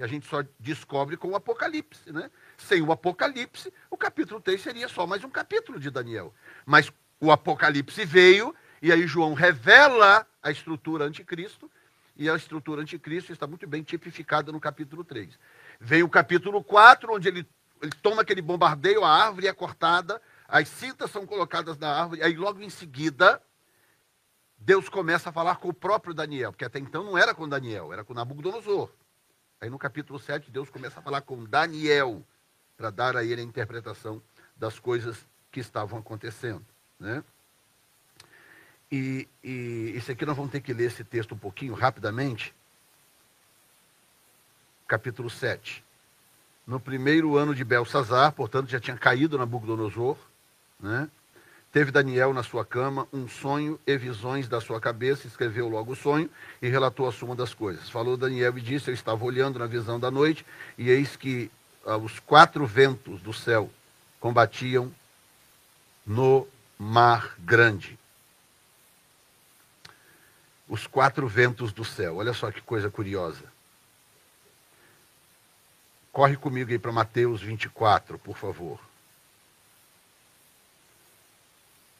que 0.00 0.04
a 0.04 0.06
gente 0.06 0.26
só 0.26 0.42
descobre 0.58 1.14
com 1.14 1.28
o 1.28 1.36
Apocalipse, 1.36 2.10
né? 2.10 2.30
Sem 2.56 2.80
o 2.80 2.90
Apocalipse, 2.90 3.70
o 3.90 3.98
capítulo 3.98 4.40
3 4.40 4.58
seria 4.58 4.88
só 4.88 5.06
mais 5.06 5.22
um 5.22 5.28
capítulo 5.28 5.78
de 5.78 5.90
Daniel. 5.90 6.32
Mas 6.64 6.90
o 7.20 7.30
Apocalipse 7.30 8.06
veio, 8.06 8.54
e 8.80 8.90
aí 8.90 9.06
João 9.06 9.34
revela 9.34 10.26
a 10.42 10.50
estrutura 10.50 11.04
anticristo, 11.04 11.70
e 12.16 12.30
a 12.30 12.34
estrutura 12.34 12.80
anticristo 12.80 13.30
está 13.30 13.46
muito 13.46 13.66
bem 13.66 13.82
tipificada 13.82 14.50
no 14.50 14.58
capítulo 14.58 15.04
3. 15.04 15.38
Vem 15.78 16.02
o 16.02 16.08
capítulo 16.08 16.64
4, 16.64 17.12
onde 17.12 17.28
ele 17.28 17.46
ele 17.82 17.92
toma 18.02 18.20
aquele 18.20 18.42
bombardeio, 18.42 19.04
a 19.04 19.10
árvore 19.10 19.48
é 19.48 19.52
cortada, 19.54 20.20
as 20.46 20.68
cintas 20.68 21.10
são 21.10 21.26
colocadas 21.26 21.78
na 21.78 21.90
árvore, 21.90 22.22
aí 22.22 22.36
logo 22.36 22.60
em 22.60 22.68
seguida, 22.68 23.42
Deus 24.58 24.88
começa 24.90 25.30
a 25.30 25.32
falar 25.32 25.56
com 25.56 25.68
o 25.68 25.74
próprio 25.74 26.12
Daniel, 26.12 26.52
porque 26.52 26.64
até 26.64 26.78
então 26.78 27.02
não 27.02 27.16
era 27.16 27.34
com 27.34 27.48
Daniel, 27.48 27.90
era 27.90 28.04
com 28.04 28.12
Nabucodonosor. 28.12 28.90
Aí 29.60 29.68
no 29.68 29.78
capítulo 29.78 30.18
7, 30.18 30.50
Deus 30.50 30.70
começa 30.70 31.00
a 31.00 31.02
falar 31.02 31.20
com 31.20 31.44
Daniel, 31.44 32.24
para 32.76 32.90
dar 32.90 33.16
a 33.16 33.24
ele 33.24 33.40
a 33.40 33.44
interpretação 33.44 34.22
das 34.56 34.78
coisas 34.78 35.26
que 35.52 35.60
estavam 35.60 35.98
acontecendo. 35.98 36.64
Né? 36.98 37.22
E, 38.90 39.28
e 39.44 39.92
esse 39.96 40.12
aqui 40.12 40.24
nós 40.24 40.36
vamos 40.36 40.50
ter 40.50 40.60
que 40.60 40.72
ler 40.72 40.86
esse 40.86 41.04
texto 41.04 41.34
um 41.34 41.38
pouquinho 41.38 41.74
rapidamente. 41.74 42.54
Capítulo 44.86 45.28
7 45.28 45.84
no 46.70 46.78
primeiro 46.78 47.36
ano 47.36 47.52
de 47.52 47.64
Belsazar, 47.64 48.30
portanto 48.32 48.68
já 48.68 48.78
tinha 48.78 48.96
caído 48.96 49.36
Nabucodonosor, 49.36 50.16
né? 50.78 51.10
Teve 51.72 51.92
Daniel 51.92 52.34
na 52.34 52.42
sua 52.42 52.64
cama 52.64 53.06
um 53.12 53.28
sonho 53.28 53.78
e 53.86 53.96
visões 53.96 54.48
da 54.48 54.60
sua 54.60 54.80
cabeça, 54.80 55.28
escreveu 55.28 55.68
logo 55.68 55.92
o 55.92 55.96
sonho 55.96 56.28
e 56.60 56.68
relatou 56.68 57.08
a 57.08 57.12
suma 57.12 57.36
das 57.36 57.54
coisas. 57.54 57.88
Falou 57.88 58.16
Daniel 58.16 58.58
e 58.58 58.60
disse: 58.60 58.90
Eu 58.90 58.94
estava 58.94 59.24
olhando 59.24 59.58
na 59.58 59.66
visão 59.66 59.98
da 60.00 60.10
noite, 60.10 60.44
e 60.76 60.90
eis 60.90 61.14
que 61.14 61.48
ah, 61.86 61.96
os 61.96 62.18
quatro 62.18 62.66
ventos 62.66 63.20
do 63.22 63.32
céu 63.32 63.70
combatiam 64.18 64.92
no 66.04 66.46
mar 66.76 67.36
grande. 67.38 67.96
Os 70.68 70.88
quatro 70.88 71.28
ventos 71.28 71.72
do 71.72 71.84
céu. 71.84 72.16
Olha 72.16 72.32
só 72.32 72.50
que 72.50 72.60
coisa 72.60 72.90
curiosa. 72.90 73.44
Corre 76.10 76.36
comigo 76.36 76.72
aí 76.72 76.78
para 76.80 76.90
Mateus 76.90 77.40
24, 77.40 78.18
por 78.18 78.36
favor. 78.36 78.80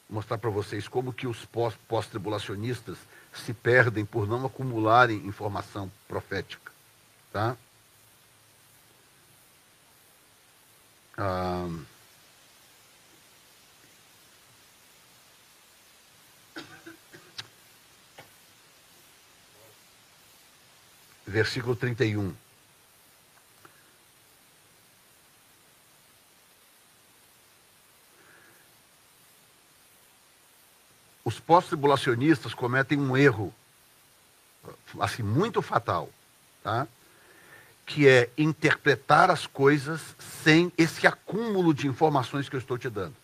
mostrar 0.11 0.37
para 0.37 0.49
vocês 0.49 0.87
como 0.89 1.13
que 1.13 1.25
os 1.25 1.47
pós-tribulacionistas 1.87 2.97
se 3.33 3.53
perdem 3.53 4.05
por 4.05 4.27
não 4.27 4.45
acumularem 4.45 5.25
informação 5.25 5.89
profética. 6.07 6.71
Tá? 7.31 7.55
Ah, 11.17 11.69
versículo 21.25 21.75
31. 21.75 22.35
Os 31.31 31.39
pós-tribulacionistas 31.39 32.53
cometem 32.53 32.99
um 32.99 33.15
erro, 33.15 33.53
assim, 34.99 35.23
muito 35.23 35.61
fatal, 35.61 36.09
tá? 36.61 36.85
que 37.85 38.07
é 38.07 38.29
interpretar 38.37 39.31
as 39.31 39.47
coisas 39.47 40.01
sem 40.43 40.71
esse 40.77 41.07
acúmulo 41.07 41.73
de 41.73 41.87
informações 41.87 42.47
que 42.47 42.55
eu 42.55 42.59
estou 42.59 42.77
te 42.77 42.89
dando. 42.89 43.15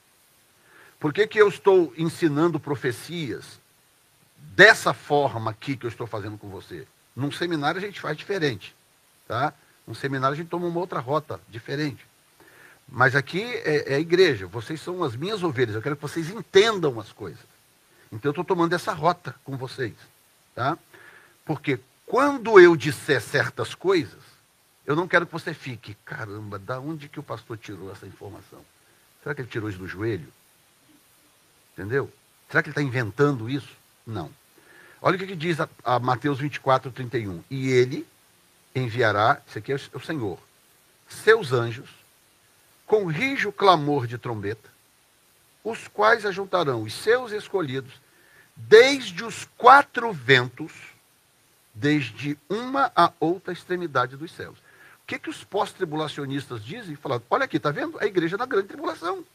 Por 0.99 1.13
que, 1.13 1.27
que 1.27 1.39
eu 1.39 1.47
estou 1.47 1.93
ensinando 1.97 2.59
profecias 2.59 3.59
dessa 4.37 4.93
forma 4.93 5.51
aqui 5.51 5.77
que 5.77 5.85
eu 5.85 5.89
estou 5.89 6.07
fazendo 6.07 6.37
com 6.37 6.49
você? 6.49 6.87
Num 7.15 7.31
seminário 7.31 7.79
a 7.79 7.81
gente 7.81 7.99
faz 7.99 8.17
diferente, 8.17 8.75
tá? 9.27 9.53
Num 9.85 9.93
seminário 9.93 10.33
a 10.33 10.37
gente 10.37 10.49
toma 10.49 10.65
uma 10.65 10.79
outra 10.79 10.99
rota 10.99 11.39
diferente. 11.49 12.05
Mas 12.89 13.15
aqui 13.15 13.43
é, 13.43 13.93
é 13.93 13.95
a 13.95 13.99
igreja, 13.99 14.47
vocês 14.47 14.81
são 14.81 15.03
as 15.03 15.15
minhas 15.15 15.43
ovelhas, 15.43 15.75
eu 15.75 15.81
quero 15.81 15.95
que 15.95 16.01
vocês 16.01 16.29
entendam 16.29 16.99
as 16.99 17.11
coisas. 17.11 17.56
Então 18.11 18.29
eu 18.29 18.31
estou 18.31 18.45
tomando 18.45 18.73
essa 18.73 18.93
rota 18.93 19.35
com 19.43 19.57
vocês. 19.57 19.93
Tá? 20.55 20.77
Porque 21.45 21.79
quando 22.05 22.59
eu 22.59 22.75
disser 22.75 23.21
certas 23.21 23.75
coisas, 23.75 24.21
eu 24.85 24.95
não 24.95 25.07
quero 25.07 25.25
que 25.25 25.33
você 25.33 25.53
fique, 25.53 25.95
caramba, 26.05 26.57
da 26.57 26.79
onde 26.79 27.09
que 27.09 27.19
o 27.19 27.23
pastor 27.23 27.57
tirou 27.57 27.91
essa 27.91 28.07
informação? 28.07 28.59
Será 29.21 29.35
que 29.35 29.41
ele 29.41 29.49
tirou 29.49 29.69
isso 29.69 29.79
do 29.79 29.87
joelho? 29.87 30.31
Entendeu? 31.73 32.11
Será 32.49 32.63
que 32.63 32.69
ele 32.69 32.71
está 32.71 32.81
inventando 32.81 33.49
isso? 33.49 33.75
Não. 34.05 34.31
Olha 35.01 35.15
o 35.15 35.19
que, 35.19 35.27
que 35.27 35.35
diz 35.35 35.59
a, 35.59 35.67
a, 35.83 35.99
Mateus 35.99 36.39
24, 36.39 36.91
31. 36.91 37.43
E 37.49 37.69
ele 37.69 38.07
enviará, 38.73 39.41
isso 39.45 39.57
aqui 39.57 39.71
é 39.71 39.75
o 39.75 39.99
Senhor, 39.99 40.39
seus 41.07 41.51
anjos 41.51 41.89
com 42.85 43.05
rijo 43.05 43.51
clamor 43.51 44.07
de 44.07 44.17
trombeta, 44.17 44.69
os 45.69 45.87
quais 45.89 46.25
ajuntarão 46.25 46.83
os 46.83 46.93
seus 46.93 47.33
escolhidos 47.33 47.99
desde 48.55 49.23
os 49.23 49.45
quatro 49.57 50.13
ventos, 50.13 50.71
desde 51.73 52.37
uma 52.49 52.89
a 52.95 53.11
outra 53.19 53.51
extremidade 53.51 54.15
dos 54.15 54.31
céus. 54.31 54.57
O 54.57 55.07
que, 55.07 55.19
que 55.19 55.29
os 55.29 55.43
pós-tribulacionistas 55.43 56.63
dizem? 56.63 56.95
Falando, 56.95 57.23
olha 57.29 57.43
aqui, 57.43 57.57
está 57.57 57.69
vendo? 57.69 57.99
A 57.99 58.05
igreja 58.05 58.37
na 58.37 58.45
grande 58.45 58.67
tribulação. 58.67 59.25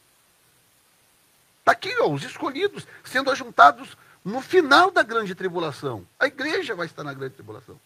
Está 1.61 1.73
aqui, 1.73 1.95
ó, 2.01 2.11
os 2.11 2.25
escolhidos 2.25 2.87
sendo 3.05 3.31
ajuntados 3.31 3.97
no 4.25 4.41
final 4.41 4.91
da 4.91 5.03
grande 5.03 5.35
tribulação. 5.35 6.07
A 6.19 6.27
igreja 6.27 6.75
vai 6.75 6.87
estar 6.87 7.05
na 7.05 7.13
grande 7.13 7.35
tribulação. 7.35 7.79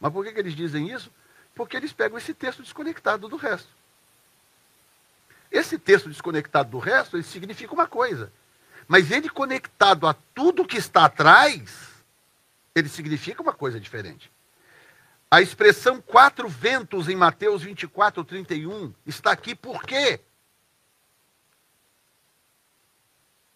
Mas 0.00 0.12
por 0.12 0.24
que, 0.24 0.32
que 0.32 0.40
eles 0.40 0.56
dizem 0.56 0.90
isso? 0.90 1.10
Porque 1.54 1.76
eles 1.76 1.92
pegam 1.92 2.16
esse 2.16 2.32
texto 2.32 2.62
desconectado 2.62 3.28
do 3.28 3.36
resto. 3.36 3.68
Esse 5.50 5.78
texto 5.78 6.08
desconectado 6.08 6.70
do 6.70 6.78
resto, 6.78 7.16
ele 7.16 7.24
significa 7.24 7.74
uma 7.74 7.86
coisa. 7.86 8.32
Mas 8.86 9.10
ele 9.10 9.28
conectado 9.28 10.06
a 10.06 10.14
tudo 10.14 10.66
que 10.66 10.76
está 10.76 11.04
atrás, 11.04 11.88
ele 12.74 12.88
significa 12.88 13.42
uma 13.42 13.52
coisa 13.52 13.80
diferente. 13.80 14.30
A 15.30 15.40
expressão 15.40 16.00
quatro 16.00 16.48
ventos 16.48 17.08
em 17.08 17.16
Mateus 17.16 17.62
24, 17.62 18.24
31 18.24 18.92
está 19.06 19.30
aqui 19.30 19.54
por 19.54 19.84
quê? 19.84 20.20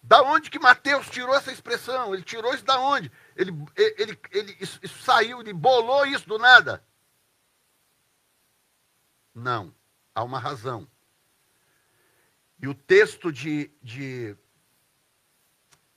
Da 0.01 0.21
onde 0.21 0.49
que 0.51 0.59
Mateus 0.59 1.09
tirou 1.09 1.35
essa 1.35 1.51
expressão? 1.51 2.13
Ele 2.13 2.23
tirou 2.23 2.53
isso 2.53 2.63
da 2.63 2.79
onde? 2.79 3.11
Ele, 3.35 3.51
ele, 3.75 4.19
ele, 4.31 4.57
isso, 4.59 4.79
isso 4.83 5.01
saiu, 5.01 5.41
ele 5.41 5.51
bolou 5.51 6.05
isso 6.05 6.27
do 6.27 6.37
nada? 6.37 6.83
Não. 9.33 9.73
Há 10.13 10.23
uma 10.23 10.39
razão. 10.39 10.87
E 12.65 12.67
o 12.67 12.73
texto 12.73 13.31
de, 13.31 13.69
de 13.79 14.35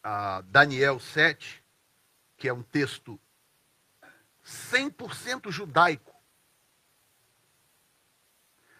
uh, 0.04 0.42
Daniel 0.50 1.00
7, 1.00 1.64
que 2.36 2.46
é 2.46 2.52
um 2.52 2.62
texto 2.62 3.18
100% 4.44 5.50
judaico, 5.50 6.14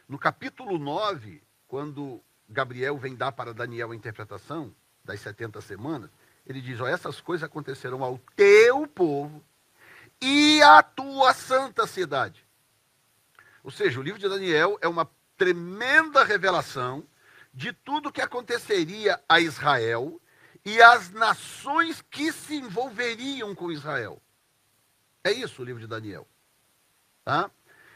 no 0.07 0.19
capítulo 0.19 0.79
9, 0.79 1.43
quando 1.67 2.23
Gabriel 2.47 2.99
vem 2.99 3.17
dar 3.17 3.33
para 3.33 3.55
Daniel 3.55 3.93
a 3.93 3.97
interpretação 3.97 4.71
das 5.03 5.21
70 5.21 5.59
semanas, 5.63 6.11
ele 6.47 6.61
diz: 6.61 6.79
ó, 6.83 6.87
essas 6.87 7.23
coisas 7.23 7.45
acontecerão 7.45 8.05
ao 8.05 8.19
teu 8.37 8.87
povo 8.87 9.43
e 10.21 10.61
à 10.61 10.83
tua 10.83 11.33
santa 11.33 11.87
cidade. 11.87 12.47
Ou 13.65 13.71
seja, 13.71 13.99
o 13.99 14.03
livro 14.03 14.21
de 14.21 14.29
Daniel 14.29 14.79
é 14.83 14.89
uma 14.89 15.11
tremenda 15.39 16.23
revelação 16.23 17.09
de 17.53 17.73
tudo 17.73 18.13
que 18.13 18.21
aconteceria 18.21 19.21
a 19.29 19.41
Israel 19.41 20.21
e 20.65 20.81
as 20.83 21.11
nações 21.11 22.03
que 22.11 22.33
se 22.33 22.57
envolveriam 22.57 23.55
com 23.55 23.73
Israel. 23.73 24.21
É 25.25 25.33
isso 25.33 25.63
o 25.63 25.65
livro 25.65 25.81
de 25.81 25.87
Daniel. 25.87 26.27
Tá? 27.25 27.51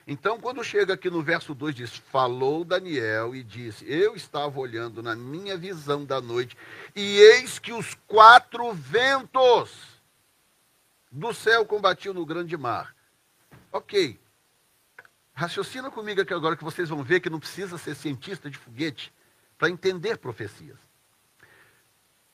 Então, 0.07 0.41
quando 0.41 0.65
chega 0.65 0.95
aqui 0.95 1.09
no 1.09 1.23
verso 1.23 1.55
2, 1.55 1.75
diz: 1.75 1.97
Falou 1.97 2.65
Daniel 2.65 3.35
e 3.35 3.43
disse: 3.43 3.85
Eu 3.89 4.17
estava 4.17 4.59
olhando 4.59 5.03
na 5.03 5.15
minha 5.15 5.57
visão 5.57 6.05
da 6.05 6.21
noite, 6.21 6.57
e 6.95 7.19
eis 7.19 7.59
que 7.59 7.73
os 7.73 7.95
quatro 8.07 8.73
ventos 8.73 9.71
do 11.11 11.33
céu 11.33 11.65
combatiam 11.65 12.15
no 12.15 12.27
grande 12.27 12.57
mar. 12.57 12.95
Ok. 13.71 14.19
Raciocina 15.35 15.91
comigo 15.91 16.21
aqui 16.21 16.35
agora 16.35 16.57
que 16.57 16.65
vocês 16.65 16.89
vão 16.89 17.03
ver 17.03 17.21
que 17.21 17.31
não 17.31 17.41
precisa 17.41 17.79
ser 17.79 17.95
cientista 17.95 18.51
de 18.51 18.59
foguete 18.59 19.13
para 19.63 19.71
entender 19.71 20.19
profecias. 20.19 20.77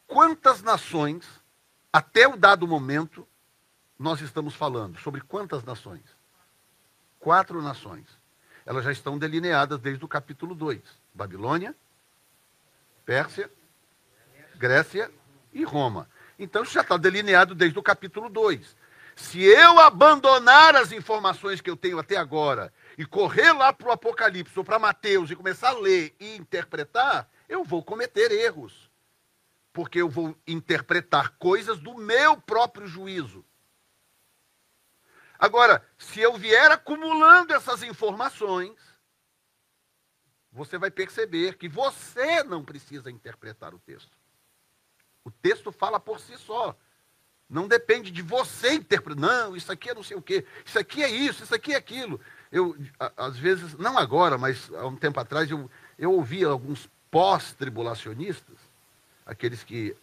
Quantas 0.07 0.62
nações, 0.62 1.26
até 1.93 2.26
o 2.26 2.39
dado 2.39 2.66
momento, 2.66 3.29
nós 3.99 4.22
estamos 4.22 4.55
falando? 4.55 4.99
Sobre 4.99 5.20
quantas 5.20 5.62
nações? 5.62 6.01
Quatro 7.20 7.61
nações. 7.61 8.07
Elas 8.64 8.83
já 8.83 8.93
estão 8.93 9.18
delineadas 9.18 9.79
desde 9.79 10.03
o 10.03 10.09
capítulo 10.09 10.55
2: 10.55 10.81
Babilônia, 11.12 11.76
Pérsia, 13.05 13.53
Grécia 14.57 15.12
e 15.53 15.64
Roma. 15.64 16.09
Então 16.39 16.62
isso 16.62 16.72
já 16.72 16.81
está 16.81 16.97
delineado 16.97 17.55
desde 17.55 17.79
o 17.79 17.83
capítulo 17.83 18.31
2. 18.31 18.74
Se 19.16 19.45
eu 19.45 19.79
abandonar 19.79 20.74
as 20.74 20.93
informações 20.93 21.61
que 21.61 21.68
eu 21.68 21.76
tenho 21.76 21.99
até 21.99 22.16
agora 22.16 22.72
e 22.99 23.07
correr 23.07 23.53
lá 23.53 23.72
para 23.72 23.88
o 23.88 23.92
Apocalipse 23.92 24.59
ou 24.59 24.64
para 24.64 24.76
Mateus 24.76 25.30
e 25.30 25.36
começar 25.36 25.68
a 25.68 25.78
ler 25.78 26.16
e 26.18 26.34
interpretar, 26.36 27.30
eu 27.49 27.62
vou 27.62 27.80
cometer 27.80 28.32
erros. 28.32 28.90
Porque 29.72 30.01
eu 30.01 30.09
vou 30.09 30.36
interpretar 30.44 31.36
coisas 31.38 31.78
do 31.78 31.94
meu 31.94 32.36
próprio 32.40 32.88
juízo. 32.88 33.44
Agora, 35.38 35.86
se 35.96 36.18
eu 36.18 36.36
vier 36.36 36.72
acumulando 36.72 37.55
essas 37.55 37.84
informações, 37.84 38.76
você 40.51 40.76
vai 40.76 40.90
perceber 40.90 41.57
que 41.57 41.68
você 41.68 42.42
não 42.42 42.64
precisa 42.64 43.12
interpretar 43.12 43.72
o 43.72 43.78
texto. 43.78 44.18
O 45.22 45.30
texto 45.30 45.70
fala 45.70 46.01
por 46.01 46.18
si 46.18 46.36
só. 46.36 46.76
Não 47.49 47.68
depende 47.68 48.11
de 48.11 48.22
você 48.22 48.74
interpretar. 48.74 49.20
Não, 49.20 49.57
isso 49.57 49.70
aqui 49.70 49.88
é 49.88 49.94
não 49.94 50.03
sei 50.03 50.16
o 50.16 50.22
quê. 50.22 50.44
Isso 50.66 50.78
aqui 50.80 51.03
é 51.03 51.09
isso, 51.09 51.44
isso 51.44 51.55
aqui 51.55 51.72
é 51.72 51.76
aquilo. 51.76 52.20
Eu, 52.51 52.76
às 53.16 53.36
vezes, 53.36 53.74
não 53.74 53.99
agora, 53.99 54.38
mas 54.38 54.70
há 54.74 54.86
um 54.86 54.96
tempo 54.96 55.20
atrás, 55.20 55.51
eu, 55.51 55.70
eu 55.99 56.12
ouvi 56.12 56.44
alguns 56.44 56.88
pós-tribulacionistas, 57.11 58.57
aqueles 59.26 59.62
que 59.62 59.94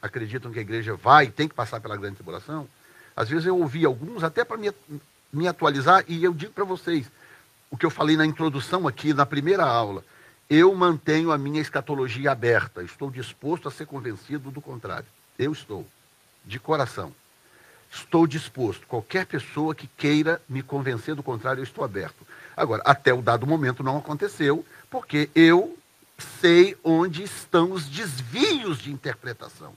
acreditam 0.00 0.52
que 0.52 0.58
a 0.58 0.62
igreja 0.62 0.94
vai 0.94 1.28
tem 1.28 1.48
que 1.48 1.54
passar 1.54 1.80
pela 1.80 1.96
grande 1.96 2.16
tribulação. 2.16 2.68
Às 3.16 3.28
vezes 3.28 3.46
eu 3.46 3.58
ouvi 3.58 3.84
alguns, 3.84 4.22
até 4.22 4.44
para 4.44 4.56
me, 4.56 4.72
me 5.32 5.48
atualizar, 5.48 6.04
e 6.06 6.22
eu 6.22 6.32
digo 6.32 6.52
para 6.52 6.64
vocês, 6.64 7.10
o 7.70 7.76
que 7.76 7.86
eu 7.86 7.90
falei 7.90 8.16
na 8.16 8.26
introdução 8.26 8.86
aqui, 8.86 9.12
na 9.12 9.26
primeira 9.26 9.64
aula, 9.64 10.04
eu 10.48 10.72
mantenho 10.74 11.32
a 11.32 11.38
minha 11.38 11.60
escatologia 11.60 12.30
aberta, 12.30 12.82
estou 12.82 13.10
disposto 13.10 13.66
a 13.66 13.70
ser 13.70 13.86
convencido 13.86 14.50
do 14.50 14.60
contrário. 14.60 15.06
Eu 15.38 15.52
estou 15.52 15.86
de 16.44 16.60
coração. 16.60 17.12
Estou 17.90 18.26
disposto. 18.26 18.86
Qualquer 18.86 19.26
pessoa 19.26 19.74
que 19.74 19.86
queira 19.86 20.40
me 20.48 20.62
convencer 20.62 21.14
do 21.14 21.22
contrário, 21.22 21.60
eu 21.60 21.64
estou 21.64 21.84
aberto. 21.84 22.26
Agora, 22.56 22.82
até 22.84 23.12
o 23.12 23.22
dado 23.22 23.46
momento 23.46 23.82
não 23.82 23.98
aconteceu, 23.98 24.64
porque 24.90 25.30
eu 25.34 25.78
sei 26.40 26.76
onde 26.82 27.22
estão 27.22 27.72
os 27.72 27.86
desvios 27.88 28.78
de 28.78 28.92
interpretação. 28.92 29.74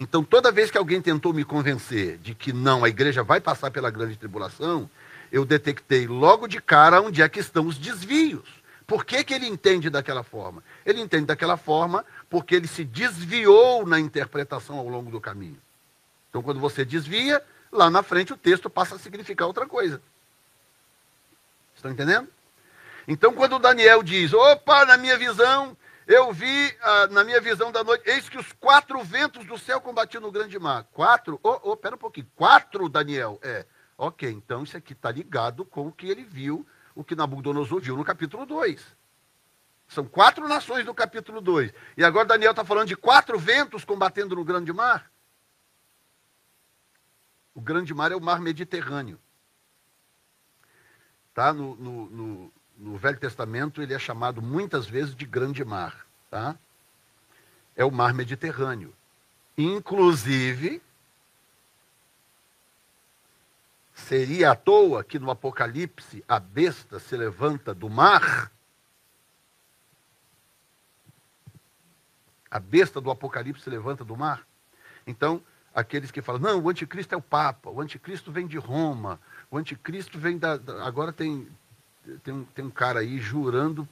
Então, 0.00 0.22
toda 0.22 0.52
vez 0.52 0.70
que 0.70 0.78
alguém 0.78 1.02
tentou 1.02 1.32
me 1.32 1.44
convencer 1.44 2.18
de 2.18 2.34
que 2.34 2.52
não, 2.52 2.84
a 2.84 2.88
igreja 2.88 3.22
vai 3.22 3.40
passar 3.40 3.70
pela 3.70 3.90
grande 3.90 4.16
tribulação, 4.16 4.88
eu 5.32 5.44
detectei 5.44 6.06
logo 6.06 6.46
de 6.46 6.60
cara 6.60 7.00
onde 7.00 7.20
é 7.20 7.28
que 7.28 7.40
estão 7.40 7.66
os 7.66 7.76
desvios. 7.76 8.58
Por 8.86 9.04
que, 9.04 9.22
que 9.22 9.34
ele 9.34 9.46
entende 9.46 9.90
daquela 9.90 10.22
forma? 10.22 10.62
Ele 10.86 11.00
entende 11.00 11.26
daquela 11.26 11.56
forma 11.56 12.04
porque 12.30 12.54
ele 12.54 12.66
se 12.66 12.84
desviou 12.84 13.86
na 13.86 14.00
interpretação 14.00 14.78
ao 14.78 14.88
longo 14.88 15.10
do 15.10 15.20
caminho. 15.20 15.58
Então, 16.28 16.42
quando 16.42 16.60
você 16.60 16.84
desvia, 16.84 17.42
lá 17.72 17.90
na 17.90 18.02
frente 18.02 18.32
o 18.32 18.36
texto 18.36 18.68
passa 18.68 18.96
a 18.96 18.98
significar 18.98 19.46
outra 19.46 19.66
coisa. 19.66 20.02
Estão 21.74 21.90
entendendo? 21.90 22.28
Então, 23.06 23.32
quando 23.32 23.58
Daniel 23.58 24.02
diz: 24.02 24.32
opa, 24.32 24.84
na 24.84 24.96
minha 24.96 25.16
visão, 25.16 25.76
eu 26.06 26.32
vi, 26.32 26.76
ah, 26.82 27.06
na 27.08 27.24
minha 27.24 27.40
visão 27.40 27.70
da 27.70 27.84
noite, 27.84 28.08
eis 28.08 28.28
que 28.28 28.38
os 28.38 28.52
quatro 28.52 29.02
ventos 29.02 29.46
do 29.46 29.58
céu 29.58 29.80
combatiam 29.80 30.20
no 30.20 30.32
grande 30.32 30.58
mar. 30.58 30.84
Quatro? 30.92 31.38
Oh, 31.42 31.60
oh, 31.62 31.76
pera 31.76 31.94
um 31.94 31.98
pouquinho. 31.98 32.26
Quatro, 32.34 32.88
Daniel? 32.88 33.38
É. 33.42 33.64
Ok, 33.96 34.30
então 34.30 34.62
isso 34.62 34.76
aqui 34.76 34.92
está 34.92 35.10
ligado 35.10 35.64
com 35.64 35.88
o 35.88 35.92
que 35.92 36.08
ele 36.08 36.22
viu, 36.22 36.66
o 36.94 37.02
que 37.02 37.16
Nabucodonosor 37.16 37.80
viu 37.80 37.96
no 37.96 38.04
capítulo 38.04 38.46
2. 38.46 38.80
São 39.88 40.04
quatro 40.04 40.46
nações 40.46 40.86
no 40.86 40.94
capítulo 40.94 41.40
2. 41.40 41.72
E 41.96 42.04
agora 42.04 42.26
Daniel 42.26 42.52
está 42.52 42.64
falando 42.64 42.88
de 42.88 42.96
quatro 42.96 43.38
ventos 43.38 43.84
combatendo 43.84 44.36
no 44.36 44.44
grande 44.44 44.72
mar. 44.72 45.10
O 47.58 47.60
grande 47.60 47.92
mar 47.92 48.12
é 48.12 48.14
o 48.14 48.20
mar 48.20 48.40
Mediterrâneo. 48.40 49.18
Tá? 51.34 51.52
No, 51.52 51.74
no, 51.74 52.08
no, 52.08 52.52
no, 52.76 52.96
Velho 52.96 53.18
Testamento 53.18 53.82
ele 53.82 53.92
é 53.92 53.98
chamado 53.98 54.40
muitas 54.40 54.86
vezes 54.86 55.12
de 55.12 55.26
grande 55.26 55.64
mar. 55.64 56.06
Tá? 56.30 56.56
É 57.74 57.84
o 57.84 57.90
mar 57.90 58.14
Mediterrâneo. 58.14 58.94
Inclusive, 59.56 60.80
seria 63.92 64.52
à 64.52 64.54
toa 64.54 65.02
que 65.02 65.18
no 65.18 65.28
Apocalipse 65.28 66.24
a 66.28 66.38
besta 66.38 67.00
se 67.00 67.16
levanta 67.16 67.74
do 67.74 67.90
mar? 67.90 68.52
A 72.48 72.60
besta 72.60 73.00
do 73.00 73.10
Apocalipse 73.10 73.64
se 73.64 73.68
levanta 73.68 74.04
do 74.04 74.16
mar? 74.16 74.46
Então, 75.04 75.42
aqueles 75.78 76.10
que 76.10 76.20
falam, 76.20 76.40
não, 76.40 76.60
o 76.60 76.68
anticristo 76.68 77.14
é 77.14 77.18
o 77.18 77.22
Papa, 77.22 77.70
o 77.70 77.80
anticristo 77.80 78.32
vem 78.32 78.46
de 78.46 78.58
Roma, 78.58 79.20
o 79.50 79.56
anticristo 79.56 80.18
vem 80.18 80.36
da. 80.36 80.56
da 80.56 80.84
agora 80.84 81.12
tem. 81.12 81.48
tem 82.24 82.34
um, 82.34 82.44
tem 82.44 82.64
um 82.64 82.70
cara 82.70 83.00
aí 83.00 83.18
jurando 83.18 83.88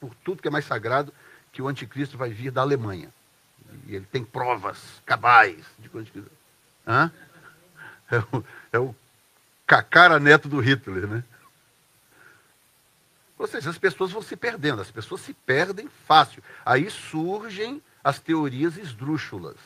por 0.00 0.14
tudo 0.24 0.40
que 0.40 0.48
é 0.48 0.50
mais 0.50 0.64
sagrado 0.64 1.12
que 1.52 1.60
o 1.60 1.68
anticristo 1.68 2.16
vai 2.16 2.30
vir 2.30 2.50
da 2.50 2.62
Alemanha. 2.62 3.12
E 3.86 3.94
ele 3.94 4.06
tem 4.06 4.24
provas 4.24 5.02
cabais 5.04 5.64
de 5.78 5.88
que 5.88 5.96
o 5.96 6.00
anticristo. 6.00 6.30
Hã? 6.86 7.12
É 8.10 8.18
o, 8.18 8.44
é 8.72 8.78
o 8.80 8.94
cacara 9.64 10.18
neto 10.18 10.48
do 10.48 10.58
Hitler, 10.58 11.06
né? 11.06 11.22
Ou 13.38 13.46
seja, 13.46 13.70
as 13.70 13.78
pessoas 13.78 14.10
vão 14.10 14.20
se 14.20 14.36
perdendo, 14.36 14.82
as 14.82 14.90
pessoas 14.90 15.20
se 15.20 15.32
perdem 15.32 15.88
fácil. 16.06 16.42
Aí 16.64 16.90
surgem 16.90 17.80
as 18.02 18.18
teorias 18.18 18.76
esdrúxulas. 18.76 19.56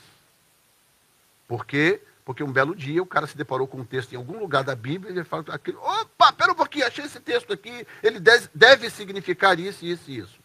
Por 1.47 1.67
quê? 1.67 2.01
Porque 2.25 2.43
um 2.43 2.53
belo 2.53 2.75
dia 2.75 3.03
o 3.03 3.07
cara 3.07 3.27
se 3.27 3.37
deparou 3.37 3.67
com 3.67 3.79
um 3.79 3.85
texto 3.85 4.13
em 4.13 4.17
algum 4.17 4.39
lugar 4.39 4.65
da 4.65 4.75
Bíblia 4.75 5.13
e 5.13 5.17
ele 5.17 5.25
fala 5.25 5.45
aquilo, 5.49 5.79
opa, 5.81 6.33
pera 6.33 6.53
um 6.53 6.55
pouquinho, 6.55 6.87
achei 6.87 7.05
esse 7.05 7.21
texto 7.21 7.53
aqui, 7.53 7.87
ele 8.03 8.19
deve 8.55 8.89
significar 8.89 9.59
isso, 9.61 9.85
isso 9.85 10.11
e 10.11 10.19
isso. 10.19 10.39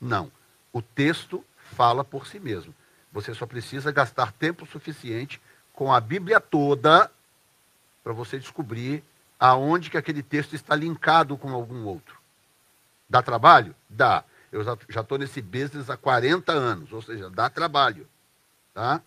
Não. 0.00 0.30
O 0.72 0.80
texto 0.80 1.44
fala 1.74 2.04
por 2.04 2.26
si 2.26 2.38
mesmo. 2.38 2.72
Você 3.12 3.34
só 3.34 3.46
precisa 3.46 3.90
gastar 3.90 4.30
tempo 4.32 4.66
suficiente 4.66 5.40
com 5.72 5.92
a 5.92 6.00
Bíblia 6.00 6.38
toda 6.40 7.10
para 8.04 8.12
você 8.12 8.38
descobrir 8.38 9.02
aonde 9.38 9.90
que 9.90 9.98
aquele 9.98 10.22
texto 10.22 10.54
está 10.54 10.76
linkado 10.76 11.36
com 11.36 11.50
algum 11.50 11.84
outro. 11.84 12.16
Dá 13.08 13.22
trabalho? 13.22 13.74
Dá. 13.88 14.22
Eu 14.52 14.62
já 14.62 15.00
estou 15.00 15.18
nesse 15.18 15.42
business 15.42 15.90
há 15.90 15.96
40 15.96 16.52
anos, 16.52 16.92
ou 16.92 17.02
seja, 17.02 17.28
dá 17.28 17.50
trabalho. 17.50 18.08
Tá? 18.72 19.02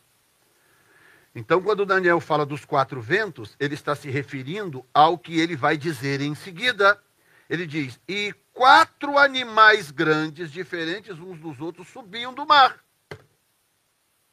Então, 1.34 1.62
quando 1.62 1.86
Daniel 1.86 2.20
fala 2.20 2.46
dos 2.46 2.66
quatro 2.66 3.02
ventos, 3.02 3.56
ele 3.60 3.76
está 3.76 3.96
se 3.96 4.10
referindo 4.10 4.86
ao 4.94 5.18
que 5.18 5.40
ele 5.40 5.56
vai 5.56 5.78
dizer 5.78 6.22
em 6.22 6.34
seguida. 6.34 7.02
Ele 7.50 7.68
diz: 7.68 8.00
E 8.08 8.34
quatro 8.52 9.18
animais 9.18 9.92
grandes, 9.92 10.52
diferentes 10.52 11.20
uns 11.20 11.40
dos 11.40 11.60
outros, 11.60 11.88
subiam 11.88 12.34
do 12.34 12.46
mar. 12.46 12.84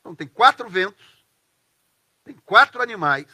Então, 0.01 0.15
tem 0.15 0.27
quatro 0.27 0.69
ventos, 0.69 1.25
tem 2.25 2.35
quatro 2.45 2.81
animais, 2.81 3.27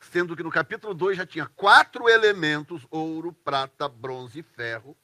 sendo 0.00 0.36
que 0.36 0.42
no 0.42 0.50
capítulo 0.50 0.94
2 0.94 1.16
já 1.16 1.26
tinha 1.26 1.46
quatro 1.46 2.08
elementos: 2.08 2.86
ouro, 2.90 3.32
prata, 3.32 3.88
bronze 3.88 4.40
e 4.40 4.42
ferro. 4.42 4.96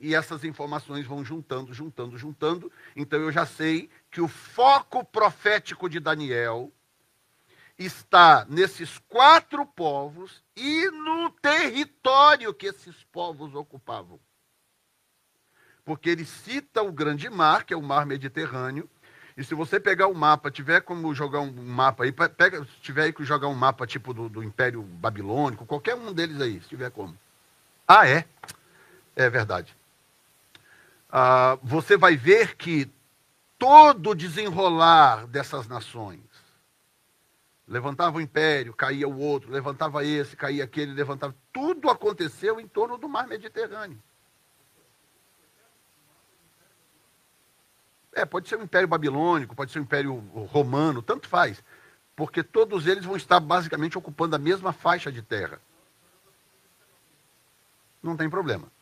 E 0.00 0.14
essas 0.14 0.44
informações 0.44 1.04
vão 1.04 1.24
juntando, 1.24 1.74
juntando, 1.74 2.16
juntando. 2.16 2.70
Então 2.94 3.18
eu 3.18 3.32
já 3.32 3.44
sei 3.44 3.90
que 4.10 4.20
o 4.20 4.28
foco 4.28 5.04
profético 5.04 5.88
de 5.88 6.00
Daniel 6.00 6.72
está 7.78 8.44
nesses 8.48 8.98
quatro 9.08 9.64
povos 9.64 10.42
e 10.56 10.90
no 10.90 11.30
território 11.30 12.52
que 12.52 12.66
esses 12.66 13.04
povos 13.04 13.54
ocupavam. 13.54 14.18
Porque 15.84 16.10
ele 16.10 16.24
cita 16.24 16.82
o 16.82 16.92
grande 16.92 17.30
mar, 17.30 17.64
que 17.64 17.72
é 17.72 17.76
o 17.76 17.82
mar 17.82 18.04
Mediterrâneo, 18.04 18.88
e 19.36 19.44
se 19.44 19.54
você 19.54 19.78
pegar 19.78 20.08
o 20.08 20.14
mapa, 20.14 20.50
tiver 20.50 20.80
como 20.80 21.14
jogar 21.14 21.38
um 21.40 21.52
mapa 21.52 22.02
aí, 22.02 22.10
pega, 22.10 22.64
se 22.64 22.80
tiver 22.82 23.04
aí 23.04 23.12
que 23.12 23.24
jogar 23.24 23.46
um 23.46 23.54
mapa 23.54 23.86
tipo 23.86 24.12
do, 24.12 24.28
do 24.28 24.42
Império 24.42 24.82
Babilônico, 24.82 25.64
qualquer 25.64 25.94
um 25.94 26.12
deles 26.12 26.40
aí, 26.40 26.60
se 26.60 26.68
tiver 26.68 26.90
como. 26.90 27.16
Ah, 27.86 28.08
é? 28.08 28.24
É 29.14 29.30
verdade. 29.30 29.76
Ah, 31.08 31.56
você 31.62 31.96
vai 31.96 32.16
ver 32.16 32.56
que 32.56 32.90
todo 33.58 34.10
o 34.10 34.14
desenrolar 34.14 35.26
dessas 35.26 35.66
nações. 35.66 36.20
Levantava 37.66 38.16
o 38.16 38.20
império, 38.20 38.72
caía 38.72 39.06
o 39.06 39.18
outro, 39.18 39.50
levantava 39.50 40.04
esse, 40.04 40.34
caía 40.36 40.64
aquele, 40.64 40.92
levantava. 40.92 41.34
Tudo 41.52 41.90
aconteceu 41.90 42.58
em 42.58 42.66
torno 42.66 42.96
do 42.96 43.08
mar 43.08 43.26
Mediterrâneo. 43.26 44.00
É, 48.14 48.24
pode 48.24 48.48
ser 48.48 48.56
o 48.58 48.62
Império 48.62 48.88
Babilônico, 48.88 49.54
pode 49.54 49.70
ser 49.70 49.78
o 49.78 49.82
Império 49.82 50.14
Romano, 50.50 51.02
tanto 51.02 51.28
faz. 51.28 51.62
Porque 52.16 52.42
todos 52.42 52.86
eles 52.86 53.04
vão 53.04 53.16
estar 53.16 53.38
basicamente 53.38 53.98
ocupando 53.98 54.34
a 54.34 54.38
mesma 54.38 54.72
faixa 54.72 55.12
de 55.12 55.20
terra. 55.20 55.60
Não 58.02 58.16
tem 58.16 58.30
problema. 58.30 58.72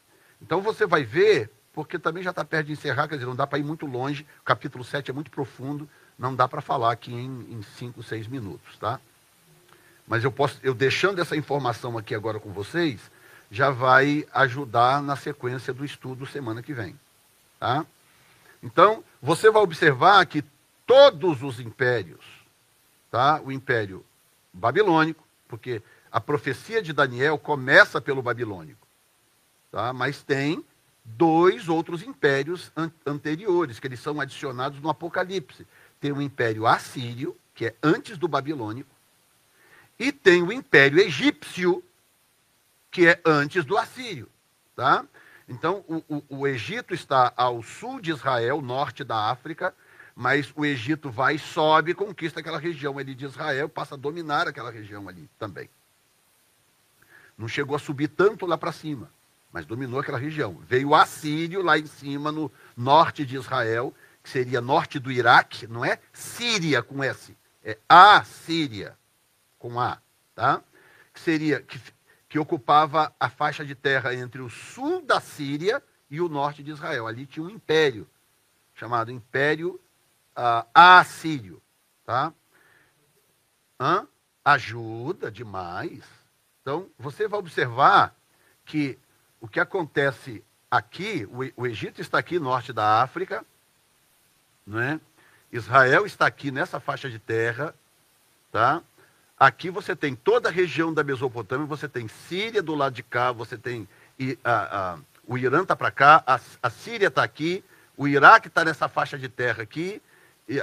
Então 0.40 0.60
você 0.60 0.86
vai 0.86 1.02
ver 1.02 1.50
porque 1.76 1.98
também 1.98 2.22
já 2.22 2.30
está 2.30 2.42
perto 2.42 2.68
de 2.68 2.72
encerrar, 2.72 3.06
quer 3.06 3.16
dizer, 3.16 3.26
não 3.26 3.36
dá 3.36 3.46
para 3.46 3.58
ir 3.58 3.62
muito 3.62 3.84
longe, 3.84 4.26
o 4.40 4.44
capítulo 4.44 4.82
7 4.82 5.10
é 5.10 5.14
muito 5.14 5.30
profundo, 5.30 5.86
não 6.18 6.34
dá 6.34 6.48
para 6.48 6.62
falar 6.62 6.90
aqui 6.90 7.12
em 7.12 7.60
5, 7.76 8.02
6 8.02 8.28
minutos, 8.28 8.78
tá? 8.78 8.98
Mas 10.08 10.24
eu 10.24 10.32
posso, 10.32 10.58
eu 10.62 10.72
deixando 10.72 11.20
essa 11.20 11.36
informação 11.36 11.98
aqui 11.98 12.14
agora 12.14 12.40
com 12.40 12.50
vocês, 12.50 13.10
já 13.50 13.68
vai 13.68 14.26
ajudar 14.32 15.02
na 15.02 15.16
sequência 15.16 15.70
do 15.74 15.84
estudo 15.84 16.24
semana 16.24 16.62
que 16.62 16.72
vem, 16.72 16.98
tá? 17.60 17.84
Então, 18.62 19.04
você 19.20 19.50
vai 19.50 19.60
observar 19.60 20.24
que 20.24 20.42
todos 20.86 21.42
os 21.42 21.60
impérios, 21.60 22.24
tá? 23.10 23.38
O 23.44 23.52
império 23.52 24.02
babilônico, 24.50 25.22
porque 25.46 25.82
a 26.10 26.22
profecia 26.22 26.80
de 26.80 26.94
Daniel 26.94 27.36
começa 27.36 28.00
pelo 28.00 28.22
babilônico, 28.22 28.88
tá? 29.70 29.92
Mas 29.92 30.22
tem 30.22 30.64
dois 31.06 31.68
outros 31.68 32.02
impérios 32.02 32.72
an 32.76 32.90
anteriores, 33.06 33.78
que 33.78 33.86
eles 33.86 34.00
são 34.00 34.20
adicionados 34.20 34.80
no 34.80 34.90
Apocalipse. 34.90 35.66
Tem 36.00 36.12
o 36.12 36.20
Império 36.20 36.66
Assírio, 36.66 37.36
que 37.54 37.66
é 37.66 37.74
antes 37.82 38.18
do 38.18 38.26
Babilônico, 38.26 38.90
e 39.98 40.12
tem 40.12 40.42
o 40.42 40.52
Império 40.52 40.98
Egípcio, 40.98 41.82
que 42.90 43.06
é 43.06 43.20
antes 43.24 43.64
do 43.64 43.78
Assírio. 43.78 44.28
Tá? 44.74 45.04
Então, 45.48 45.84
o, 45.88 46.02
o, 46.08 46.24
o 46.40 46.46
Egito 46.46 46.92
está 46.92 47.32
ao 47.36 47.62
sul 47.62 48.00
de 48.00 48.10
Israel, 48.10 48.60
norte 48.60 49.04
da 49.04 49.30
África, 49.30 49.74
mas 50.14 50.52
o 50.56 50.64
Egito 50.64 51.10
vai, 51.10 51.38
sobe 51.38 51.94
conquista 51.94 52.40
aquela 52.40 52.58
região 52.58 52.98
ali 52.98 53.14
de 53.14 53.26
Israel, 53.26 53.68
passa 53.68 53.94
a 53.94 53.98
dominar 53.98 54.48
aquela 54.48 54.70
região 54.70 55.08
ali 55.08 55.28
também. 55.38 55.70
Não 57.38 57.48
chegou 57.48 57.76
a 57.76 57.78
subir 57.78 58.08
tanto 58.08 58.44
lá 58.44 58.58
para 58.58 58.72
cima 58.72 59.10
mas 59.56 59.64
dominou 59.64 60.00
aquela 60.00 60.18
região. 60.18 60.58
Veio 60.68 60.90
o 60.90 60.94
Assírio 60.94 61.62
lá 61.62 61.78
em 61.78 61.86
cima, 61.86 62.30
no 62.30 62.52
norte 62.76 63.24
de 63.24 63.36
Israel, 63.36 63.94
que 64.22 64.28
seria 64.28 64.60
norte 64.60 64.98
do 64.98 65.10
Iraque, 65.10 65.66
não 65.66 65.82
é 65.82 65.98
Síria 66.12 66.82
com 66.82 67.02
S, 67.02 67.34
é 67.64 67.78
a 67.88 68.22
Síria 68.22 68.98
com 69.58 69.80
A, 69.80 69.96
tá? 70.34 70.62
Que 71.10 71.18
seria 71.18 71.62
que, 71.62 71.80
que 72.28 72.38
ocupava 72.38 73.10
a 73.18 73.30
faixa 73.30 73.64
de 73.64 73.74
terra 73.74 74.14
entre 74.14 74.42
o 74.42 74.50
sul 74.50 75.00
da 75.00 75.22
Síria 75.22 75.82
e 76.10 76.20
o 76.20 76.28
norte 76.28 76.62
de 76.62 76.70
Israel. 76.70 77.06
Ali 77.06 77.24
tinha 77.24 77.46
um 77.46 77.48
império 77.48 78.06
chamado 78.74 79.10
Império 79.10 79.80
uh, 80.36 80.68
Assírio, 80.74 81.62
tá? 82.04 82.30
Hã? 83.80 84.06
Ajuda 84.44 85.30
demais. 85.30 86.04
Então, 86.60 86.90
você 86.98 87.26
vai 87.26 87.40
observar 87.40 88.14
que 88.66 88.98
o 89.40 89.48
que 89.48 89.60
acontece 89.60 90.42
aqui, 90.70 91.28
o, 91.30 91.62
o 91.62 91.66
Egito 91.66 92.00
está 92.00 92.18
aqui, 92.18 92.38
norte 92.38 92.72
da 92.72 93.02
África, 93.02 93.44
não 94.66 94.80
é? 94.80 95.00
Israel 95.52 96.04
está 96.04 96.26
aqui 96.26 96.50
nessa 96.50 96.80
faixa 96.80 97.08
de 97.08 97.18
terra, 97.18 97.74
tá? 98.50 98.82
Aqui 99.38 99.70
você 99.70 99.94
tem 99.94 100.14
toda 100.14 100.48
a 100.48 100.52
região 100.52 100.92
da 100.92 101.04
Mesopotâmia, 101.04 101.66
você 101.66 101.88
tem 101.88 102.08
Síria 102.08 102.62
do 102.62 102.74
lado 102.74 102.94
de 102.94 103.02
cá, 103.02 103.32
você 103.32 103.56
tem 103.56 103.86
a, 104.42 104.94
a, 104.94 104.98
o 105.26 105.36
Irã 105.36 105.62
está 105.62 105.76
para 105.76 105.90
cá, 105.90 106.22
a, 106.26 106.40
a 106.62 106.70
Síria 106.70 107.08
está 107.08 107.22
aqui, 107.22 107.62
o 107.96 108.08
Iraque 108.08 108.48
está 108.48 108.64
nessa 108.64 108.88
faixa 108.88 109.18
de 109.18 109.28
terra 109.28 109.62
aqui, 109.62 110.00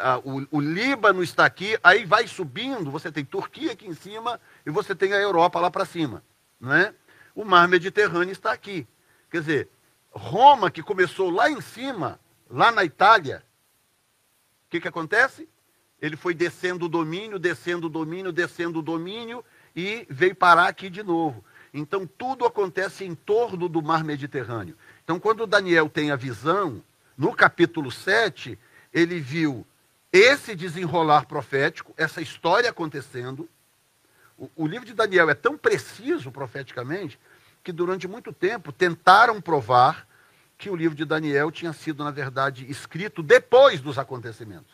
a, 0.02 0.18
o, 0.20 0.48
o, 0.50 0.60
Líbano 0.60 1.22
está 1.22 1.46
aqui, 1.46 1.78
aí 1.84 2.06
vai 2.06 2.28
subindo, 2.28 2.90
você 2.90 3.12
tem 3.12 3.26
Turquia 3.26 3.74
aqui 3.74 3.86
em 3.86 3.94
cima 3.94 4.40
e 4.66 4.72
você 4.72 4.96
tem 4.96 5.14
a 5.14 5.20
Europa 5.20 5.60
lá 5.60 5.70
para 5.70 5.86
cima, 5.86 6.24
não 6.60 6.74
é? 6.74 6.94
O 7.36 7.44
mar 7.44 7.68
Mediterrâneo 7.68 8.32
está 8.32 8.52
aqui. 8.52 8.88
Quer 9.30 9.40
dizer, 9.40 9.70
Roma, 10.12 10.70
que 10.70 10.84
começou 10.84 11.30
lá 11.30 11.50
em 11.50 11.60
cima, 11.62 12.20
lá 12.50 12.72
na 12.72 12.84
Itália, 12.84 13.44
o 14.68 14.70
que, 14.70 14.80
que 14.80 14.88
acontece? 14.88 15.50
Ele 16.02 16.16
foi 16.16 16.34
descendo 16.34 16.86
o 16.86 16.90
domínio, 16.90 17.40
descendo 17.40 17.88
o 17.88 17.90
domínio, 17.90 18.32
descendo 18.32 18.80
o 18.80 18.84
domínio 18.84 19.44
e 19.76 20.06
veio 20.10 20.36
parar 20.36 20.68
aqui 20.68 20.90
de 20.90 21.02
novo. 21.02 21.44
Então, 21.74 22.06
tudo 22.06 22.46
acontece 22.46 23.04
em 23.04 23.16
torno 23.16 23.68
do 23.68 23.82
mar 23.82 24.04
Mediterrâneo. 24.04 24.78
Então, 25.04 25.20
quando 25.20 25.48
Daniel 25.48 25.90
tem 25.90 26.12
a 26.12 26.16
visão, 26.16 26.84
no 27.18 27.34
capítulo 27.34 27.92
7, 27.92 28.60
ele 28.94 29.20
viu 29.20 29.66
esse 30.12 30.56
desenrolar 30.56 31.26
profético, 31.26 31.92
essa 31.98 32.22
história 32.22 32.70
acontecendo, 32.70 33.50
o, 34.44 34.64
o 34.64 34.68
livro 34.68 34.86
de 34.86 34.94
Daniel 34.94 35.30
é 35.30 35.34
tão 35.34 35.58
preciso 35.58 36.32
profeticamente 36.32 37.20
que 37.64 37.72
durante 37.72 38.08
muito 38.08 38.34
tempo 38.34 38.72
tentaram 38.72 39.40
provar 39.40 40.08
que 40.58 40.70
o 40.70 40.76
livro 40.76 40.96
de 40.96 41.06
Daniel 41.06 41.52
tinha 41.52 41.74
sido, 41.74 42.04
na 42.04 42.12
verdade, 42.12 42.70
escrito 42.70 43.24
depois 43.24 43.82
dos 43.82 43.98
acontecimentos. 43.98 44.72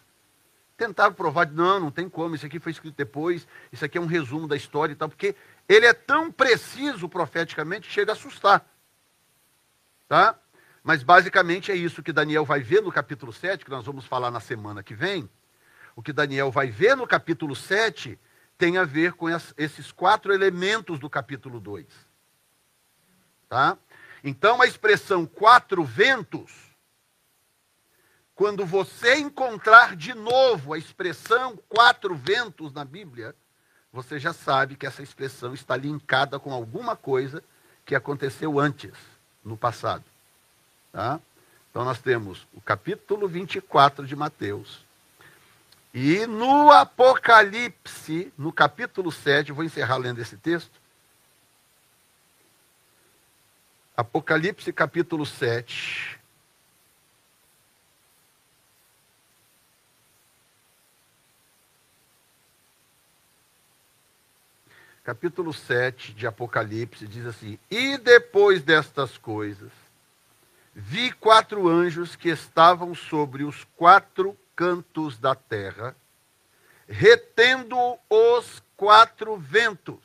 Tentaram 0.78 1.14
provar, 1.14 1.52
não, 1.52 1.80
não 1.80 1.92
tem 1.92 2.08
como, 2.08 2.36
isso 2.36 2.46
aqui 2.46 2.60
foi 2.60 2.72
escrito 2.72 2.96
depois, 2.96 3.48
isso 3.72 3.84
aqui 3.84 3.98
é 3.98 4.02
um 4.02 4.06
resumo 4.06 4.48
da 4.48 4.56
história 4.56 4.94
e 4.94 4.96
tal, 4.96 5.10
porque 5.10 5.36
ele 5.68 5.86
é 5.86 5.94
tão 5.94 6.32
preciso 6.32 7.08
profeticamente 7.10 7.88
que 7.88 7.94
chega 7.94 8.12
a 8.12 8.16
assustar. 8.16 8.66
Tá? 10.08 10.36
Mas 10.84 11.04
basicamente 11.04 11.72
é 11.72 11.76
isso 11.76 12.02
que 12.02 12.14
Daniel 12.14 12.46
vai 12.46 12.62
ver 12.62 12.82
no 12.82 12.92
capítulo 12.92 13.34
7, 13.34 13.66
que 13.66 13.72
nós 13.72 13.86
vamos 13.86 14.06
falar 14.06 14.32
na 14.32 14.40
semana 14.40 14.82
que 14.82 14.96
vem. 14.96 15.30
O 15.96 16.02
que 16.02 16.14
Daniel 16.14 16.50
vai 16.50 16.68
ver 16.68 16.96
no 16.96 17.06
capítulo 17.06 17.56
7 17.56 18.18
tem 18.60 18.78
a 18.78 18.84
ver 18.84 19.14
com 19.14 19.30
esses 19.58 19.90
quatro 19.90 20.34
elementos 20.34 21.00
do 21.00 21.10
capítulo 21.10 21.62
2. 21.62 21.88
Tá? 23.48 23.78
Então 24.22 24.62
a 24.62 24.68
expressão 24.68 25.26
quatro 25.26 25.82
ventos, 25.82 26.52
quando 28.36 28.66
você 28.66 29.16
encontrar 29.16 29.96
de 29.96 30.14
novo 30.14 30.74
a 30.74 30.78
expressão 30.78 31.58
quatro 31.70 32.14
ventos 32.14 32.74
na 32.74 32.84
Bíblia, 32.84 33.34
você 33.94 34.20
já 34.20 34.34
sabe 34.34 34.76
que 34.76 34.86
essa 34.86 35.02
expressão 35.02 35.54
está 35.54 35.78
linkada 35.78 36.38
com 36.38 36.52
alguma 36.52 36.98
coisa 36.98 37.42
que 37.86 37.96
aconteceu 37.96 38.60
antes, 38.60 38.92
no 39.42 39.56
passado. 39.56 40.04
Tá? 40.92 41.18
Então 41.72 41.86
nós 41.86 42.02
temos 42.02 42.46
o 42.54 42.60
capítulo 42.60 43.26
24 43.26 44.06
de 44.06 44.18
Mateus. 44.18 44.89
E 45.94 46.28
no 46.28 46.72
Apocalipse, 46.72 48.32
no 48.38 48.54
capítulo 48.54 49.12
7, 49.12 49.52
vou 49.52 49.64
encerrar 49.64 49.98
lendo 49.98 50.22
esse 50.22 50.38
texto. 50.38 50.80
Apocalipse 53.98 54.72
capítulo 54.72 55.26
7. 55.26 56.20
Capítulo 65.04 65.52
7 65.52 66.14
de 66.14 66.28
Apocalipse 66.28 67.08
diz 67.08 67.26
assim: 67.26 67.58
E 67.70 67.98
depois 67.98 68.62
destas 68.62 69.18
coisas, 69.18 69.72
vi 70.76 71.12
quatro 71.12 71.68
anjos 71.68 72.16
que 72.16 72.30
estavam 72.30 72.94
sobre 72.94 73.44
os 73.44 73.64
quatro 73.76 74.38
cantos 74.60 75.18
da 75.18 75.34
terra, 75.34 75.96
retendo 76.86 77.78
os 78.10 78.62
quatro 78.76 79.38
ventos. 79.38 80.04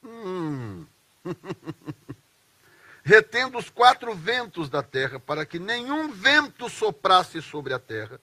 Hum. 0.00 0.86
retendo 3.02 3.58
os 3.58 3.68
quatro 3.68 4.14
ventos 4.14 4.70
da 4.70 4.80
terra, 4.80 5.18
para 5.18 5.44
que 5.44 5.58
nenhum 5.58 6.12
vento 6.12 6.70
soprasse 6.70 7.42
sobre 7.42 7.74
a 7.74 7.80
terra, 7.80 8.20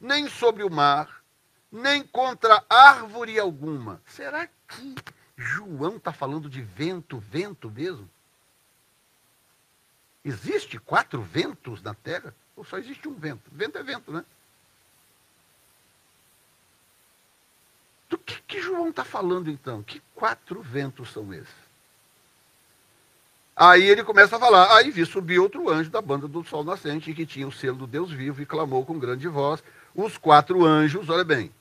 nem 0.00 0.28
sobre 0.28 0.62
o 0.62 0.70
mar, 0.70 1.24
nem 1.68 2.04
contra 2.04 2.64
árvore 2.70 3.36
alguma. 3.36 4.00
Será 4.06 4.46
que 4.46 4.94
João 5.36 5.96
está 5.96 6.12
falando 6.12 6.48
de 6.48 6.62
vento, 6.62 7.18
vento 7.18 7.68
mesmo? 7.68 8.08
Existe 10.24 10.78
quatro 10.78 11.20
ventos 11.20 11.82
na 11.82 11.94
terra? 11.94 12.32
Só 12.64 12.78
existe 12.78 13.08
um 13.08 13.14
vento? 13.14 13.42
Vento 13.52 13.78
é 13.78 13.82
vento, 13.82 14.12
né? 14.12 14.24
Do 18.08 18.16
que, 18.18 18.40
que 18.42 18.60
João 18.60 18.88
está 18.88 19.04
falando 19.04 19.50
então? 19.50 19.82
Que 19.82 20.00
quatro 20.14 20.62
ventos 20.62 21.10
são 21.10 21.32
esses? 21.34 21.68
Aí 23.54 23.82
ele 23.82 24.04
começa 24.04 24.36
a 24.36 24.38
falar. 24.38 24.76
Aí 24.76 24.90
vi 24.90 25.04
subir 25.04 25.40
outro 25.40 25.68
anjo 25.68 25.90
da 25.90 26.00
banda 26.00 26.28
do 26.28 26.44
sol 26.44 26.62
nascente, 26.62 27.12
que 27.12 27.26
tinha 27.26 27.46
o 27.46 27.52
selo 27.52 27.76
do 27.76 27.86
Deus 27.86 28.10
vivo, 28.10 28.40
e 28.40 28.46
clamou 28.46 28.84
com 28.86 28.98
grande 28.98 29.26
voz. 29.26 29.62
Os 29.94 30.16
quatro 30.16 30.64
anjos, 30.64 31.08
olha 31.08 31.24
bem, 31.24 31.52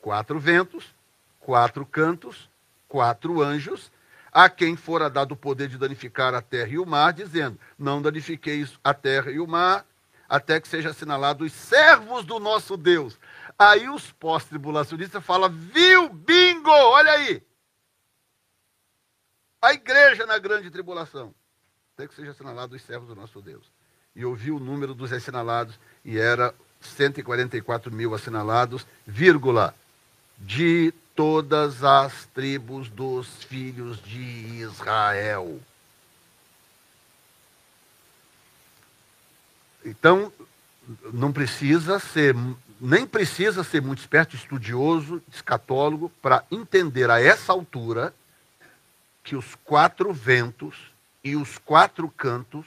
quatro 0.00 0.40
ventos, 0.40 0.92
quatro 1.38 1.86
cantos, 1.86 2.48
quatro 2.88 3.40
anjos, 3.40 3.92
a 4.32 4.48
quem 4.48 4.74
fora 4.76 5.10
dado 5.10 5.32
o 5.32 5.36
poder 5.36 5.68
de 5.68 5.76
danificar 5.76 6.34
a 6.34 6.40
terra 6.40 6.70
e 6.70 6.78
o 6.78 6.86
mar, 6.86 7.12
dizendo: 7.12 7.58
Não 7.78 8.00
danifiqueis 8.00 8.78
a 8.82 8.94
terra 8.94 9.30
e 9.30 9.38
o 9.38 9.46
mar, 9.46 9.84
até 10.28 10.58
que 10.58 10.66
seja 10.66 10.90
assinalado 10.90 11.44
os 11.44 11.52
servos 11.52 12.24
do 12.24 12.40
nosso 12.40 12.76
Deus. 12.76 13.18
Aí 13.58 13.88
os 13.88 14.10
pós-tribulacionistas 14.12 15.22
falam: 15.22 15.50
Viu, 15.50 16.08
bingo, 16.08 16.70
olha 16.70 17.12
aí 17.12 17.42
a 19.62 19.72
igreja 19.72 20.26
na 20.26 20.38
grande 20.38 20.68
tribulação, 20.70 21.32
até 21.94 22.08
que 22.08 22.14
seja 22.14 22.32
assinalado 22.32 22.74
os 22.74 22.82
servos 22.82 23.06
do 23.06 23.14
nosso 23.14 23.40
Deus. 23.40 23.70
E 24.14 24.24
ouvi 24.24 24.50
o 24.50 24.58
número 24.58 24.92
dos 24.92 25.12
assinalados, 25.12 25.78
e 26.04 26.18
era 26.18 26.52
144 26.80 27.92
mil 27.92 28.12
assinalados, 28.12 28.84
vírgula, 29.06 29.72
de 30.36 30.92
todas 31.14 31.84
as 31.84 32.26
tribos 32.34 32.88
dos 32.88 33.44
filhos 33.44 34.02
de 34.02 34.20
Israel. 34.20 35.60
Então, 39.84 40.32
não 41.12 41.32
precisa 41.32 41.98
ser, 41.98 42.34
nem 42.80 43.06
precisa 43.06 43.64
ser 43.64 43.82
muito 43.82 43.98
esperto, 43.98 44.36
estudioso, 44.36 45.22
escatólogo, 45.32 46.08
para 46.20 46.44
entender 46.50 47.10
a 47.10 47.20
essa 47.20 47.52
altura 47.52 48.14
que 49.22 49.36
os 49.36 49.54
quatro 49.64 50.12
ventos 50.12 50.74
e 51.22 51.36
os 51.36 51.58
quatro 51.58 52.08
cantos 52.08 52.66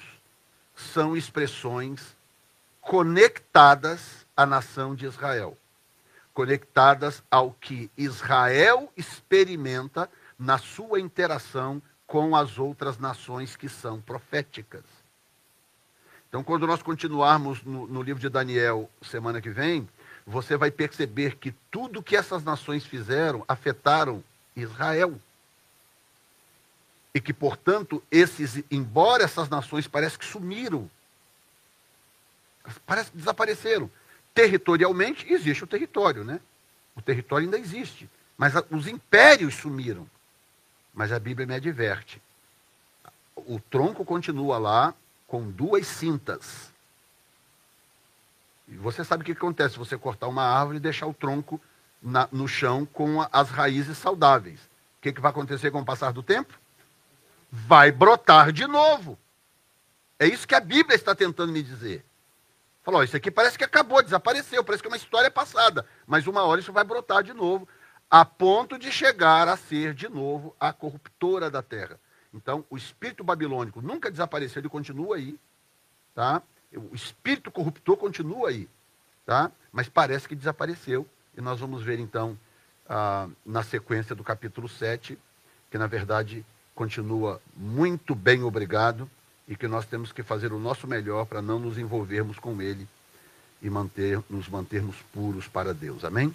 são 0.76 1.16
expressões 1.16 2.16
conectadas 2.82 4.26
à 4.36 4.46
nação 4.46 4.94
de 4.94 5.06
Israel, 5.06 5.58
conectadas 6.36 7.24
ao 7.32 7.52
que 7.52 7.90
Israel 7.98 8.92
experimenta 8.98 10.10
na 10.38 10.58
sua 10.58 11.00
interação 11.00 11.82
com 12.06 12.36
as 12.36 12.60
outras 12.60 13.00
nações 13.00 13.56
que 13.56 13.70
são 13.70 14.02
proféticas. 14.02 14.84
Então, 16.28 16.44
quando 16.44 16.68
nós 16.68 16.84
continuarmos 16.84 17.64
no, 17.64 17.88
no 17.88 18.02
livro 18.02 18.20
de 18.20 18.28
Daniel 18.28 18.90
semana 19.02 19.42
que 19.42 19.50
vem, 19.50 19.88
você 20.28 20.58
vai 20.58 20.70
perceber 20.70 21.38
que 21.38 21.54
tudo 21.72 22.04
que 22.04 22.18
essas 22.18 22.44
nações 22.44 22.86
fizeram 22.86 23.46
afetaram 23.48 24.22
Israel 24.58 25.18
e 27.14 27.22
que, 27.22 27.32
portanto, 27.32 28.04
esses, 28.12 28.62
embora 28.70 29.24
essas 29.24 29.48
nações 29.48 29.88
parecem 29.88 30.20
que 30.20 30.26
sumiram, 30.26 30.92
parece 32.86 33.10
que 33.12 33.18
desapareceram. 33.18 33.90
Territorialmente 34.36 35.26
existe 35.34 35.64
o 35.64 35.68
território, 35.68 36.24
né? 36.24 36.40
O 36.96 37.02
território 37.02 37.46
ainda 37.46 37.58
existe, 37.58 38.08
mas 38.38 38.54
os 38.70 38.88
impérios 38.88 39.56
sumiram. 39.56 40.08
Mas 40.94 41.12
a 41.12 41.18
Bíblia 41.18 41.48
me 41.48 41.56
adverte. 41.56 42.22
O 43.36 43.60
tronco 43.60 44.06
continua 44.06 44.60
lá 44.60 44.94
com 45.28 45.50
duas 45.50 45.88
cintas. 45.88 46.72
E 48.68 48.76
você 48.76 49.04
sabe 49.04 49.24
o 49.24 49.26
que 49.26 49.32
acontece 49.32 49.74
se 49.74 49.80
você 49.80 49.98
cortar 49.98 50.28
uma 50.28 50.44
árvore 50.44 50.78
e 50.78 50.82
deixar 50.82 51.08
o 51.08 51.14
tronco 51.14 51.60
na, 52.02 52.30
no 52.32 52.48
chão 52.48 52.86
com 52.86 53.28
as 53.32 53.50
raízes 53.50 53.98
saudáveis. 53.98 54.60
O 54.60 55.02
que, 55.02 55.12
que 55.12 55.22
vai 55.22 55.32
acontecer 55.32 55.72
com 55.72 55.82
o 55.82 55.86
passar 55.86 56.14
do 56.14 56.22
tempo? 56.22 56.54
vai 57.56 57.92
brotar 57.92 58.52
de 58.52 58.68
novo. 58.68 59.18
É 60.20 60.28
isso 60.28 60.48
que 60.48 60.56
a 60.56 60.60
Bíblia 60.60 60.96
está 60.96 61.16
tentando 61.16 61.52
me 61.52 61.64
dizer. 61.64 62.04
Falou, 62.86 63.04
isso 63.04 63.18
aqui 63.18 63.32
parece 63.32 63.58
que 63.58 63.64
acabou, 63.64 64.04
desapareceu, 64.04 64.64
parece 64.64 64.84
que 64.84 64.88
é 64.88 64.92
uma 64.92 64.96
história 64.96 65.32
passada, 65.32 65.88
mas 66.06 66.28
uma 66.28 66.44
hora 66.44 66.62
isso 66.62 66.72
vai 66.72 66.84
brotar 66.84 67.24
de 67.24 67.34
novo, 67.34 67.68
a 68.12 68.24
ponto 68.24 68.78
de 68.78 68.92
chegar 68.92 69.48
a 69.48 69.58
ser 69.58 69.96
de 69.96 70.08
novo 70.08 70.56
a 70.60 70.72
corruptora 70.72 71.50
da 71.50 71.64
terra. 71.64 72.00
Então, 72.32 72.64
o 72.70 72.78
espírito 72.78 73.24
babilônico 73.24 73.82
nunca 73.82 74.12
desapareceu, 74.12 74.60
ele 74.60 74.70
continua 74.70 75.16
aí, 75.16 75.40
tá? 76.14 76.44
O 76.76 76.94
espírito 76.94 77.50
corruptor 77.50 77.98
continua 77.98 78.50
aí, 78.50 78.70
tá? 79.26 79.52
Mas 79.72 79.90
parece 79.90 80.28
que 80.28 80.36
desapareceu, 80.36 81.08
e 81.36 81.42
nós 81.42 81.60
vamos 81.60 81.82
ver 81.82 82.00
então, 82.00 82.38
ah, 82.88 83.28
na 83.44 83.64
sequência 83.64 84.14
do 84.14 84.24
capítulo 84.24 84.70
7, 84.70 85.18
que 85.72 85.78
na 85.80 85.88
verdade 85.88 86.46
continua 86.76 87.42
muito 87.58 88.14
bem 88.14 88.44
obrigado 88.44 89.10
e 89.48 89.56
que 89.56 89.68
nós 89.68 89.86
temos 89.86 90.12
que 90.12 90.24
fazer 90.24 90.52
o 90.52 90.60
nosso 90.60 90.88
melhor 90.88 91.26
para 91.26 91.42
não 91.42 91.60
nos 91.60 91.78
envolvermos 91.78 92.40
com 92.40 92.62
ele 92.62 92.88
e 93.62 93.70
manter, 93.70 94.20
nos 94.30 94.48
mantermos 94.48 94.96
puros 95.14 95.48
para 95.48 95.74
Deus. 95.74 96.04
Amém? 96.04 96.34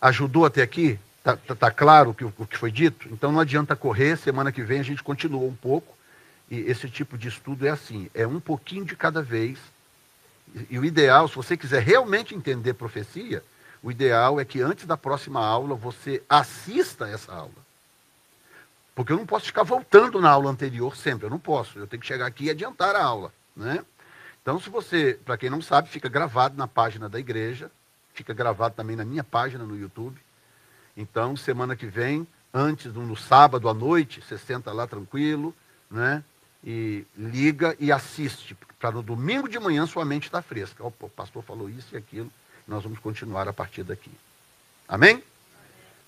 Ajudou 0.00 0.44
até 0.44 0.62
aqui? 0.62 0.98
Está 1.18 1.36
tá, 1.36 1.54
tá 1.54 1.70
claro 1.70 2.10
o 2.10 2.14
que, 2.14 2.24
o 2.24 2.46
que 2.46 2.58
foi 2.58 2.72
dito? 2.72 3.08
Então 3.12 3.30
não 3.30 3.40
adianta 3.40 3.76
correr, 3.76 4.16
semana 4.16 4.50
que 4.50 4.62
vem 4.62 4.80
a 4.80 4.84
gente 4.84 5.02
continua 5.02 5.42
um 5.42 5.54
pouco. 5.54 5.96
E 6.50 6.58
esse 6.58 6.88
tipo 6.88 7.16
de 7.16 7.28
estudo 7.28 7.66
é 7.66 7.70
assim: 7.70 8.10
é 8.12 8.26
um 8.26 8.40
pouquinho 8.40 8.84
de 8.84 8.96
cada 8.96 9.22
vez. 9.22 9.58
E, 10.54 10.74
e 10.74 10.78
o 10.78 10.84
ideal, 10.84 11.28
se 11.28 11.36
você 11.36 11.56
quiser 11.56 11.82
realmente 11.82 12.34
entender 12.34 12.74
profecia, 12.74 13.42
o 13.82 13.90
ideal 13.90 14.40
é 14.40 14.44
que 14.44 14.60
antes 14.60 14.84
da 14.84 14.96
próxima 14.96 15.44
aula 15.44 15.74
você 15.74 16.22
assista 16.28 17.08
essa 17.08 17.32
aula. 17.32 17.61
Porque 18.94 19.12
eu 19.12 19.16
não 19.16 19.26
posso 19.26 19.46
ficar 19.46 19.62
voltando 19.62 20.20
na 20.20 20.30
aula 20.30 20.50
anterior 20.50 20.96
sempre, 20.96 21.26
eu 21.26 21.30
não 21.30 21.38
posso. 21.38 21.78
Eu 21.78 21.86
tenho 21.86 22.00
que 22.00 22.06
chegar 22.06 22.26
aqui 22.26 22.44
e 22.44 22.50
adiantar 22.50 22.94
a 22.94 23.02
aula. 23.02 23.32
Né? 23.56 23.84
Então, 24.42 24.60
se 24.60 24.68
você, 24.68 25.18
para 25.24 25.38
quem 25.38 25.48
não 25.48 25.62
sabe, 25.62 25.88
fica 25.88 26.08
gravado 26.08 26.56
na 26.56 26.68
página 26.68 27.08
da 27.08 27.18
igreja, 27.18 27.70
fica 28.12 28.34
gravado 28.34 28.74
também 28.74 28.96
na 28.96 29.04
minha 29.04 29.24
página 29.24 29.64
no 29.64 29.78
YouTube. 29.78 30.20
Então, 30.96 31.36
semana 31.36 31.74
que 31.74 31.86
vem, 31.86 32.26
antes, 32.52 32.92
no 32.92 33.16
sábado 33.16 33.68
à 33.68 33.74
noite, 33.74 34.20
você 34.20 34.36
senta 34.36 34.72
lá 34.72 34.86
tranquilo, 34.86 35.54
né? 35.90 36.22
E 36.64 37.04
liga 37.16 37.74
e 37.80 37.90
assiste, 37.90 38.56
para 38.78 38.92
no 38.92 39.02
domingo 39.02 39.48
de 39.48 39.58
manhã 39.58 39.86
sua 39.86 40.04
mente 40.04 40.24
está 40.24 40.42
fresca. 40.42 40.84
O 40.84 40.90
pastor 40.90 41.42
falou 41.42 41.68
isso 41.68 41.94
e 41.94 41.96
aquilo, 41.96 42.30
nós 42.68 42.84
vamos 42.84 42.98
continuar 42.98 43.48
a 43.48 43.52
partir 43.52 43.82
daqui. 43.82 44.12
Amém? 44.86 45.22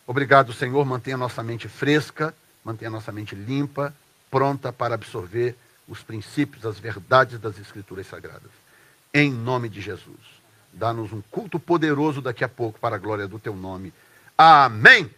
Obrigado, 0.07 0.53
Senhor. 0.53 0.85
Mantenha 0.85 1.17
nossa 1.17 1.43
mente 1.43 1.69
fresca, 1.69 2.35
mantenha 2.65 2.91
nossa 2.91 3.13
mente 3.13 3.35
limpa, 3.35 3.95
pronta 4.31 4.73
para 4.73 4.95
absorver 4.95 5.57
os 5.87 6.03
princípios, 6.03 6.65
as 6.65 6.79
verdades 6.79 7.39
das 7.39 7.59
Escrituras 7.59 8.07
Sagradas. 8.07 8.51
Em 9.13 9.31
nome 9.31 9.69
de 9.69 9.81
Jesus. 9.81 10.43
Dá-nos 10.73 11.13
um 11.13 11.23
culto 11.31 11.61
poderoso 11.61 12.21
daqui 12.21 12.43
a 12.43 12.49
pouco 12.49 12.81
para 12.81 12.97
a 12.97 12.99
glória 12.99 13.29
do 13.29 13.39
teu 13.39 13.55
nome. 13.55 13.93
Amém. 14.37 15.09